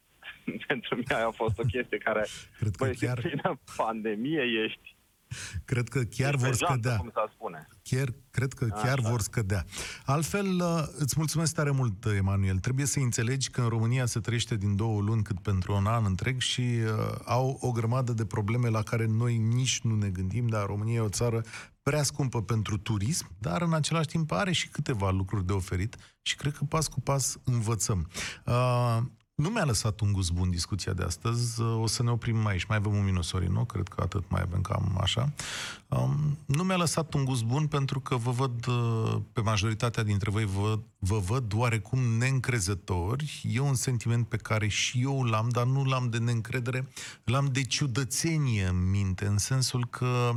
Pentru 0.67 0.95
mine 0.95 1.15
aia 1.15 1.27
a 1.27 1.31
fost 1.31 1.59
o 1.59 1.63
chestie 1.63 1.99
care, 1.99 2.27
Cred 2.59 2.75
că 2.77 2.85
băi, 2.85 2.95
chiar- 2.97 3.17
în 3.23 3.23
plină 3.31 3.59
pandemie 3.77 4.43
ești. 4.65 4.95
Cred 5.65 5.89
că 5.89 6.01
chiar 6.03 6.37
vor 6.37 6.49
dejantă, 6.49 6.73
scădea. 6.73 6.97
Cum 6.97 7.11
s-a 7.15 7.31
spune. 7.35 7.69
Chiar, 7.83 8.09
cred 8.31 8.53
că 8.53 8.65
chiar 8.65 8.99
Așa. 8.99 9.11
vor 9.11 9.21
scădea. 9.21 9.65
Altfel, 10.05 10.47
uh, 10.47 10.83
îți 10.97 11.15
mulțumesc 11.17 11.55
tare 11.55 11.71
mult, 11.71 12.05
Emanuel. 12.05 12.59
Trebuie 12.59 12.87
să 12.87 12.99
înțelegi 12.99 13.51
că 13.51 13.61
în 13.61 13.69
România 13.69 14.07
se 14.07 14.21
trăiește 14.21 14.57
din 14.57 14.77
două 14.77 15.01
luni 15.01 15.23
cât 15.23 15.41
pentru 15.41 15.75
un 15.75 15.87
an 15.87 16.05
întreg 16.05 16.41
și 16.41 16.61
uh, 16.61 17.15
au 17.25 17.59
o 17.61 17.71
grămadă 17.71 18.13
de 18.13 18.25
probleme 18.25 18.69
la 18.69 18.83
care 18.83 19.07
noi 19.07 19.37
nici 19.37 19.81
nu 19.83 19.95
ne 19.95 20.09
gândim, 20.09 20.47
dar 20.47 20.67
România 20.67 20.95
e 20.95 21.01
o 21.01 21.09
țară 21.09 21.43
prea 21.83 22.03
scumpă 22.03 22.43
pentru 22.43 22.79
turism, 22.79 23.31
dar 23.39 23.63
în 23.63 23.73
același 23.73 24.07
timp 24.07 24.31
are 24.31 24.53
și 24.53 24.69
câteva 24.69 25.11
lucruri 25.11 25.47
de 25.47 25.53
oferit 25.53 25.97
și 26.23 26.37
cred 26.37 26.53
că 26.53 26.65
pas 26.65 26.87
cu 26.89 27.01
pas 27.01 27.37
învățăm. 27.45 28.09
Uh, 28.47 28.99
nu 29.35 29.49
mi-a 29.49 29.65
lăsat 29.65 30.01
un 30.01 30.13
gust 30.13 30.33
bun 30.33 30.51
discuția 30.51 30.93
de 30.93 31.03
astăzi. 31.03 31.61
Uh, 31.61 31.81
O 31.81 31.87
să 31.87 32.03
ne 32.03 32.11
oprim 32.11 32.47
aici. 32.47 32.65
Mai 32.65 32.77
avem 32.77 32.95
un 32.95 33.05
minut, 33.05 33.25
Sorin, 33.25 33.53
nu? 33.53 33.65
Cred 33.65 33.89
că 33.89 34.01
atât 34.01 34.25
mai 34.29 34.41
avem 34.41 34.61
cam 34.61 34.99
așa. 35.01 35.33
Um, 35.89 36.39
nu 36.47 36.63
mi-a 36.63 36.77
lăsat 36.77 37.15
un 37.15 37.25
gust 37.25 37.45
bun 37.45 37.67
pentru 37.67 38.01
că 38.01 38.17
vă 38.17 38.31
văd, 38.31 38.67
uh, 38.67 39.17
pe 39.33 39.41
majoritatea 39.41 40.03
dintre 40.03 40.31
voi, 40.31 40.45
vă, 40.45 40.79
vă 40.99 41.19
văd 41.19 41.53
oarecum 41.55 41.99
neîncrezători. 41.99 43.43
E 43.49 43.61
un 43.61 43.75
sentiment 43.75 44.29
pe 44.29 44.37
care 44.37 44.69
și 44.69 45.03
eu 45.03 45.23
l-am, 45.23 45.49
dar 45.49 45.65
nu 45.65 45.85
l-am 45.85 46.11
de 46.11 46.19
neîncredere, 46.19 46.89
l-am 47.25 47.47
de 47.47 47.63
ciudățenie 47.63 48.67
în 48.67 48.91
minte, 48.91 49.27
în 49.27 49.39
sensul 49.39 49.87
că 49.87 50.33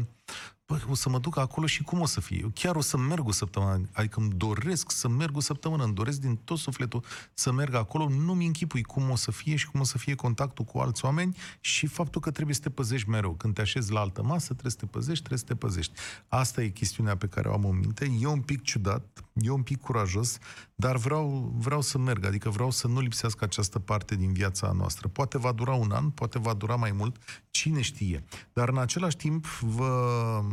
Bă, 0.68 0.80
o 0.90 0.94
să 0.94 1.10
mă 1.10 1.20
duc 1.20 1.38
acolo 1.38 1.66
și 1.66 1.84
cum 1.84 2.02
o 2.02 2.06
să 2.06 2.22
fie? 2.22 2.40
Eu 2.42 2.52
chiar 2.54 2.76
o 2.76 2.82
să 2.82 2.98
merg 2.98 3.28
o 3.28 3.32
săptămână, 3.32 3.82
adică 3.94 4.20
îmi 4.20 4.32
doresc 4.32 4.92
să 4.92 5.08
merg 5.08 5.36
o 5.36 5.40
săptămână, 5.40 5.84
îmi 5.84 5.94
doresc 5.94 6.20
din 6.20 6.36
tot 6.36 6.58
sufletul 6.58 7.04
să 7.34 7.52
merg 7.52 7.74
acolo, 7.74 8.10
nu-mi 8.10 8.46
închipui 8.46 8.84
cum 8.84 9.10
o 9.10 9.16
să 9.16 9.32
fie 9.32 9.56
și 9.56 9.70
cum 9.70 9.80
o 9.80 9.84
să 9.84 9.98
fie 9.98 10.16
contactul 10.16 10.66
cu 10.66 10.78
alți 10.78 11.06
oameni 11.06 11.38
și 11.60 11.88
faptul 11.88 12.22
că 12.22 12.32
trebuie 12.32 12.56
să 12.56 12.62
te 12.62 12.70
păzești 12.70 13.10
mereu. 13.10 13.34
Când 13.34 13.54
te 13.54 13.62
așezi 13.62 13.92
la 13.92 14.00
altă 14.00 14.24
masă, 14.24 14.46
trebuie 14.46 14.72
să 14.72 14.78
te 14.78 14.86
păzești, 14.86 15.24
trebuie 15.24 15.40
să 15.40 15.46
te 15.46 15.56
păzești. 15.56 15.94
Asta 16.28 16.62
e 16.62 16.68
chestiunea 16.70 17.18
pe 17.18 17.28
care 17.28 17.48
o 17.48 17.54
am 17.54 17.66
în 17.66 17.80
minte. 17.80 18.12
E 18.20 18.28
un 18.28 18.42
pic 18.42 18.62
ciudat, 18.62 19.24
e 19.34 19.50
un 19.50 19.64
pic 19.64 19.82
curajos, 19.82 20.38
dar 20.76 20.98
vreau, 20.98 21.54
vreau 21.58 21.82
să 21.82 21.98
merg, 21.98 22.26
adică 22.26 22.50
vreau 22.50 22.72
să 22.72 22.88
nu 22.88 23.00
lipsească 23.00 23.44
această 23.44 23.80
parte 23.80 24.16
din 24.16 24.34
viața 24.34 24.72
noastră. 24.72 25.08
Poate 25.08 25.38
va 25.38 25.52
dura 25.52 25.74
un 25.74 25.92
an, 25.92 26.10
poate 26.10 26.40
va 26.40 26.54
dura 26.54 26.76
mai 26.76 26.92
mult, 26.92 27.18
cine 27.50 27.82
știe. 27.82 28.24
Dar 28.54 28.70
în 28.70 28.78
același 28.78 29.16
timp 29.18 29.46
vă, 29.48 30.44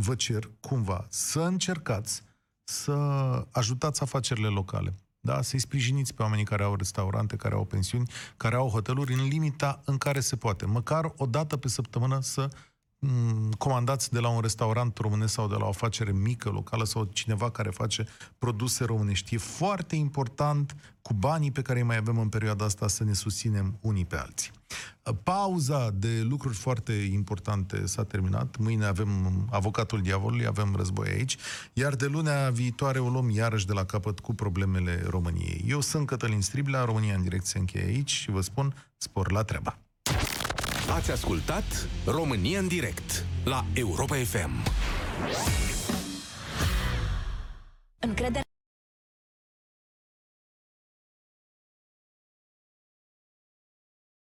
vă 0.00 0.14
cer 0.14 0.50
cumva 0.60 1.06
să 1.08 1.40
încercați 1.40 2.22
să 2.64 2.92
ajutați 3.50 4.02
afacerile 4.02 4.48
locale. 4.48 4.94
Da? 5.20 5.42
Să-i 5.42 5.58
sprijiniți 5.58 6.14
pe 6.14 6.22
oamenii 6.22 6.44
care 6.44 6.62
au 6.62 6.74
restaurante, 6.74 7.36
care 7.36 7.54
au 7.54 7.64
pensiuni, 7.64 8.10
care 8.36 8.54
au 8.54 8.68
hoteluri 8.68 9.12
în 9.12 9.28
limita 9.28 9.82
în 9.84 9.98
care 9.98 10.20
se 10.20 10.36
poate. 10.36 10.66
Măcar 10.66 11.12
o 11.16 11.26
dată 11.26 11.56
pe 11.56 11.68
săptămână 11.68 12.20
să 12.20 12.40
mm, 12.40 12.50
comandați 13.58 14.10
de 14.12 14.18
la 14.18 14.28
un 14.28 14.40
restaurant 14.40 14.98
românesc 14.98 15.32
sau 15.32 15.48
de 15.48 15.54
la 15.54 15.64
o 15.64 15.68
afacere 15.68 16.12
mică, 16.12 16.50
locală 16.50 16.84
sau 16.84 17.04
cineva 17.04 17.50
care 17.50 17.70
face 17.70 18.06
produse 18.38 18.84
românești. 18.84 19.34
E 19.34 19.38
foarte 19.38 19.96
important 19.96 20.76
cu 21.02 21.14
banii 21.14 21.50
pe 21.50 21.62
care 21.62 21.78
îi 21.78 21.84
mai 21.84 21.96
avem 21.96 22.18
în 22.18 22.28
perioada 22.28 22.64
asta 22.64 22.88
să 22.88 23.04
ne 23.04 23.12
susținem 23.12 23.78
unii 23.80 24.04
pe 24.04 24.16
alții. 24.16 24.50
Pauza 25.22 25.90
de 25.90 26.20
lucruri 26.22 26.56
foarte 26.56 26.92
importante 26.92 27.86
s-a 27.86 28.04
terminat. 28.04 28.56
Mâine 28.56 28.84
avem 28.84 29.08
avocatul 29.50 30.02
diavolului, 30.02 30.46
avem 30.46 30.74
război 30.76 31.08
aici, 31.08 31.36
iar 31.72 31.94
de 31.94 32.06
lunea 32.06 32.50
viitoare 32.50 32.98
o 32.98 33.08
luăm 33.08 33.30
iarăși 33.30 33.66
de 33.66 33.72
la 33.72 33.84
capăt 33.84 34.20
cu 34.20 34.34
problemele 34.34 35.02
României. 35.06 35.64
Eu 35.68 35.80
sunt 35.80 36.06
Cătălin 36.06 36.40
Striblea, 36.40 36.84
România 36.84 37.14
în 37.14 37.22
direct 37.22 37.46
se 37.46 37.58
încheie 37.58 37.84
aici 37.84 38.10
și 38.10 38.30
vă 38.30 38.40
spun 38.40 38.74
spor 38.96 39.32
la 39.32 39.42
treabă. 39.42 39.78
Ați 40.94 41.10
ascultat 41.10 41.88
România 42.06 42.58
în 42.58 42.68
direct 42.68 43.24
la 43.44 43.64
Europa 43.74 44.14
FM. 44.14 44.50
Încredere 47.98 48.47